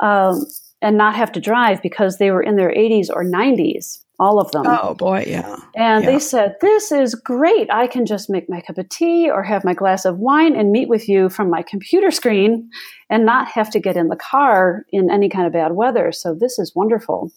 um, 0.00 0.46
and 0.82 0.96
not 0.96 1.16
have 1.16 1.32
to 1.32 1.40
drive 1.40 1.82
because 1.82 2.18
they 2.18 2.30
were 2.30 2.42
in 2.42 2.56
their 2.56 2.70
80s 2.70 3.08
or 3.10 3.24
90s 3.24 4.02
all 4.18 4.40
of 4.40 4.50
them. 4.52 4.64
Oh 4.66 4.94
boy, 4.94 5.24
yeah. 5.26 5.56
And 5.74 6.04
yeah. 6.04 6.10
they 6.10 6.18
said, 6.18 6.56
"This 6.60 6.90
is 6.90 7.14
great. 7.14 7.70
I 7.70 7.86
can 7.86 8.06
just 8.06 8.30
make 8.30 8.48
my 8.48 8.60
cup 8.60 8.78
of 8.78 8.88
tea 8.88 9.30
or 9.30 9.42
have 9.42 9.64
my 9.64 9.74
glass 9.74 10.04
of 10.04 10.18
wine 10.18 10.56
and 10.56 10.72
meet 10.72 10.88
with 10.88 11.08
you 11.08 11.28
from 11.28 11.50
my 11.50 11.62
computer 11.62 12.10
screen 12.10 12.70
and 13.10 13.26
not 13.26 13.48
have 13.48 13.70
to 13.70 13.80
get 13.80 13.96
in 13.96 14.08
the 14.08 14.16
car 14.16 14.86
in 14.90 15.10
any 15.10 15.28
kind 15.28 15.46
of 15.46 15.52
bad 15.52 15.72
weather. 15.72 16.12
So 16.12 16.34
this 16.34 16.58
is 16.58 16.74
wonderful." 16.74 17.30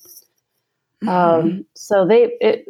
Mm-hmm. 1.04 1.10
Um, 1.10 1.66
so 1.76 2.06
they 2.08 2.32
it, 2.40 2.66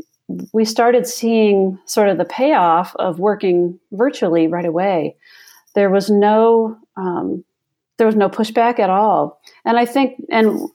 we 0.53 0.66
started 0.66 1.07
seeing 1.07 1.78
sort 1.86 2.10
of 2.10 2.18
the 2.18 2.26
payoff 2.26 2.95
of 2.97 3.20
working 3.20 3.80
virtually 3.91 4.47
right 4.47 4.66
away. 4.66 5.16
There 5.76 5.89
was 5.89 6.10
no 6.10 6.78
um, 6.97 7.43
there 7.97 8.07
was 8.07 8.16
no 8.16 8.30
pushback 8.30 8.80
at 8.80 8.89
all, 8.89 9.39
and 9.66 9.78
I 9.78 9.86
think 9.86 10.16
and 10.32 10.70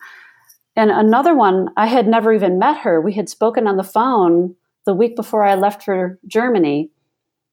and 0.77 0.91
another 0.91 1.35
one, 1.35 1.69
I 1.77 1.87
had 1.87 2.07
never 2.07 2.33
even 2.33 2.59
met 2.59 2.79
her. 2.79 3.01
We 3.01 3.13
had 3.13 3.29
spoken 3.29 3.67
on 3.67 3.77
the 3.77 3.85
phone 3.85 4.57
the 4.87 4.95
week 4.95 5.17
before 5.17 5.45
I 5.45 5.55
left 5.55 5.85
for 5.85 6.19
Germany. 6.27 6.91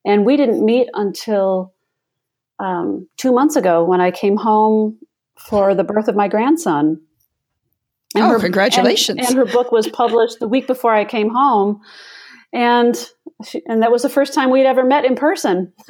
And 0.03 0.25
we 0.25 0.37
didn't 0.37 0.65
meet 0.65 0.89
until 0.93 1.73
um, 2.59 3.07
two 3.17 3.31
months 3.31 3.55
ago 3.55 3.83
when 3.83 4.01
I 4.01 4.11
came 4.11 4.37
home 4.37 4.97
for 5.37 5.75
the 5.75 5.83
birth 5.83 6.07
of 6.07 6.15
my 6.15 6.27
grandson. 6.27 7.01
And 8.15 8.25
oh, 8.25 8.29
her, 8.29 8.39
congratulations. 8.39 9.19
And, 9.19 9.27
and, 9.27 9.37
her 9.37 9.45
book 9.45 9.71
was 9.71 9.87
published 9.87 10.39
the 10.39 10.47
week 10.47 10.67
before 10.67 10.93
I 10.93 11.05
came 11.05 11.29
home. 11.29 11.81
And, 12.51 12.95
she, 13.45 13.61
and 13.67 13.81
that 13.83 13.91
was 13.91 14.01
the 14.01 14.09
first 14.09 14.33
time 14.33 14.49
we'd 14.49 14.65
ever 14.65 14.83
met 14.83 15.05
in 15.05 15.15
person. 15.15 15.71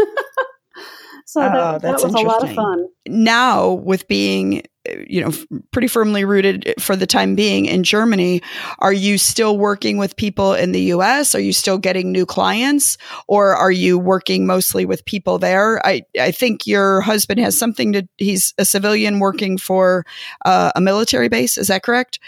so 1.25 1.39
that, 1.39 1.55
oh, 1.55 1.79
that 1.79 1.93
was 1.93 2.13
a 2.13 2.19
lot 2.19 2.43
of 2.43 2.53
fun. 2.53 2.87
Now, 3.07 3.71
with 3.71 4.07
being 4.07 4.63
you 5.07 5.21
know 5.21 5.31
pretty 5.71 5.87
firmly 5.87 6.25
rooted 6.25 6.73
for 6.79 6.95
the 6.95 7.07
time 7.07 7.35
being 7.35 7.65
in 7.65 7.83
Germany. 7.83 8.41
Are 8.79 8.93
you 8.93 9.17
still 9.17 9.57
working 9.57 9.97
with 9.97 10.15
people 10.15 10.53
in 10.53 10.71
the 10.71 10.81
US 10.93 11.35
are 11.35 11.39
you 11.39 11.53
still 11.53 11.77
getting 11.77 12.11
new 12.11 12.25
clients? 12.25 12.97
Or 13.27 13.55
are 13.55 13.71
you 13.71 13.99
working 13.99 14.45
mostly 14.45 14.85
with 14.85 15.05
people 15.05 15.37
there? 15.37 15.85
I 15.85 16.03
I 16.19 16.31
think 16.31 16.65
your 16.65 17.01
husband 17.01 17.39
has 17.39 17.57
something 17.57 17.93
to 17.93 18.07
he's 18.17 18.53
a 18.57 18.65
civilian 18.65 19.19
working 19.19 19.57
for 19.57 20.05
uh, 20.45 20.71
a 20.75 20.81
military 20.81 21.29
base. 21.29 21.57
Is 21.57 21.67
that 21.67 21.83
correct? 21.83 22.19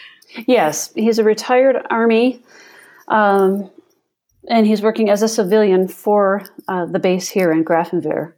Yes. 0.47 0.91
He's 0.95 1.19
a 1.19 1.23
retired 1.23 1.85
army 1.89 2.41
um, 3.07 3.69
and 4.47 4.65
he's 4.65 4.81
working 4.81 5.09
as 5.09 5.21
a 5.21 5.27
civilian 5.27 5.87
for 5.87 6.43
uh, 6.67 6.85
the 6.85 6.99
base 6.99 7.29
here 7.29 7.51
in 7.51 7.63
Grafenwehr 7.63 8.33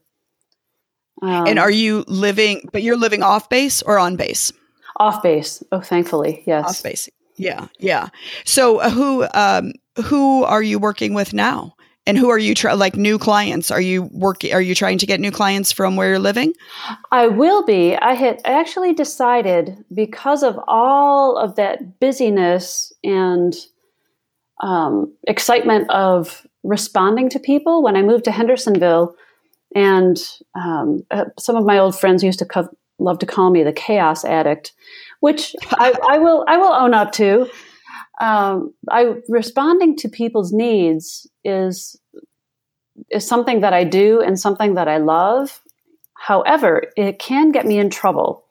um, 1.22 1.48
and 1.48 1.60
are 1.60 1.72
you 1.72 2.04
living, 2.08 2.68
but 2.72 2.84
you're 2.84 2.98
living 2.98 3.24
off 3.24 3.50
base 3.50 3.82
or 3.82 3.98
on 3.98 4.16
base? 4.16 4.52
Off 4.98 5.24
base. 5.24 5.64
Oh, 5.72 5.82
thankfully, 5.82 6.44
yes. 6.46 6.66
Off 6.66 6.84
base. 6.84 7.10
Yeah, 7.38 7.68
yeah. 7.80 8.10
So 8.46 8.78
uh, 8.78 8.90
who 8.90 9.28
um, 9.34 9.74
who 10.06 10.44
are 10.44 10.64
you 10.64 10.80
working 10.80 11.14
with 11.14 11.34
now? 11.34 11.76
And 12.08 12.20
who 12.20 12.30
are 12.30 12.38
you 12.38 12.54
try- 12.54 12.74
like 12.74 12.96
new 12.96 13.18
clients? 13.18 13.72
Are 13.72 13.82
you 13.82 14.04
working? 14.12 14.54
Are 14.54 14.62
you 14.62 14.76
trying 14.76 15.00
to 15.00 15.08
get 15.08 15.20
new 15.20 15.32
clients 15.32 15.72
from 15.72 15.96
where 15.96 16.10
you're 16.10 16.20
living? 16.20 16.54
I 17.12 17.28
will 17.28 17.66
be. 17.66 17.96
I 17.96 18.14
had 18.14 18.42
actually 18.46 18.94
decided 18.94 19.84
because 19.92 20.44
of 20.44 20.60
all 20.68 21.36
of 21.36 21.56
that 21.56 22.00
busyness 22.00 22.94
and 23.04 23.56
um, 24.62 25.14
excitement 25.28 25.90
of 25.90 26.46
responding 26.64 27.30
to 27.30 27.40
people 27.40 27.82
when 27.82 27.96
I 27.96 28.04
moved 28.04 28.26
to 28.26 28.32
Hendersonville 28.32 29.16
and 29.76 30.18
um, 30.56 31.04
uh, 31.12 31.26
some 31.38 31.58
of 31.58 31.66
my 31.66 31.78
old 31.78 32.00
friends 32.00 32.24
used 32.24 32.40
to 32.40 32.46
co- 32.46 32.70
love 32.98 33.20
to 33.20 33.26
call 33.26 33.52
me 33.52 33.62
the 33.62 33.74
chaos 33.74 34.24
addict, 34.24 34.72
which 35.20 35.54
I, 35.72 35.94
I 36.10 36.18
will 36.18 36.46
I 36.48 36.58
will 36.58 36.74
own 36.74 36.94
up 36.94 37.12
to. 37.14 37.48
Um, 38.22 38.74
I 38.90 39.16
responding 39.28 39.98
to 39.98 40.10
people's 40.10 40.54
needs 40.54 41.28
is 41.44 42.00
is 43.12 43.28
something 43.28 43.60
that 43.60 43.74
I 43.74 43.84
do 43.84 44.22
and 44.22 44.40
something 44.40 44.76
that 44.76 44.88
I 44.88 44.98
love. 44.98 45.62
However, 46.14 46.84
it 46.96 47.20
can 47.20 47.52
get 47.52 47.66
me 47.66 47.78
in 47.78 47.90
trouble. 47.90 48.46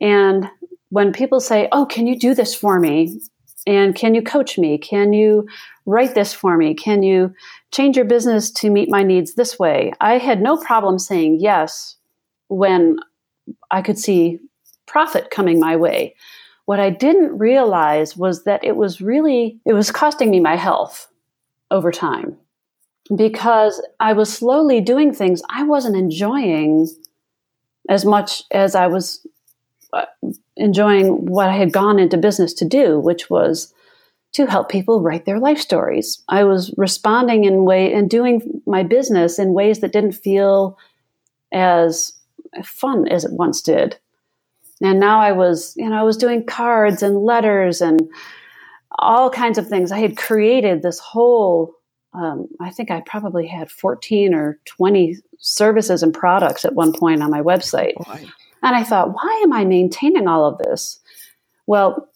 And 0.00 0.48
when 0.90 1.12
people 1.12 1.40
say, 1.40 1.68
"Oh, 1.72 1.84
can 1.84 2.06
you 2.06 2.16
do 2.16 2.34
this 2.34 2.54
for 2.54 2.78
me?" 2.78 3.20
and 3.66 3.96
"Can 3.96 4.14
you 4.14 4.22
coach 4.22 4.56
me?" 4.56 4.78
"Can 4.78 5.12
you 5.12 5.48
write 5.84 6.14
this 6.14 6.32
for 6.32 6.56
me?" 6.56 6.74
"Can 6.74 7.02
you 7.02 7.34
change 7.74 7.96
your 7.96 8.04
business 8.04 8.50
to 8.52 8.70
meet 8.70 8.88
my 8.88 9.02
needs 9.02 9.34
this 9.34 9.58
way. 9.58 9.92
I 10.00 10.18
had 10.18 10.40
no 10.40 10.56
problem 10.56 10.98
saying 10.98 11.40
yes 11.40 11.96
when 12.48 12.98
I 13.70 13.82
could 13.82 13.98
see 13.98 14.38
profit 14.86 15.30
coming 15.30 15.58
my 15.58 15.74
way. 15.76 16.14
What 16.66 16.78
I 16.78 16.90
didn't 16.90 17.36
realize 17.36 18.16
was 18.16 18.44
that 18.44 18.64
it 18.64 18.76
was 18.76 19.00
really 19.00 19.58
it 19.66 19.72
was 19.72 19.90
costing 19.90 20.30
me 20.30 20.40
my 20.40 20.56
health 20.56 21.08
over 21.70 21.90
time 21.90 22.36
because 23.14 23.84
I 23.98 24.12
was 24.12 24.32
slowly 24.32 24.80
doing 24.80 25.12
things 25.12 25.42
I 25.50 25.64
wasn't 25.64 25.96
enjoying 25.96 26.88
as 27.88 28.04
much 28.04 28.44
as 28.52 28.74
I 28.74 28.86
was 28.86 29.26
uh, 29.92 30.06
enjoying 30.56 31.26
what 31.26 31.48
I 31.48 31.56
had 31.56 31.72
gone 31.72 31.98
into 31.98 32.16
business 32.16 32.54
to 32.54 32.64
do, 32.64 32.98
which 32.98 33.28
was 33.28 33.73
to 34.34 34.46
help 34.46 34.68
people 34.68 35.00
write 35.00 35.24
their 35.24 35.38
life 35.38 35.58
stories. 35.58 36.22
I 36.28 36.44
was 36.44 36.74
responding 36.76 37.44
in 37.44 37.64
way 37.64 37.92
and 37.92 38.10
doing 38.10 38.62
my 38.66 38.82
business 38.82 39.38
in 39.38 39.54
ways 39.54 39.80
that 39.80 39.92
didn't 39.92 40.12
feel 40.12 40.76
as 41.52 42.12
fun 42.64 43.08
as 43.08 43.24
it 43.24 43.32
once 43.32 43.62
did. 43.62 43.96
And 44.82 44.98
now 44.98 45.20
I 45.20 45.32
was, 45.32 45.74
you 45.76 45.88
know, 45.88 45.96
I 45.96 46.02
was 46.02 46.16
doing 46.16 46.44
cards 46.44 47.02
and 47.02 47.18
letters 47.18 47.80
and 47.80 48.08
all 48.98 49.30
kinds 49.30 49.56
of 49.56 49.68
things. 49.68 49.92
I 49.92 50.00
had 50.00 50.16
created 50.16 50.82
this 50.82 50.98
whole, 50.98 51.72
um, 52.12 52.48
I 52.60 52.70
think 52.70 52.90
I 52.90 53.02
probably 53.02 53.46
had 53.46 53.70
14 53.70 54.34
or 54.34 54.58
20 54.64 55.16
services 55.38 56.02
and 56.02 56.12
products 56.12 56.64
at 56.64 56.74
one 56.74 56.92
point 56.92 57.22
on 57.22 57.30
my 57.30 57.40
website. 57.40 57.94
And 58.62 58.74
I 58.74 58.82
thought, 58.82 59.14
why 59.14 59.42
am 59.44 59.52
I 59.52 59.64
maintaining 59.64 60.26
all 60.26 60.44
of 60.44 60.58
this? 60.58 60.98
Well, 61.66 62.08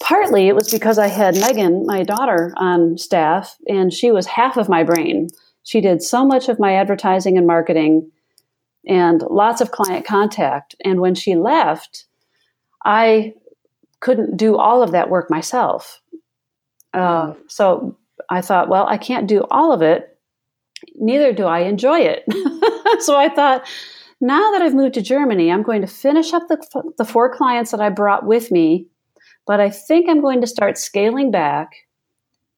partly 0.00 0.48
it 0.48 0.54
was 0.54 0.70
because 0.70 0.98
I 0.98 1.08
had 1.08 1.34
Megan, 1.36 1.86
my 1.86 2.02
daughter, 2.02 2.52
on 2.56 2.98
staff, 2.98 3.56
and 3.68 3.92
she 3.92 4.10
was 4.10 4.26
half 4.26 4.56
of 4.56 4.68
my 4.68 4.82
brain. 4.82 5.28
She 5.62 5.80
did 5.80 6.02
so 6.02 6.24
much 6.24 6.48
of 6.48 6.60
my 6.60 6.74
advertising 6.74 7.36
and 7.36 7.46
marketing 7.46 8.10
and 8.86 9.22
lots 9.22 9.60
of 9.60 9.72
client 9.72 10.06
contact. 10.06 10.76
And 10.84 11.00
when 11.00 11.14
she 11.14 11.34
left, 11.34 12.06
I 12.84 13.34
couldn't 14.00 14.36
do 14.36 14.56
all 14.56 14.82
of 14.82 14.92
that 14.92 15.10
work 15.10 15.30
myself. 15.30 16.00
Uh, 16.94 17.34
so 17.48 17.98
I 18.30 18.40
thought, 18.40 18.68
well, 18.68 18.86
I 18.86 18.96
can't 18.96 19.26
do 19.26 19.44
all 19.50 19.72
of 19.72 19.82
it. 19.82 20.18
Neither 20.94 21.32
do 21.32 21.44
I 21.44 21.60
enjoy 21.60 22.00
it. 22.00 22.24
so 23.02 23.16
I 23.16 23.28
thought, 23.28 23.66
now 24.20 24.52
that 24.52 24.62
I've 24.62 24.74
moved 24.74 24.94
to 24.94 25.02
Germany, 25.02 25.50
I'm 25.50 25.62
going 25.62 25.80
to 25.80 25.86
finish 25.86 26.32
up 26.32 26.48
the, 26.48 26.92
the 26.96 27.04
four 27.04 27.34
clients 27.34 27.70
that 27.72 27.80
I 27.80 27.88
brought 27.88 28.24
with 28.24 28.50
me 28.50 28.86
but 29.46 29.60
I 29.60 29.70
think 29.70 30.08
I'm 30.08 30.20
going 30.20 30.40
to 30.40 30.46
start 30.46 30.78
scaling 30.78 31.30
back 31.30 31.72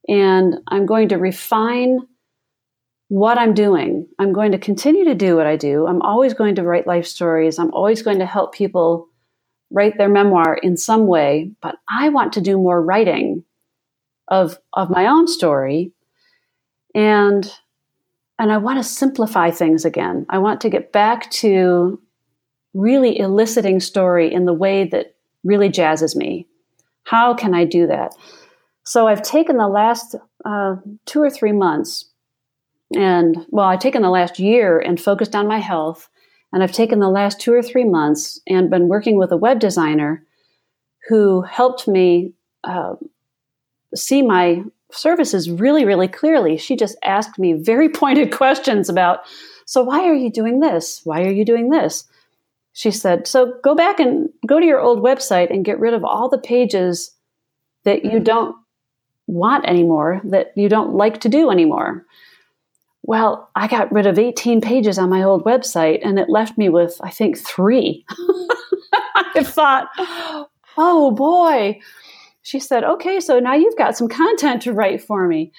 and 0.09 0.57
I'm 0.68 0.86
going 0.86 1.09
to 1.11 1.16
refine 1.16 2.01
what 3.09 3.39
I'm 3.39 3.55
doing. 3.55 4.07
I'm 4.18 4.32
going 4.32 4.53
to 4.53 4.59
continue 4.59 5.05
to 5.05 5.14
do 5.14 5.36
what 5.36 5.47
I 5.47 5.57
do. 5.57 5.86
I'm 5.86 6.03
always 6.03 6.34
going 6.34 6.55
to 6.57 6.62
write 6.62 6.86
life 6.86 7.07
stories. 7.07 7.59
I'm 7.59 7.72
always 7.72 8.03
going 8.03 8.18
to 8.18 8.26
help 8.26 8.55
people 8.55 9.09
write 9.70 9.99
their 9.99 10.09
memoir 10.09 10.59
in 10.62 10.76
some 10.76 11.07
way, 11.07 11.53
but 11.61 11.76
I 11.91 12.09
want 12.09 12.32
to 12.34 12.41
do 12.41 12.57
more 12.57 12.82
writing 12.82 13.45
of 14.28 14.59
of 14.74 14.91
my 14.91 15.07
own 15.07 15.26
story 15.26 15.93
and 16.95 17.51
and 18.39 18.53
I 18.53 18.59
want 18.59 18.78
to 18.78 18.84
simplify 18.84 19.51
things 19.51 19.84
again. 19.84 20.26
I 20.28 20.39
want 20.39 20.61
to 20.61 20.70
get 20.70 20.93
back 20.93 21.30
to 21.32 22.01
really 22.72 23.18
eliciting 23.18 23.80
story 23.80 24.32
in 24.32 24.45
the 24.45 24.53
way 24.53 24.84
that 24.84 25.16
really 25.43 25.70
jazzes 25.70 26.14
me. 26.14 26.47
How 27.09 27.34
can 27.34 27.54
I 27.54 27.64
do 27.64 27.86
that? 27.86 28.14
So 28.84 29.06
I've 29.09 29.22
taken 29.22 29.56
the 29.56 29.68
last 29.68 30.14
uh, 30.44 30.76
two 31.06 31.22
or 31.22 31.30
three 31.30 31.52
months, 31.52 32.04
and 32.94 33.46
well, 33.50 33.66
I've 33.66 33.80
taken 33.80 34.02
the 34.02 34.11
last 34.11 34.38
year 34.38 34.78
and 34.78 35.00
focused 35.00 35.34
on 35.34 35.48
my 35.48 35.59
health. 35.59 36.09
And 36.52 36.62
I've 36.62 36.72
taken 36.72 36.98
the 36.98 37.11
last 37.11 37.40
two 37.40 37.52
or 37.52 37.62
three 37.62 37.84
months 37.84 38.40
and 38.46 38.70
been 38.70 38.88
working 38.88 39.18
with 39.18 39.32
a 39.32 39.36
web 39.36 39.59
designer 39.59 40.24
who 41.09 41.42
helped 41.42 41.86
me 41.86 42.32
uh, 42.64 42.94
see 43.94 44.22
my 44.22 44.62
services 44.90 45.50
really, 45.50 45.84
really 45.84 46.09
clearly. 46.09 46.56
She 46.56 46.76
just 46.76 46.96
asked 47.04 47.38
me 47.38 47.52
very 47.52 47.88
pointed 48.02 48.32
questions 48.32 48.88
about, 48.88 49.20
so 49.66 49.82
why 49.82 50.04
are 50.04 50.14
you 50.14 50.30
doing 50.30 50.61
this? 50.61 51.02
Why 51.04 51.22
are 51.22 51.30
you 51.30 51.44
doing 51.44 51.70
this? 51.70 52.04
She 52.78 52.92
said, 52.92 53.26
so 53.26 53.54
go 53.64 53.74
back 53.74 53.98
and 53.98 54.28
go 54.46 54.60
to 54.60 54.64
your 54.64 54.78
old 54.78 55.00
website 55.00 55.50
and 55.50 55.64
get 55.64 55.80
rid 55.80 55.94
of 55.94 56.04
all 56.04 56.28
the 56.28 56.38
pages 56.38 57.10
that 57.82 58.04
you 58.04 58.12
mm-hmm. 58.12 58.22
don't 58.22 58.56
want 59.26 59.66
anymore, 59.66 60.20
that 60.22 60.52
you 60.54 60.68
don't 60.68 60.94
like 60.94 61.20
to 61.22 61.28
do 61.28 61.50
anymore. 61.50 62.06
Well, 63.02 63.50
I 63.56 63.66
got 63.66 63.90
rid 63.90 64.06
of 64.06 64.16
18 64.16 64.60
pages 64.60 64.96
on 64.96 65.10
my 65.10 65.24
old 65.24 65.44
website 65.44 66.06
and 66.06 66.20
it 66.20 66.28
left 66.28 66.56
me 66.56 66.68
with, 66.68 66.96
I 67.02 67.10
think, 67.10 67.36
three. 67.36 68.06
I 69.16 69.42
thought, 69.42 69.88
oh 70.76 71.10
boy. 71.10 71.80
She 72.42 72.60
said, 72.60 72.84
okay, 72.84 73.18
so 73.18 73.40
now 73.40 73.54
you've 73.54 73.76
got 73.76 73.96
some 73.96 74.08
content 74.08 74.62
to 74.62 74.72
write 74.72 75.02
for 75.02 75.26
me. 75.26 75.50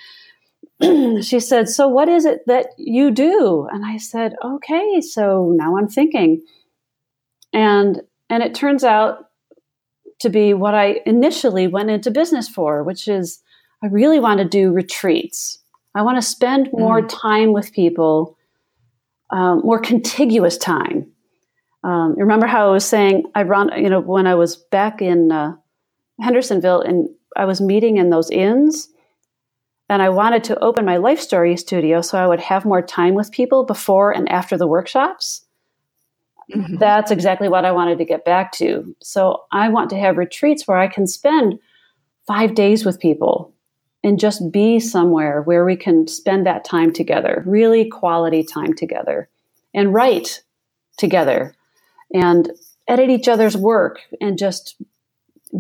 she 1.22 1.42
said, 1.42 1.68
so 1.68 1.86
what 1.86 2.08
is 2.08 2.24
it 2.24 2.48
that 2.48 2.68
you 2.78 3.12
do? 3.12 3.68
And 3.74 3.86
I 3.86 3.98
said, 3.98 4.36
okay, 4.42 5.02
so 5.02 5.52
now 5.58 5.76
I'm 5.76 5.90
thinking. 5.90 6.42
And 7.54 8.02
and 8.30 8.44
it 8.44 8.54
turns 8.54 8.84
out 8.84 9.30
to 10.20 10.30
be 10.30 10.54
what 10.54 10.76
I 10.76 11.02
initially 11.06 11.68
went 11.68 11.90
into 11.90 12.12
business 12.12 12.48
for, 12.48 12.84
which 12.84 13.08
is 13.08 13.42
I 13.84 13.88
really 13.88 14.20
want 14.20 14.40
to 14.40 14.46
do 14.46 14.72
retreats. 14.72 15.60
I 15.96 16.02
want 16.02 16.18
to 16.18 16.22
spend 16.22 16.70
more 16.72 17.02
mm. 17.02 17.10
time 17.10 17.54
with 17.54 17.74
people, 17.74 18.38
um, 19.32 19.62
more 19.64 19.80
contiguous 19.80 20.58
time. 20.58 21.12
Um, 21.84 22.16
remember 22.18 22.46
how 22.46 22.68
I 22.68 22.72
was 22.72 22.86
saying 22.86 23.24
I 23.36 23.44
run, 23.44 23.72
you 23.82 23.90
know, 23.90 24.02
when 24.02 24.28
I 24.28 24.36
was 24.36 24.58
back 24.58 25.02
in 25.02 25.32
uh, 25.32 25.56
Hendersonville 26.20 26.82
and 26.82 27.08
I 27.38 27.46
was 27.46 27.62
meeting 27.62 27.98
in 27.98 28.10
those 28.10 28.30
inns, 28.30 28.90
and 29.88 30.02
I 30.02 30.10
wanted 30.10 30.44
to 30.46 30.60
open 30.60 30.86
my 30.86 30.98
life 30.98 31.20
story 31.20 31.56
studio 31.58 32.02
so 32.02 32.18
I 32.18 32.28
would 32.28 32.42
have 32.42 32.66
more 32.66 32.82
time 32.82 33.16
with 33.16 33.32
people 33.32 33.66
before 33.66 34.12
and 34.12 34.30
after 34.30 34.58
the 34.58 34.68
workshops. 34.68 35.46
Mm-hmm. 36.54 36.78
That's 36.78 37.12
exactly 37.12 37.48
what 37.48 37.66
I 37.66 37.72
wanted 37.72 37.98
to 38.00 38.06
get 38.06 38.26
back 38.26 38.52
to. 38.54 38.96
So 39.02 39.44
I 39.52 39.70
want 39.70 39.90
to 39.92 40.00
have 40.00 40.18
retreats 40.18 40.68
where 40.68 40.78
I 40.78 40.88
can 40.88 41.06
spend 41.08 41.60
five 42.28 42.56
days 42.56 42.86
with 42.86 43.00
people 43.00 43.54
and 44.04 44.20
just 44.20 44.52
be 44.52 44.80
somewhere 44.80 45.42
where 45.42 45.66
we 45.66 45.76
can 45.76 46.08
spend 46.08 46.46
that 46.46 46.64
time 46.64 46.94
together, 46.94 47.44
really 47.46 47.88
quality 47.90 48.44
time 48.44 48.74
together, 48.74 49.30
and 49.74 49.94
write 49.94 50.42
together 50.98 51.54
and 52.14 52.52
edit 52.88 53.10
each 53.10 53.28
other's 53.28 53.58
work 53.58 54.00
and 54.20 54.38
just 54.38 54.82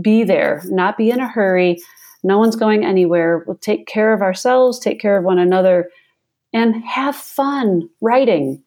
be 0.02 0.24
there, 0.24 0.62
not 0.66 0.98
be 0.98 1.12
in 1.12 1.20
a 1.20 1.28
hurry. 1.28 1.78
No 2.24 2.38
one's 2.38 2.56
going 2.56 2.84
anywhere. 2.84 3.44
We'll 3.46 3.58
take 3.58 3.88
care 3.88 4.14
of 4.14 4.22
ourselves, 4.22 4.80
take 4.80 5.00
care 5.00 5.18
of 5.18 5.24
one 5.24 5.40
another, 5.40 5.90
and 6.54 6.84
have 6.84 7.16
fun 7.16 7.90
writing. 8.02 8.64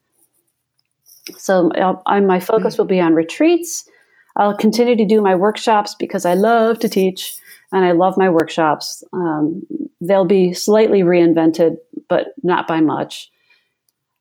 So, 1.37 1.71
I, 2.05 2.19
my 2.19 2.39
focus 2.39 2.77
will 2.77 2.85
be 2.85 2.99
on 2.99 3.13
retreats. 3.13 3.89
I'll 4.35 4.57
continue 4.57 4.95
to 4.95 5.05
do 5.05 5.21
my 5.21 5.35
workshops 5.35 5.95
because 5.95 6.25
I 6.25 6.33
love 6.33 6.79
to 6.79 6.89
teach 6.89 7.35
and 7.71 7.85
I 7.85 7.91
love 7.91 8.17
my 8.17 8.29
workshops. 8.29 9.03
Um, 9.13 9.63
they'll 10.01 10.25
be 10.25 10.53
slightly 10.53 11.01
reinvented, 11.01 11.77
but 12.07 12.33
not 12.43 12.67
by 12.67 12.81
much. 12.81 13.29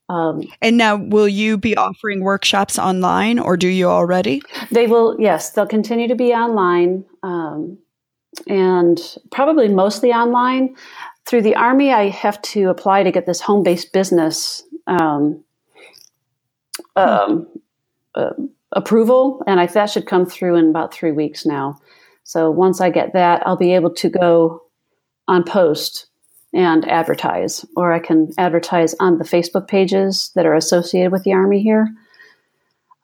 Um, 0.09 0.43
and 0.61 0.77
now, 0.77 0.97
will 0.97 1.29
you 1.29 1.57
be 1.57 1.77
offering 1.77 2.23
workshops 2.23 2.79
online, 2.79 3.39
or 3.39 3.57
do 3.57 3.69
you 3.69 3.87
already? 3.87 4.43
They 4.71 4.87
will. 4.87 5.17
Yes, 5.19 5.51
they'll 5.51 5.67
continue 5.67 6.09
to 6.09 6.15
be 6.15 6.33
online, 6.33 7.05
um, 7.23 7.79
and 8.47 8.99
probably 9.31 9.69
mostly 9.69 10.13
online. 10.13 10.75
Through 11.25 11.43
the 11.43 11.55
Army, 11.55 11.93
I 11.93 12.09
have 12.09 12.43
to 12.43 12.69
apply 12.69 13.05
to 13.05 13.13
get 13.13 13.27
this 13.27 13.41
home-based 13.41 13.93
business 13.93 14.63
um, 14.87 15.43
hmm. 16.97 17.43
uh, 18.15 18.31
approval, 18.73 19.43
and 19.47 19.61
I, 19.61 19.67
that 19.67 19.91
should 19.91 20.07
come 20.07 20.27
through 20.27 20.57
in 20.57 20.71
about 20.71 20.95
three 20.95 21.13
weeks 21.13 21.45
now. 21.45 21.81
So 22.25 22.51
once 22.51 22.81
I 22.81 22.91
get 22.91 23.13
that, 23.15 23.43
I'll 23.47 23.57
be 23.57 23.75
able 23.75 23.93
to 23.95 24.09
go 24.09 24.63
on 25.29 25.45
post 25.45 26.07
and 26.55 26.89
advertise, 26.89 27.65
or 27.77 27.93
I 27.93 27.99
can 27.99 28.31
advertise 28.39 28.95
on 29.01 29.19
the 29.19 29.25
Facebook 29.25 29.69
pages 29.69 30.31
that 30.35 30.47
are 30.47 30.55
associated 30.55 31.13
with 31.13 31.25
the 31.25 31.33
Army 31.33 31.63
here. 31.63 31.89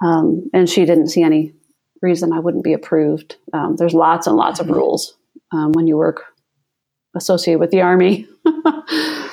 Um, 0.03 0.49
and 0.53 0.69
she 0.69 0.85
didn't 0.85 1.09
see 1.09 1.23
any 1.23 1.55
reason 2.03 2.33
I 2.33 2.41
wouldn't 2.41 2.65
be 2.65 2.73
approved. 2.73 3.37
Um, 3.53 3.77
there's 3.77 3.95
lots 3.95 4.27
and 4.27 4.37
lots 4.37 4.61
of 4.61 4.67
mm-hmm. 4.67 4.77
rules 4.77 5.17
um, 5.51 5.73
when 5.73 5.87
you 5.87 5.97
work 5.97 6.25
associated 7.17 7.59
with 7.59 7.71
the 7.71 7.81
Army. 7.81 8.29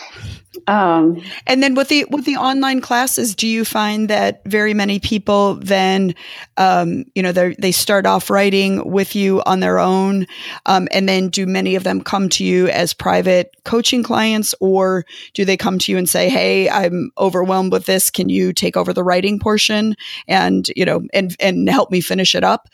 Um, 0.67 1.21
and 1.45 1.61
then 1.61 1.75
with 1.75 1.89
the 1.89 2.05
with 2.09 2.25
the 2.25 2.37
online 2.37 2.81
classes, 2.81 3.35
do 3.35 3.47
you 3.47 3.63
find 3.63 4.09
that 4.09 4.43
very 4.45 4.73
many 4.73 4.99
people 4.99 5.55
then, 5.55 6.15
um, 6.57 7.05
you 7.13 7.21
know, 7.21 7.31
they 7.31 7.55
they 7.59 7.71
start 7.71 8.05
off 8.05 8.29
writing 8.29 8.89
with 8.89 9.15
you 9.15 9.43
on 9.45 9.59
their 9.59 9.77
own, 9.77 10.25
um, 10.65 10.87
and 10.91 11.07
then 11.07 11.29
do 11.29 11.45
many 11.45 11.75
of 11.75 11.83
them 11.83 12.01
come 12.01 12.29
to 12.29 12.43
you 12.43 12.67
as 12.69 12.93
private 12.93 13.55
coaching 13.63 14.01
clients, 14.01 14.55
or 14.59 15.05
do 15.33 15.45
they 15.45 15.57
come 15.57 15.77
to 15.79 15.91
you 15.91 15.97
and 15.97 16.09
say, 16.09 16.29
"Hey, 16.29 16.67
I'm 16.69 17.11
overwhelmed 17.17 17.71
with 17.71 17.85
this. 17.85 18.09
Can 18.09 18.29
you 18.29 18.51
take 18.51 18.75
over 18.75 18.91
the 18.91 19.03
writing 19.03 19.39
portion 19.39 19.95
and 20.27 20.67
you 20.75 20.85
know 20.85 21.03
and 21.13 21.35
and 21.39 21.69
help 21.69 21.91
me 21.91 22.01
finish 22.01 22.33
it 22.33 22.43
up?" 22.43 22.69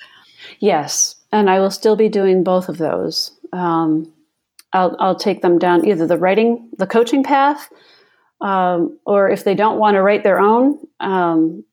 Yes, 0.59 1.15
and 1.31 1.49
I 1.49 1.59
will 1.59 1.71
still 1.71 1.95
be 1.95 2.09
doing 2.09 2.43
both 2.43 2.69
of 2.69 2.77
those. 2.77 3.31
Um, 3.51 4.13
I'll, 4.73 4.95
I'll 4.99 5.15
take 5.15 5.41
them 5.41 5.59
down 5.59 5.85
either 5.85 6.07
the 6.07 6.17
writing, 6.17 6.69
the 6.77 6.87
coaching 6.87 7.23
path, 7.23 7.69
um, 8.39 8.97
or 9.05 9.29
if 9.29 9.43
they 9.43 9.55
don't 9.55 9.77
want 9.77 9.95
to 9.95 10.01
write 10.01 10.23
their 10.23 10.39
own, 10.39 10.79
um, 10.99 11.63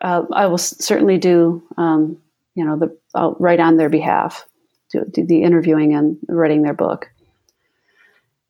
uh, 0.00 0.22
I 0.32 0.46
will 0.46 0.58
certainly 0.58 1.18
do, 1.18 1.62
um, 1.76 2.18
you 2.54 2.64
know, 2.64 2.78
the, 2.78 2.96
I'll 3.14 3.36
write 3.38 3.60
on 3.60 3.76
their 3.76 3.90
behalf, 3.90 4.46
do, 4.90 5.04
do 5.10 5.26
the 5.26 5.42
interviewing 5.42 5.94
and 5.94 6.16
writing 6.28 6.62
their 6.62 6.74
book. 6.74 7.10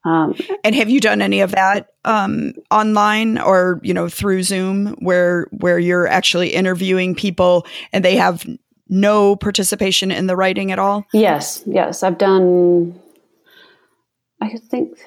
Um, 0.04 0.34
and 0.64 0.74
have 0.74 0.88
you 0.88 1.00
done 1.00 1.20
any 1.20 1.40
of 1.40 1.50
that 1.50 1.90
um, 2.06 2.54
online 2.70 3.36
or 3.36 3.80
you 3.82 3.92
know 3.92 4.08
through 4.08 4.44
Zoom, 4.44 4.96
where 5.00 5.46
where 5.50 5.78
you're 5.78 6.06
actually 6.06 6.54
interviewing 6.54 7.14
people 7.14 7.66
and 7.92 8.02
they 8.02 8.16
have 8.16 8.46
no 8.90 9.36
participation 9.36 10.10
in 10.10 10.26
the 10.26 10.36
writing 10.36 10.72
at 10.72 10.78
all? 10.78 11.06
Yes, 11.12 11.62
yes, 11.66 12.02
I've 12.02 12.18
done. 12.18 12.98
I 14.40 14.56
think 14.56 14.98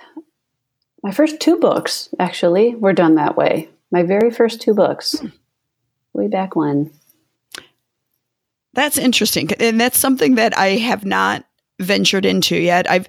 my 1.03 1.11
first 1.11 1.39
two 1.39 1.57
books 1.59 2.09
actually 2.19 2.75
were 2.75 2.93
done 2.93 3.15
that 3.15 3.36
way. 3.36 3.69
My 3.91 4.03
very 4.03 4.31
first 4.31 4.61
two 4.61 4.73
books, 4.73 5.19
hmm. 5.19 5.27
way 6.13 6.27
back 6.27 6.55
when. 6.55 6.91
That's 8.73 8.97
interesting, 8.97 9.51
and 9.59 9.79
that's 9.79 9.99
something 9.99 10.36
that 10.36 10.57
I 10.57 10.69
have 10.69 11.05
not 11.05 11.45
ventured 11.80 12.26
into 12.26 12.55
yet. 12.55 12.89
I've, 12.89 13.07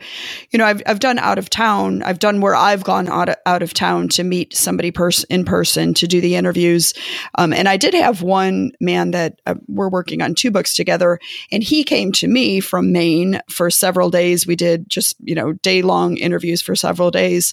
you 0.50 0.58
know, 0.58 0.64
I've, 0.64 0.82
I've 0.86 0.98
done 0.98 1.18
out 1.18 1.38
of 1.38 1.50
town. 1.50 2.02
I've 2.02 2.18
done 2.18 2.40
where 2.40 2.54
I've 2.54 2.82
gone 2.82 3.08
out 3.08 3.28
of, 3.28 3.36
out 3.44 3.62
of 3.62 3.74
town 3.74 4.08
to 4.10 4.24
meet 4.24 4.54
somebody 4.54 4.90
pers- 4.90 5.24
in 5.24 5.44
person 5.44 5.92
to 5.94 6.06
do 6.06 6.20
the 6.20 6.34
interviews. 6.34 6.94
Um, 7.36 7.52
and 7.52 7.68
I 7.68 7.76
did 7.76 7.94
have 7.94 8.22
one 8.22 8.72
man 8.80 9.10
that 9.10 9.40
uh, 9.46 9.54
we're 9.68 9.90
working 9.90 10.22
on 10.22 10.34
two 10.34 10.50
books 10.50 10.74
together, 10.74 11.18
and 11.52 11.62
he 11.62 11.84
came 11.84 12.10
to 12.12 12.26
me 12.26 12.60
from 12.60 12.92
Maine 12.92 13.40
for 13.50 13.70
several 13.70 14.10
days. 14.10 14.46
We 14.46 14.56
did 14.56 14.88
just, 14.88 15.16
you 15.20 15.34
know, 15.34 15.52
day 15.52 15.82
long 15.82 16.16
interviews 16.16 16.62
for 16.62 16.74
several 16.74 17.10
days, 17.10 17.52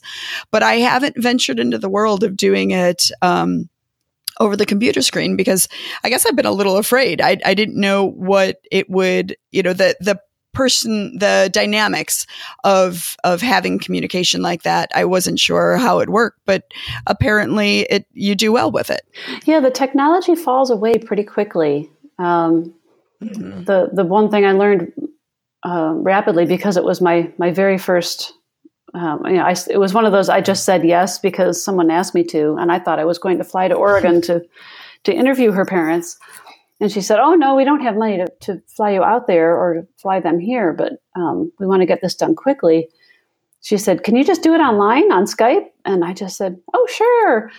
but 0.50 0.64
I 0.64 0.76
haven't 0.76 1.22
ventured 1.22 1.60
into 1.60 1.78
the 1.78 1.90
world 1.90 2.24
of 2.24 2.38
doing 2.38 2.72
it. 2.72 3.12
Um, 3.22 3.70
over 4.40 4.56
the 4.56 4.66
computer 4.66 5.04
screen 5.04 5.36
because 5.36 5.68
I 6.04 6.10
guess 6.10 6.26
I've 6.26 6.36
been 6.36 6.48
a 6.48 6.52
little 6.52 6.78
afraid. 6.78 7.22
I, 7.22 7.38
I 7.46 7.54
didn't 7.54 7.80
know 7.80 8.10
what 8.10 8.60
it 8.72 8.90
would, 8.90 9.36
you 9.52 9.62
know, 9.62 9.74
the 9.74 9.96
the 10.00 10.20
person 10.54 11.18
the 11.18 11.50
dynamics 11.54 12.26
of 12.64 13.16
of 13.24 13.42
having 13.42 13.80
communication 13.80 14.42
like 14.42 14.64
that 14.64 14.90
i 14.96 15.06
wasn't 15.06 15.40
sure 15.40 15.78
how 15.78 16.00
it 16.00 16.10
worked 16.10 16.40
but 16.46 16.64
apparently 17.08 17.82
it 17.90 18.06
you 18.14 18.36
do 18.36 18.52
well 18.52 18.72
with 18.72 18.90
it 18.90 19.02
yeah 19.46 19.60
the 19.60 19.72
technology 19.72 20.36
falls 20.36 20.70
away 20.70 20.98
pretty 20.98 21.24
quickly 21.24 21.90
um, 22.20 22.74
mm-hmm. 23.22 23.64
the 23.64 23.90
the 23.94 24.06
one 24.06 24.30
thing 24.30 24.46
i 24.46 24.52
learned 24.52 24.92
uh, 25.64 25.94
rapidly 25.96 26.46
because 26.46 26.78
it 26.78 26.84
was 26.84 27.02
my 27.02 27.32
my 27.38 27.52
very 27.52 27.78
first 27.78 28.34
um, 28.94 29.26
you 29.26 29.34
know, 29.34 29.44
I, 29.44 29.56
it 29.70 29.78
was 29.78 29.94
one 29.94 30.06
of 30.06 30.12
those 30.12 30.28
I 30.28 30.42
just 30.42 30.66
said 30.66 30.84
yes 30.84 31.18
because 31.18 31.64
someone 31.64 31.90
asked 31.90 32.14
me 32.14 32.24
to, 32.26 32.58
and 32.60 32.72
I 32.72 32.80
thought 32.80 33.00
I 33.00 33.06
was 33.06 33.18
going 33.18 33.38
to 33.38 33.44
fly 33.44 33.68
to 33.68 33.76
Oregon 33.76 34.22
to 34.24 34.44
to 35.04 35.14
interview 35.14 35.52
her 35.52 35.66
parents. 35.66 36.20
And 36.82 36.92
she 36.92 37.00
said, 37.00 37.20
"Oh 37.20 37.36
no, 37.36 37.56
we 37.56 37.64
don't 37.64 37.82
have 37.82 37.96
money 37.96 38.18
to, 38.18 38.28
to 38.42 38.62
fly 38.68 38.92
you 38.92 39.04
out 39.04 39.28
there 39.28 39.56
or 39.56 39.74
to 39.76 39.88
fly 39.98 40.20
them 40.20 40.40
here, 40.40 40.74
but 40.74 40.94
um, 41.16 41.52
we 41.60 41.68
want 41.68 41.84
to 41.84 41.86
get 41.86 42.02
this 42.02 42.16
done 42.16 42.36
quickly." 42.36 42.90
She 43.62 43.78
said, 43.78 44.04
"Can 44.04 44.16
you 44.16 44.24
just 44.24 44.42
do 44.42 44.56
it 44.56 44.60
online 44.60 45.12
on 45.12 45.26
Skype?" 45.26 45.68
And 45.86 46.04
I 46.04 46.14
just 46.14 46.36
said, 46.36 46.60
"Oh 46.74 46.88
sure." 46.90 47.52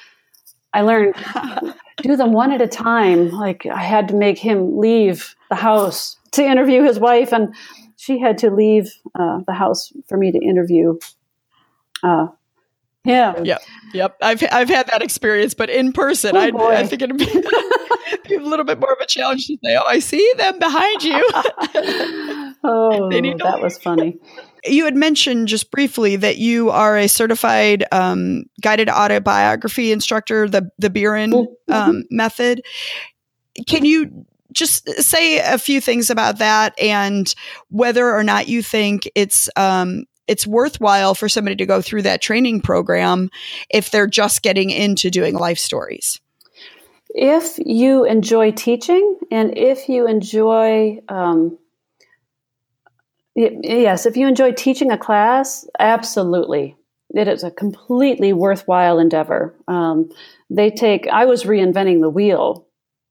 I 0.74 0.80
learned 0.80 1.14
do 1.98 2.16
them 2.16 2.32
one 2.32 2.50
at 2.50 2.60
a 2.60 2.66
time. 2.66 3.30
Like 3.30 3.64
I 3.66 3.82
had 3.82 4.08
to 4.08 4.14
make 4.14 4.38
him 4.38 4.78
leave 4.78 5.36
the 5.50 5.54
house 5.54 6.16
to 6.32 6.44
interview 6.44 6.82
his 6.82 6.98
wife, 6.98 7.32
and 7.32 7.54
she 7.96 8.18
had 8.18 8.38
to 8.38 8.50
leave 8.50 8.92
uh, 9.14 9.38
the 9.46 9.52
house 9.52 9.92
for 10.08 10.18
me 10.18 10.32
to 10.32 10.38
interview 10.38 10.98
uh, 12.02 12.26
him. 13.04 13.44
Yep, 13.44 13.62
yep. 13.94 14.16
I've 14.20 14.42
I've 14.50 14.68
had 14.68 14.88
that 14.88 15.02
experience, 15.02 15.54
but 15.54 15.70
in 15.70 15.92
person, 15.92 16.36
Oh, 16.36 16.40
I. 16.40 16.80
I 16.80 16.86
think 16.86 17.02
it'd 17.02 17.16
be, 17.16 17.26
be 17.26 17.32
a 18.30 18.36
little 18.36 18.64
bit 18.64 18.78
more 18.80 18.92
of 18.92 18.98
a 19.00 19.06
challenge 19.06 19.46
to 19.46 19.56
say, 19.64 19.76
"Oh, 19.76 19.84
I 19.86 19.98
see 19.98 20.32
them 20.36 20.58
behind 20.58 21.02
you." 21.02 21.24
oh, 22.64 23.08
that 23.42 23.58
was 23.60 23.78
funny. 23.78 24.18
you 24.64 24.84
had 24.84 24.94
mentioned 24.96 25.48
just 25.48 25.70
briefly 25.70 26.16
that 26.16 26.38
you 26.38 26.70
are 26.70 26.96
a 26.96 27.08
certified 27.08 27.84
um, 27.92 28.44
guided 28.60 28.88
autobiography 28.88 29.92
instructor, 29.92 30.48
the 30.48 30.70
the 30.78 30.90
Birren 30.90 31.32
Mhm. 31.32 31.74
um, 31.74 32.04
method. 32.10 32.62
Can 33.68 33.84
you 33.84 34.26
just 34.52 34.88
say 35.02 35.38
a 35.38 35.58
few 35.58 35.80
things 35.80 36.10
about 36.10 36.38
that 36.38 36.78
and 36.80 37.34
whether 37.70 38.14
or 38.14 38.22
not 38.22 38.48
you 38.48 38.62
think 38.62 39.08
it's 39.14 39.48
um, 39.56 40.04
it's 40.28 40.46
worthwhile 40.46 41.14
for 41.14 41.28
somebody 41.28 41.56
to 41.56 41.66
go 41.66 41.82
through 41.82 42.02
that 42.02 42.22
training 42.22 42.60
program 42.60 43.28
if 43.70 43.90
they're 43.90 44.06
just 44.06 44.42
getting 44.42 44.70
into 44.70 45.10
doing 45.10 45.34
life 45.34 45.58
stories? 45.58 46.20
If 47.14 47.58
you 47.58 48.04
enjoy 48.04 48.52
teaching 48.52 49.18
and 49.30 49.56
if 49.56 49.88
you 49.88 50.06
enjoy, 50.06 51.00
um, 51.08 51.58
yes, 53.34 54.06
if 54.06 54.16
you 54.16 54.26
enjoy 54.26 54.52
teaching 54.52 54.90
a 54.90 54.98
class, 54.98 55.68
absolutely. 55.78 56.76
It 57.14 57.28
is 57.28 57.44
a 57.44 57.50
completely 57.50 58.32
worthwhile 58.32 58.98
endeavor. 58.98 59.54
Um, 59.68 60.10
they 60.48 60.70
take, 60.70 61.06
I 61.08 61.26
was 61.26 61.44
reinventing 61.44 62.00
the 62.00 62.08
wheel 62.08 62.66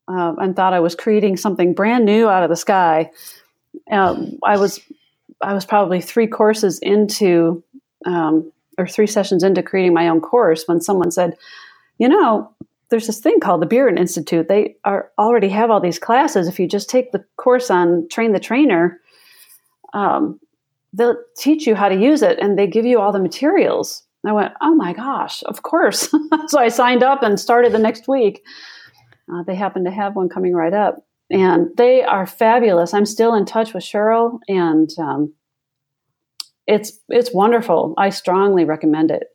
uh, 0.08 0.34
and 0.40 0.56
thought 0.56 0.74
I 0.74 0.80
was 0.80 0.96
creating 0.96 1.38
something 1.38 1.76
brand 1.76 2.06
new 2.06 2.28
out 2.28 2.42
of 2.42 2.50
the 2.50 2.56
sky. 2.56 3.12
Um, 3.92 4.40
I 4.44 4.58
was, 4.58 4.80
I 5.42 5.54
was 5.54 5.66
probably 5.66 6.02
three 6.02 6.28
courses 6.28 6.80
into, 6.80 7.64
um, 8.06 8.52
or 8.80 8.88
three 8.88 9.06
sessions 9.06 9.44
into 9.44 9.62
creating 9.62 9.94
my 9.94 10.08
own 10.08 10.22
course 10.22 10.64
when 10.66 10.82
someone 10.82 11.12
said, 11.12 11.38
you 12.00 12.10
know, 12.10 12.52
there's 12.92 13.08
this 13.08 13.20
thing 13.20 13.40
called 13.40 13.62
the 13.62 13.68
Birren 13.68 13.98
Institute. 13.98 14.48
They 14.48 14.76
are 14.84 15.10
already 15.18 15.50
have 15.50 15.72
all 15.72 15.80
these 15.80 15.98
classes. 15.98 16.48
If 16.48 16.60
you 16.60 16.68
just 16.68 16.90
take 16.90 17.12
the 17.12 17.24
course 17.38 17.72
on 17.72 18.08
train 18.12 18.34
the 18.34 18.40
trainer, 18.40 19.00
um, 19.94 20.40
they'll 20.94 21.18
teach 21.38 21.66
you 21.66 21.74
how 21.74 21.90
to 21.90 21.96
use 21.96 22.22
it, 22.22 22.38
and 22.40 22.60
they 22.60 22.68
give 22.68 22.86
you 22.86 23.00
all 23.00 23.14
the 23.14 23.20
materials. 23.20 24.04
I 24.26 24.34
went, 24.34 24.54
oh 24.62 24.76
my 24.76 24.94
gosh, 24.94 25.42
of 25.44 25.64
course. 25.64 26.14
so 26.48 26.60
I 26.60 26.68
signed 26.68 27.02
up 27.02 27.24
and 27.24 27.40
started 27.40 27.72
the 27.72 27.80
next 27.80 28.08
week. 28.08 28.44
Uh, 29.34 29.42
they 29.48 29.56
happen 29.56 29.86
to 29.86 29.92
have 29.92 30.16
one 30.16 30.30
coming 30.30 30.54
right 30.54 30.74
up, 30.74 31.04
and 31.32 31.70
they 31.78 32.04
are 32.04 32.28
fabulous. 32.28 32.94
I'm 32.94 33.06
still 33.06 33.34
in 33.34 33.46
touch 33.46 33.74
with 33.74 33.84
Cheryl, 33.84 34.40
and 34.50 34.90
um, 35.00 35.34
it's 36.68 37.00
it's 37.08 37.34
wonderful. 37.34 37.94
I 37.98 38.10
strongly 38.10 38.66
recommend 38.66 39.12
it. 39.12 39.28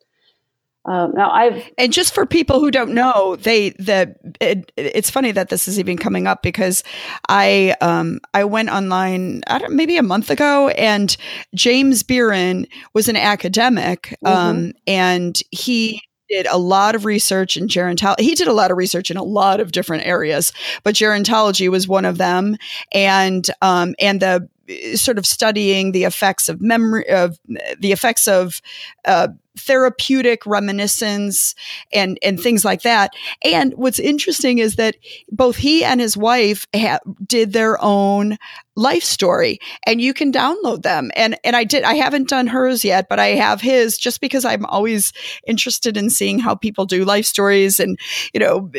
Um, 0.86 1.12
now 1.14 1.30
I've 1.30 1.68
And 1.78 1.92
just 1.92 2.14
for 2.14 2.26
people 2.26 2.60
who 2.60 2.70
don't 2.70 2.94
know, 2.94 3.36
they 3.36 3.70
the 3.70 4.14
it, 4.40 4.70
it's 4.76 5.10
funny 5.10 5.32
that 5.32 5.48
this 5.48 5.66
is 5.68 5.78
even 5.78 5.96
coming 5.96 6.26
up 6.26 6.42
because 6.42 6.84
I 7.28 7.74
um 7.80 8.20
I 8.34 8.44
went 8.44 8.70
online 8.70 9.42
I 9.46 9.58
don't, 9.58 9.74
maybe 9.74 9.96
a 9.96 10.02
month 10.02 10.30
ago 10.30 10.68
and 10.68 11.16
James 11.54 12.02
Birren 12.02 12.68
was 12.94 13.08
an 13.08 13.16
academic 13.16 14.16
um 14.24 14.72
and 14.86 15.38
he 15.50 16.02
did 16.28 16.46
a 16.46 16.56
lot 16.56 16.94
of 16.94 17.04
research 17.04 17.56
in 17.56 17.68
gerontology. 17.68 18.20
He 18.20 18.34
did 18.34 18.48
a 18.48 18.52
lot 18.52 18.70
of 18.70 18.76
research 18.76 19.10
in 19.10 19.16
a 19.16 19.22
lot 19.22 19.60
of 19.60 19.72
different 19.72 20.06
areas, 20.06 20.52
but 20.82 20.94
gerontology 20.94 21.68
was 21.68 21.86
one 21.86 22.04
of 22.04 22.18
them. 22.18 22.56
And 22.92 23.46
um, 23.62 23.94
and 24.00 24.20
the 24.20 24.48
sort 24.96 25.18
of 25.18 25.26
studying 25.26 25.92
the 25.92 26.04
effects 26.04 26.48
of 26.48 26.60
memory 26.60 27.08
of 27.08 27.38
the 27.78 27.92
effects 27.92 28.26
of 28.26 28.60
uh, 29.04 29.28
therapeutic 29.58 30.46
reminiscence 30.46 31.54
and 31.92 32.18
and 32.22 32.40
things 32.40 32.64
like 32.64 32.82
that. 32.82 33.12
And 33.42 33.72
what's 33.74 33.98
interesting 33.98 34.58
is 34.58 34.76
that 34.76 34.96
both 35.30 35.56
he 35.56 35.84
and 35.84 36.00
his 36.00 36.16
wife 36.16 36.66
ha- 36.74 37.00
did 37.26 37.52
their 37.52 37.82
own 37.82 38.36
life 38.76 39.02
story 39.02 39.58
and 39.86 40.00
you 40.02 40.12
can 40.12 40.30
download 40.30 40.82
them 40.82 41.10
and 41.16 41.38
and 41.44 41.56
I 41.56 41.64
did 41.64 41.82
I 41.82 41.94
haven't 41.94 42.28
done 42.28 42.46
hers 42.46 42.84
yet 42.84 43.08
but 43.08 43.18
I 43.18 43.28
have 43.28 43.62
his 43.62 43.96
just 43.96 44.20
because 44.20 44.44
I'm 44.44 44.66
always 44.66 45.14
interested 45.46 45.96
in 45.96 46.10
seeing 46.10 46.38
how 46.38 46.54
people 46.54 46.84
do 46.84 47.04
life 47.04 47.24
stories 47.24 47.80
and 47.80 47.98
you 48.34 48.40
know 48.40 48.70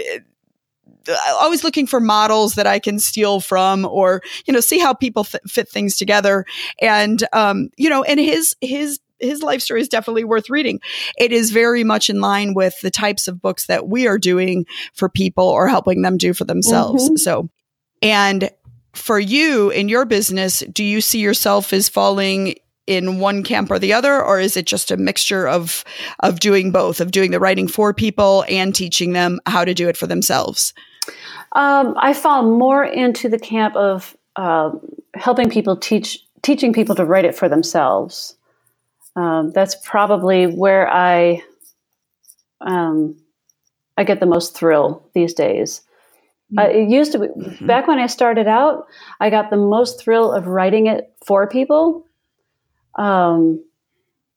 always 1.39 1.63
looking 1.63 1.88
for 1.88 1.99
models 1.99 2.55
that 2.55 2.67
I 2.67 2.80
can 2.80 2.99
steal 2.99 3.39
from 3.39 3.86
or 3.86 4.21
you 4.45 4.53
know 4.53 4.59
see 4.59 4.78
how 4.80 4.93
people 4.93 5.23
th- 5.23 5.41
fit 5.47 5.69
things 5.69 5.97
together 5.97 6.45
and 6.80 7.23
um 7.34 7.69
you 7.78 7.89
know 7.89 8.03
and 8.03 8.19
his 8.19 8.55
his 8.61 8.99
his 9.20 9.41
life 9.41 9.61
story 9.61 9.82
is 9.82 9.89
definitely 9.89 10.24
worth 10.24 10.49
reading. 10.49 10.80
It 11.18 11.32
is 11.32 11.51
very 11.51 11.84
much 11.84 12.09
in 12.09 12.22
line 12.22 12.53
with 12.53 12.80
the 12.82 12.91
types 12.91 13.28
of 13.28 13.41
books 13.41 13.68
that 13.68 13.88
we 13.88 14.07
are 14.07 14.18
doing 14.18 14.65
for 14.93 15.09
people 15.09 15.45
or 15.45 15.68
helping 15.68 16.01
them 16.01 16.18
do 16.18 16.34
for 16.34 16.43
themselves. 16.45 17.09
Mhm. 17.09 17.20
So, 17.20 17.49
and 18.01 18.49
for 18.93 19.20
you 19.20 19.70
in 19.70 19.89
your 19.89 20.05
business, 20.05 20.63
do 20.72 20.84
you 20.84 21.01
see 21.01 21.20
yourself 21.20 21.74
as 21.74 21.89
falling 21.89 22.55
in 22.88 23.20
one 23.20 23.43
camp 23.43 23.70
or 23.70 23.78
the 23.78 23.93
other, 23.93 24.24
or 24.24 24.39
is 24.39 24.55
it 24.55 24.65
just 24.65 24.91
a 24.91 24.97
mixture 24.97 25.47
of 25.47 25.84
of 26.22 26.39
doing 26.39 26.72
both, 26.72 27.01
of 27.01 27.11
doing 27.11 27.32
the 27.32 27.39
writing 27.39 27.68
for 27.68 27.93
people 27.93 28.45
and 28.47 28.74
teaching 28.74 29.13
them 29.13 29.39
how 29.45 29.65
to 29.65 29.74
do 29.74 29.89
it 29.89 29.97
for 29.97 30.07
themselves? 30.07 30.74
Um, 31.51 31.95
I 31.97 32.13
fall 32.13 32.43
more 32.43 32.84
into 32.84 33.30
the 33.30 33.39
camp 33.39 33.76
of 33.76 34.15
uh, 34.36 34.72
helping 35.15 35.49
people 35.49 35.76
teach, 35.76 36.20
teaching 36.41 36.74
people 36.74 36.95
to 36.95 37.05
write 37.05 37.26
it 37.26 37.36
for 37.36 37.49
themselves. 37.49 38.36
Um, 39.18 39.51
that's 39.51 39.76
probably 39.84 40.45
where 40.45 40.88
I, 40.88 41.41
um, 42.61 43.18
I 43.97 44.03
get 44.03 44.20
the 44.20 44.28
most 44.28 44.55
thrill 44.55 45.09
these 45.13 45.34
days. 45.34 45.82
Uh, 46.57 46.61
it 46.61 46.89
used 46.89 47.11
to 47.11 47.20
be 47.20 47.65
back 47.65 47.88
when 47.88 47.99
I 47.99 48.07
started 48.07 48.47
out. 48.47 48.88
I 49.20 49.30
got 49.30 49.49
the 49.49 49.57
most 49.57 50.01
thrill 50.01 50.32
of 50.32 50.47
writing 50.47 50.88
it 50.88 51.11
for 51.26 51.45
people, 51.45 52.05
um, 52.97 53.61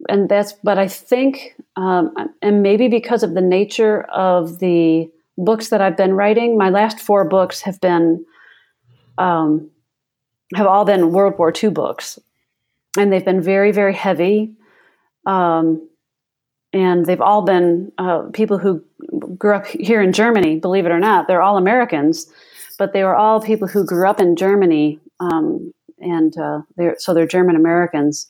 and 0.09 0.28
that's. 0.28 0.55
But 0.64 0.76
I 0.76 0.89
think, 0.89 1.55
um, 1.76 2.12
and 2.43 2.64
maybe 2.64 2.89
because 2.89 3.22
of 3.22 3.35
the 3.35 3.41
nature 3.41 4.03
of 4.11 4.59
the 4.59 5.09
books 5.39 5.68
that 5.68 5.81
I've 5.81 5.97
been 5.97 6.14
writing, 6.14 6.59
my 6.59 6.70
last 6.70 6.99
four 6.99 7.24
books 7.28 7.61
have 7.61 7.81
been 7.81 8.24
um, 9.18 9.70
have 10.57 10.66
all 10.66 10.85
been 10.85 11.12
World 11.12 11.39
War 11.39 11.53
II 11.62 11.70
books, 11.70 12.18
and 12.99 13.12
they've 13.12 13.24
been 13.24 13.43
very, 13.43 13.70
very 13.70 13.95
heavy. 13.95 14.57
Um, 15.27 15.89
and 16.73 17.07
they've 17.07 17.21
all 17.21 17.43
been 17.43 17.93
uh, 17.99 18.23
people 18.33 18.59
who 18.59 18.83
grew 19.37 19.55
up 19.55 19.66
here 19.66 20.01
in 20.01 20.12
Germany. 20.12 20.59
Believe 20.59 20.87
it 20.87 20.93
or 20.93 21.01
not, 21.01 21.27
they're 21.27 21.43
all 21.43 21.57
Americans, 21.57 22.27
but 22.79 22.93
they 22.93 23.03
were 23.03 23.16
all 23.16 23.41
people 23.41 23.68
who 23.68 23.85
grew 23.85 24.09
up 24.09 24.21
in 24.21 24.37
Germany, 24.37 25.01
um, 25.18 25.73
and 25.99 26.37
uh, 26.39 26.61
they're 26.77 26.97
so 26.99 27.12
they're 27.12 27.27
German 27.27 27.57
Americans 27.57 28.29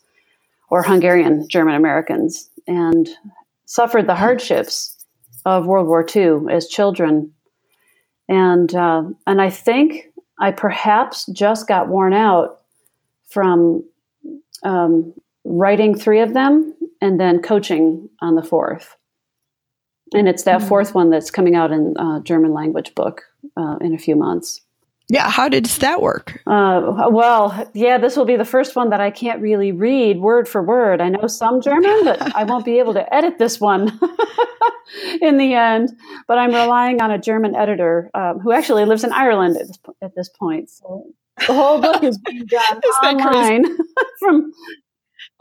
or 0.71 0.83
Hungarian 0.83 1.47
German 1.49 1.75
Americans, 1.75 2.49
and 2.67 3.09
suffered 3.67 4.07
the 4.07 4.15
hardships 4.15 4.97
of 5.45 5.67
World 5.67 5.87
War 5.87 6.07
II 6.15 6.51
as 6.51 6.67
children, 6.67 7.33
and 8.29 8.75
uh, 8.75 9.05
and 9.27 9.43
I 9.43 9.51
think 9.51 10.07
I 10.39 10.51
perhaps 10.51 11.27
just 11.27 11.69
got 11.69 11.89
worn 11.89 12.15
out 12.15 12.61
from 13.29 13.85
um, 14.63 15.13
writing 15.45 15.95
three 15.95 16.21
of 16.21 16.33
them 16.33 16.75
and 17.01 17.19
then 17.21 17.41
coaching 17.43 18.09
on 18.21 18.35
the 18.35 18.43
fourth. 18.43 18.97
And 20.15 20.29
it's 20.29 20.43
that 20.45 20.61
Mhm. 20.61 20.69
fourth 20.69 20.95
one 20.95 21.11
that's 21.11 21.31
coming 21.31 21.55
out 21.55 21.71
in 21.71 21.97
uh, 21.97 22.21
German 22.21 22.53
language 22.53 22.95
book 22.95 23.23
uh, 23.57 23.77
in 23.81 23.95
a 23.95 23.99
few 23.99 24.17
months. 24.17 24.61
Yeah, 25.09 25.29
how 25.29 25.49
did 25.49 25.67
that 25.67 26.01
work? 26.03 26.41
Uh, 26.47 27.09
well, 27.11 27.69
yeah, 27.75 27.99
this 27.99 28.17
will 28.17 28.25
be 28.25 28.37
the 28.37 28.45
first 28.45 28.77
one 28.77 28.91
that 28.91 29.01
I 29.01 29.11
can't 29.11 29.41
really 29.43 29.73
read 29.73 30.21
word 30.21 30.49
for 30.49 30.63
word. 30.63 31.01
I 31.01 31.09
know 31.09 31.27
some 31.27 31.61
German, 31.61 32.05
but 32.05 32.19
I 32.37 32.45
won't 32.45 32.65
be 32.65 32.79
able 32.79 32.95
to 32.95 33.13
edit 33.15 33.39
this 33.39 33.61
one 33.61 33.89
in 35.21 35.37
the 35.37 35.55
end. 35.55 35.91
But 36.29 36.39
I'm 36.39 36.53
relying 36.55 37.01
on 37.03 37.11
a 37.11 37.19
German 37.19 37.57
editor 37.57 38.09
um, 38.15 38.39
who 38.39 38.53
actually 38.53 38.85
lives 38.85 39.03
in 39.03 39.13
Ireland 39.13 39.57
at 39.57 39.67
this, 39.67 39.79
at 40.03 40.15
this 40.15 40.29
point. 40.29 40.71
So 40.71 41.05
the 41.47 41.55
whole 41.55 41.81
book 41.81 42.05
is 42.05 42.19
being 42.19 42.47
done 42.47 42.63
Isn't 42.71 42.83
that 43.03 43.19
crazy? 43.21 43.55
online 43.57 43.77
from 44.21 44.53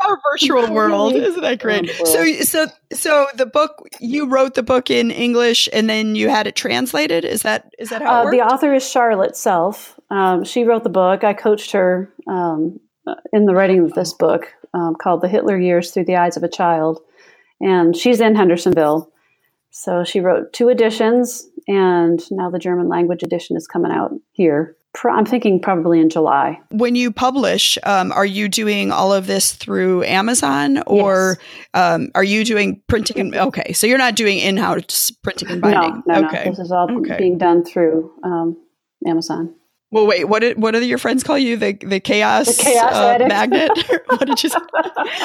Our 0.06 0.20
virtual 0.32 0.72
world, 0.74 1.16
isn't 1.16 1.42
that 1.42 1.60
great? 1.60 1.90
So, 2.06 2.26
so, 2.42 2.68
so 2.94 3.28
the 3.36 3.46
book 3.46 3.88
you 4.00 4.28
wrote 4.28 4.56
the 4.56 4.64
book 4.64 4.90
in 4.90 5.12
English, 5.12 5.68
and 5.74 5.90
then 5.90 6.16
you 6.16 6.30
had 6.30 6.48
it 6.48 6.56
translated. 6.56 7.26
Is 7.26 7.42
that 7.42 7.74
is 7.78 7.90
that 7.90 8.02
how 8.02 8.28
Uh, 8.28 8.32
the 8.32 8.42
author 8.42 8.74
is 8.74 8.90
Charlotte 8.90 9.36
Self. 9.36 10.00
Um, 10.10 10.44
she 10.44 10.64
wrote 10.64 10.84
the 10.84 10.90
book. 10.90 11.24
I 11.24 11.34
coached 11.34 11.72
her 11.72 12.12
um, 12.28 12.80
in 13.34 13.46
the 13.46 13.54
writing 13.54 13.84
of 13.84 13.94
this 13.94 14.14
book 14.14 14.54
um, 14.74 14.96
called 14.96 15.22
The 15.22 15.28
Hitler 15.28 15.58
Years 15.58 15.92
Through 15.92 16.06
the 16.06 16.16
Eyes 16.16 16.38
of 16.38 16.44
a 16.44 16.50
Child. 16.50 17.00
And 17.62 17.96
she's 17.96 18.22
in 18.22 18.36
Hendersonville. 18.36 19.12
So 19.72 20.04
she 20.04 20.20
wrote 20.20 20.52
two 20.52 20.70
editions, 20.70 21.48
and 21.68 22.20
now 22.32 22.50
the 22.50 22.58
German 22.58 22.88
language 22.88 23.22
edition 23.22 23.56
is 23.56 23.68
coming 23.68 23.92
out 23.92 24.12
here. 24.32 24.76
I'm 25.06 25.26
thinking 25.26 25.62
probably 25.62 26.00
in 26.00 26.10
July. 26.10 26.60
When 26.72 26.96
you 26.96 27.12
publish, 27.12 27.78
um, 27.84 28.12
are 28.12 28.26
you 28.26 28.50
doing 28.50 28.92
all 28.92 29.14
of 29.14 29.28
this 29.28 29.54
through 29.54 30.04
Amazon 30.04 30.82
or 30.88 31.38
yes. 31.40 31.68
um, 31.74 32.10
are 32.16 32.24
you 32.24 32.44
doing 32.44 32.82
printing 32.88 33.20
and 33.20 33.36
okay? 33.36 33.74
So 33.74 33.88
you're 33.88 33.98
not 34.00 34.16
doing 34.16 34.40
in-house 34.40 35.12
printing 35.24 35.50
and 35.50 35.62
binding. 35.62 36.04
No, 36.08 36.22
no, 36.22 36.28
okay. 36.28 36.46
no. 36.46 36.52
This 36.52 36.60
is 36.60 36.72
all 36.72 36.92
okay. 37.00 37.18
being 37.18 37.38
done 37.38 37.64
through 37.64 38.12
um, 38.24 38.58
Amazon. 39.06 39.56
Well, 39.92 40.06
wait. 40.06 40.26
What 40.26 40.40
did 40.40 40.62
what 40.62 40.72
do 40.72 40.86
your 40.86 41.00
friends 41.00 41.24
call 41.24 41.38
you? 41.38 41.58
The 41.58 41.74
the 41.74 42.00
chaos, 42.00 42.58
the 42.58 42.64
chaos 42.64 42.94
uh, 42.94 43.26
magnet. 43.28 43.72
what 44.08 44.26
did 44.28 44.42
you 44.44 44.50
say? 44.50 44.60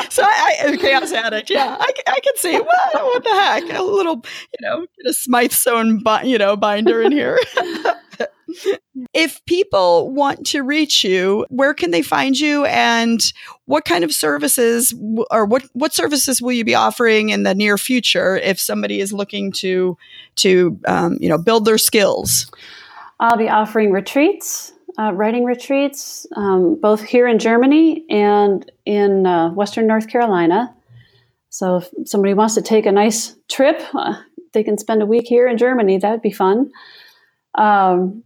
so 0.09 0.23
I, 0.25 0.55
I 0.67 0.77
chaos 0.77 1.13
addict. 1.13 1.51
Yeah, 1.51 1.77
I, 1.79 1.93
I 2.07 2.21
can 2.21 2.37
see. 2.37 2.53
Well, 2.53 3.05
what 3.05 3.25
the 3.25 3.31
heck? 3.31 3.79
A 3.79 3.83
little, 3.83 4.25
you 4.59 4.67
know, 4.67 4.87
a 5.07 5.13
Smythsonian, 5.13 6.27
you 6.27 6.39
know, 6.39 6.57
binder 6.57 7.03
in 7.03 7.13
here. 7.13 7.39
if 9.13 9.45
people 9.45 10.11
want 10.13 10.47
to 10.47 10.63
reach 10.63 11.05
you, 11.05 11.45
where 11.51 11.75
can 11.75 11.91
they 11.91 12.03
find 12.03 12.39
you, 12.39 12.65
and 12.65 13.21
what 13.67 13.85
kind 13.85 14.03
of 14.03 14.15
services 14.15 14.95
or 15.31 15.45
what 15.45 15.65
what 15.75 15.93
services 15.93 16.41
will 16.41 16.53
you 16.53 16.65
be 16.65 16.75
offering 16.75 17.29
in 17.29 17.43
the 17.43 17.55
near 17.55 17.77
future 17.77 18.39
if 18.39 18.59
somebody 18.59 19.01
is 19.01 19.13
looking 19.13 19.53
to 19.53 19.99
to 20.37 20.81
um, 20.87 21.19
you 21.21 21.29
know 21.29 21.37
build 21.37 21.67
their 21.67 21.77
skills? 21.77 22.51
I'll 23.21 23.37
be 23.37 23.49
offering 23.49 23.93
retreats, 23.93 24.73
uh, 24.99 25.13
writing 25.13 25.45
retreats, 25.45 26.27
um, 26.37 26.79
both 26.81 27.03
here 27.03 27.27
in 27.27 27.39
Germany 27.39 28.05
and 28.11 28.71
in 28.85 29.27
uh, 29.27 29.51
Western 29.51 29.87
North 29.87 30.09
Carolina. 30.09 30.75
So 31.51 31.77
if 31.77 31.89
somebody 32.05 32.35
wants 32.35 32.55
to 32.55 32.63
take 32.63 32.87
a 32.87 32.93
nice 32.93 33.37
trip, 33.49 33.81
uh, 33.95 34.15
they 34.53 34.65
can 34.65 34.79
spend 34.79 35.03
a 35.03 35.07
week 35.07 35.27
here 35.27 35.47
in 35.47 35.59
Germany. 35.59 35.99
That'd 35.99 36.23
be 36.23 36.33
fun. 36.33 36.71
Um, 37.55 38.25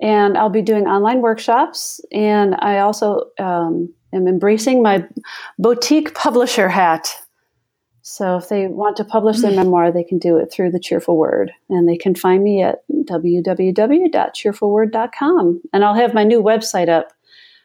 and 0.00 0.36
I'll 0.36 0.50
be 0.50 0.62
doing 0.62 0.86
online 0.86 1.20
workshops. 1.20 2.00
And 2.12 2.56
I 2.58 2.78
also 2.78 3.30
um, 3.38 3.92
am 4.12 4.26
embracing 4.26 4.82
my 4.82 5.06
boutique 5.58 6.14
publisher 6.14 6.68
hat. 6.68 7.08
So 8.02 8.36
if 8.36 8.48
they 8.48 8.66
want 8.66 8.98
to 8.98 9.04
publish 9.04 9.40
their 9.40 9.52
memoir, 9.56 9.90
they 9.90 10.04
can 10.04 10.18
do 10.18 10.36
it 10.36 10.52
through 10.52 10.72
the 10.72 10.80
Cheerful 10.80 11.16
Word. 11.16 11.52
And 11.68 11.88
they 11.88 11.96
can 11.96 12.14
find 12.14 12.44
me 12.44 12.62
at 12.62 12.82
www.cheerfulword.com. 12.90 15.62
And 15.72 15.84
I'll 15.84 15.94
have 15.94 16.14
my 16.14 16.24
new 16.24 16.42
website 16.42 16.88
up 16.88 17.12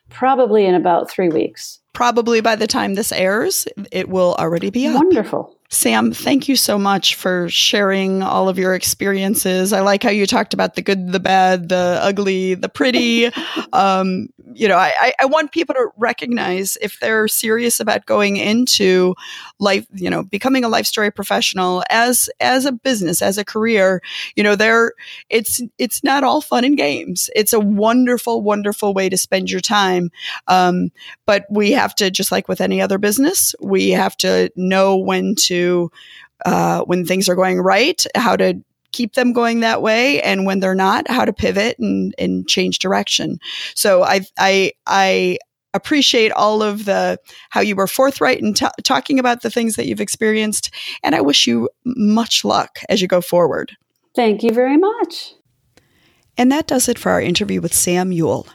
probably 0.09 0.65
in 0.65 0.75
about 0.75 1.09
three 1.09 1.29
weeks. 1.29 1.79
Probably 1.93 2.41
by 2.41 2.55
the 2.55 2.67
time 2.67 2.93
this 2.93 3.11
airs, 3.11 3.67
it 3.91 4.07
will 4.07 4.35
already 4.39 4.69
be 4.69 4.85
up. 4.87 4.95
Wonderful. 4.95 5.56
Sam, 5.69 6.13
thank 6.13 6.47
you 6.47 6.55
so 6.55 6.77
much 6.77 7.15
for 7.15 7.49
sharing 7.49 8.23
all 8.23 8.47
of 8.47 8.57
your 8.57 8.73
experiences. 8.73 9.73
I 9.73 9.81
like 9.81 10.01
how 10.01 10.09
you 10.09 10.25
talked 10.25 10.53
about 10.53 10.75
the 10.75 10.81
good, 10.81 11.11
the 11.11 11.19
bad, 11.19 11.67
the 11.67 11.99
ugly, 12.01 12.53
the 12.55 12.69
pretty. 12.69 13.29
Um, 13.73 14.29
you 14.53 14.67
know, 14.67 14.77
I, 14.77 15.13
I 15.19 15.25
want 15.25 15.51
people 15.51 15.75
to 15.75 15.89
recognize 15.97 16.77
if 16.81 16.99
they're 16.99 17.27
serious 17.27 17.79
about 17.79 18.05
going 18.05 18.37
into 18.37 19.13
life, 19.59 19.85
you 19.93 20.09
know, 20.09 20.23
becoming 20.23 20.63
a 20.63 20.69
life 20.69 20.85
story 20.85 21.11
professional 21.11 21.83
as 21.89 22.29
as 22.39 22.65
a 22.65 22.71
business, 22.71 23.21
as 23.21 23.37
a 23.37 23.45
career. 23.45 24.01
You 24.35 24.43
know, 24.43 24.55
there 24.55 24.93
it's 25.29 25.61
it's 25.77 26.03
not 26.03 26.23
all 26.23 26.41
fun 26.41 26.63
and 26.63 26.77
games. 26.77 27.29
It's 27.35 27.53
a 27.53 27.59
wonderful, 27.59 28.41
wonderful 28.41 28.93
way 28.93 29.09
to 29.09 29.17
spend 29.17 29.51
your 29.51 29.61
time. 29.61 30.11
Um, 30.47 30.89
but 31.25 31.45
we 31.51 31.71
have 31.73 31.93
to, 31.95 32.09
just 32.09 32.31
like 32.31 32.47
with 32.47 32.61
any 32.61 32.81
other 32.81 32.97
business, 32.97 33.53
we 33.61 33.91
have 33.91 34.15
to 34.17 34.49
know 34.55 34.95
when 34.95 35.35
to 35.35 35.56
uh, 36.45 36.81
when 36.81 37.05
things 37.05 37.27
are 37.29 37.35
going 37.35 37.59
right, 37.59 38.05
how 38.15 38.35
to 38.35 38.61
keep 38.91 39.13
them 39.13 39.33
going 39.33 39.59
that 39.61 39.81
way, 39.81 40.21
and 40.21 40.45
when 40.45 40.59
they're 40.59 40.75
not, 40.75 41.09
how 41.09 41.25
to 41.25 41.33
pivot 41.33 41.77
and, 41.79 42.13
and 42.17 42.47
change 42.47 42.79
direction. 42.79 43.39
So 43.75 44.03
I 44.03 44.21
I 44.37 44.71
I 44.85 45.37
appreciate 45.73 46.31
all 46.31 46.63
of 46.63 46.85
the 46.85 47.19
how 47.49 47.61
you 47.61 47.75
were 47.75 47.87
forthright 47.87 48.39
in 48.39 48.53
t- 48.53 48.65
talking 48.83 49.19
about 49.19 49.41
the 49.41 49.49
things 49.49 49.75
that 49.75 49.87
you've 49.87 50.01
experienced, 50.01 50.71
and 51.03 51.15
I 51.15 51.21
wish 51.21 51.47
you 51.47 51.69
much 51.85 52.43
luck 52.43 52.79
as 52.89 53.01
you 53.01 53.07
go 53.07 53.21
forward. 53.21 53.71
Thank 54.15 54.43
you 54.43 54.51
very 54.51 54.77
much. 54.77 55.33
And 56.37 56.51
that 56.51 56.67
does 56.67 56.87
it 56.87 56.99
for 56.99 57.11
our 57.11 57.21
interview 57.21 57.61
with 57.61 57.73
Sam 57.73 58.11
Uhl. 58.11 58.47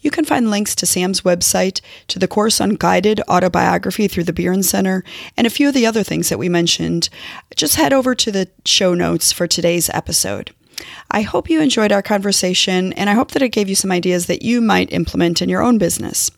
You 0.00 0.10
can 0.10 0.24
find 0.24 0.50
links 0.50 0.74
to 0.76 0.86
Sam's 0.86 1.22
website, 1.22 1.80
to 2.08 2.18
the 2.18 2.28
course 2.28 2.60
on 2.60 2.76
guided 2.76 3.20
autobiography 3.28 4.08
through 4.08 4.24
the 4.24 4.32
Birren 4.32 4.64
Center, 4.64 5.04
and 5.36 5.46
a 5.46 5.50
few 5.50 5.68
of 5.68 5.74
the 5.74 5.86
other 5.86 6.02
things 6.02 6.28
that 6.28 6.38
we 6.38 6.48
mentioned. 6.48 7.08
Just 7.56 7.76
head 7.76 7.92
over 7.92 8.14
to 8.14 8.30
the 8.30 8.48
show 8.64 8.94
notes 8.94 9.32
for 9.32 9.46
today's 9.46 9.90
episode. 9.90 10.52
I 11.10 11.22
hope 11.22 11.50
you 11.50 11.60
enjoyed 11.60 11.92
our 11.92 12.02
conversation, 12.02 12.92
and 12.92 13.10
I 13.10 13.14
hope 13.14 13.32
that 13.32 13.42
it 13.42 13.48
gave 13.48 13.68
you 13.68 13.74
some 13.74 13.90
ideas 13.90 14.26
that 14.26 14.42
you 14.42 14.60
might 14.60 14.92
implement 14.92 15.42
in 15.42 15.48
your 15.48 15.62
own 15.62 15.78
business. 15.78 16.30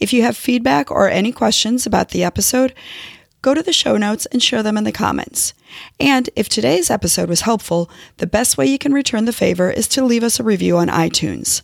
If 0.00 0.12
you 0.12 0.22
have 0.22 0.36
feedback 0.36 0.90
or 0.90 1.08
any 1.08 1.32
questions 1.32 1.86
about 1.86 2.10
the 2.10 2.24
episode, 2.24 2.74
go 3.46 3.54
to 3.54 3.62
the 3.62 3.72
show 3.72 3.96
notes 3.96 4.26
and 4.26 4.42
share 4.42 4.64
them 4.64 4.76
in 4.76 4.82
the 4.82 4.90
comments. 4.90 5.54
And 6.00 6.28
if 6.34 6.48
today's 6.48 6.90
episode 6.90 7.28
was 7.28 7.42
helpful, 7.42 7.88
the 8.16 8.26
best 8.26 8.58
way 8.58 8.66
you 8.66 8.76
can 8.76 8.92
return 8.92 9.24
the 9.24 9.32
favor 9.32 9.70
is 9.70 9.86
to 9.88 10.04
leave 10.04 10.24
us 10.24 10.40
a 10.40 10.42
review 10.42 10.76
on 10.78 10.88
iTunes. 10.88 11.62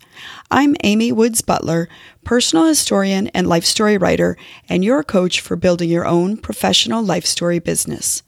I'm 0.49 0.76
Amy 0.85 1.11
Woods 1.11 1.41
Butler, 1.41 1.89
personal 2.22 2.66
historian 2.66 3.26
and 3.35 3.49
life 3.49 3.64
story 3.64 3.99
writer, 3.99 4.37
and 4.68 4.85
your 4.85 5.03
coach 5.03 5.41
for 5.41 5.57
building 5.57 5.91
your 5.91 6.07
own 6.07 6.37
professional 6.37 7.03
life 7.03 7.26
story 7.26 7.59
business. 7.59 8.22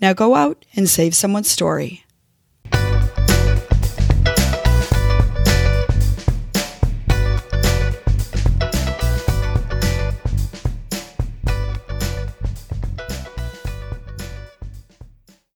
Now 0.00 0.12
go 0.12 0.36
out 0.36 0.64
and 0.76 0.88
save 0.88 1.16
someone's 1.16 1.50
story. 1.50 2.04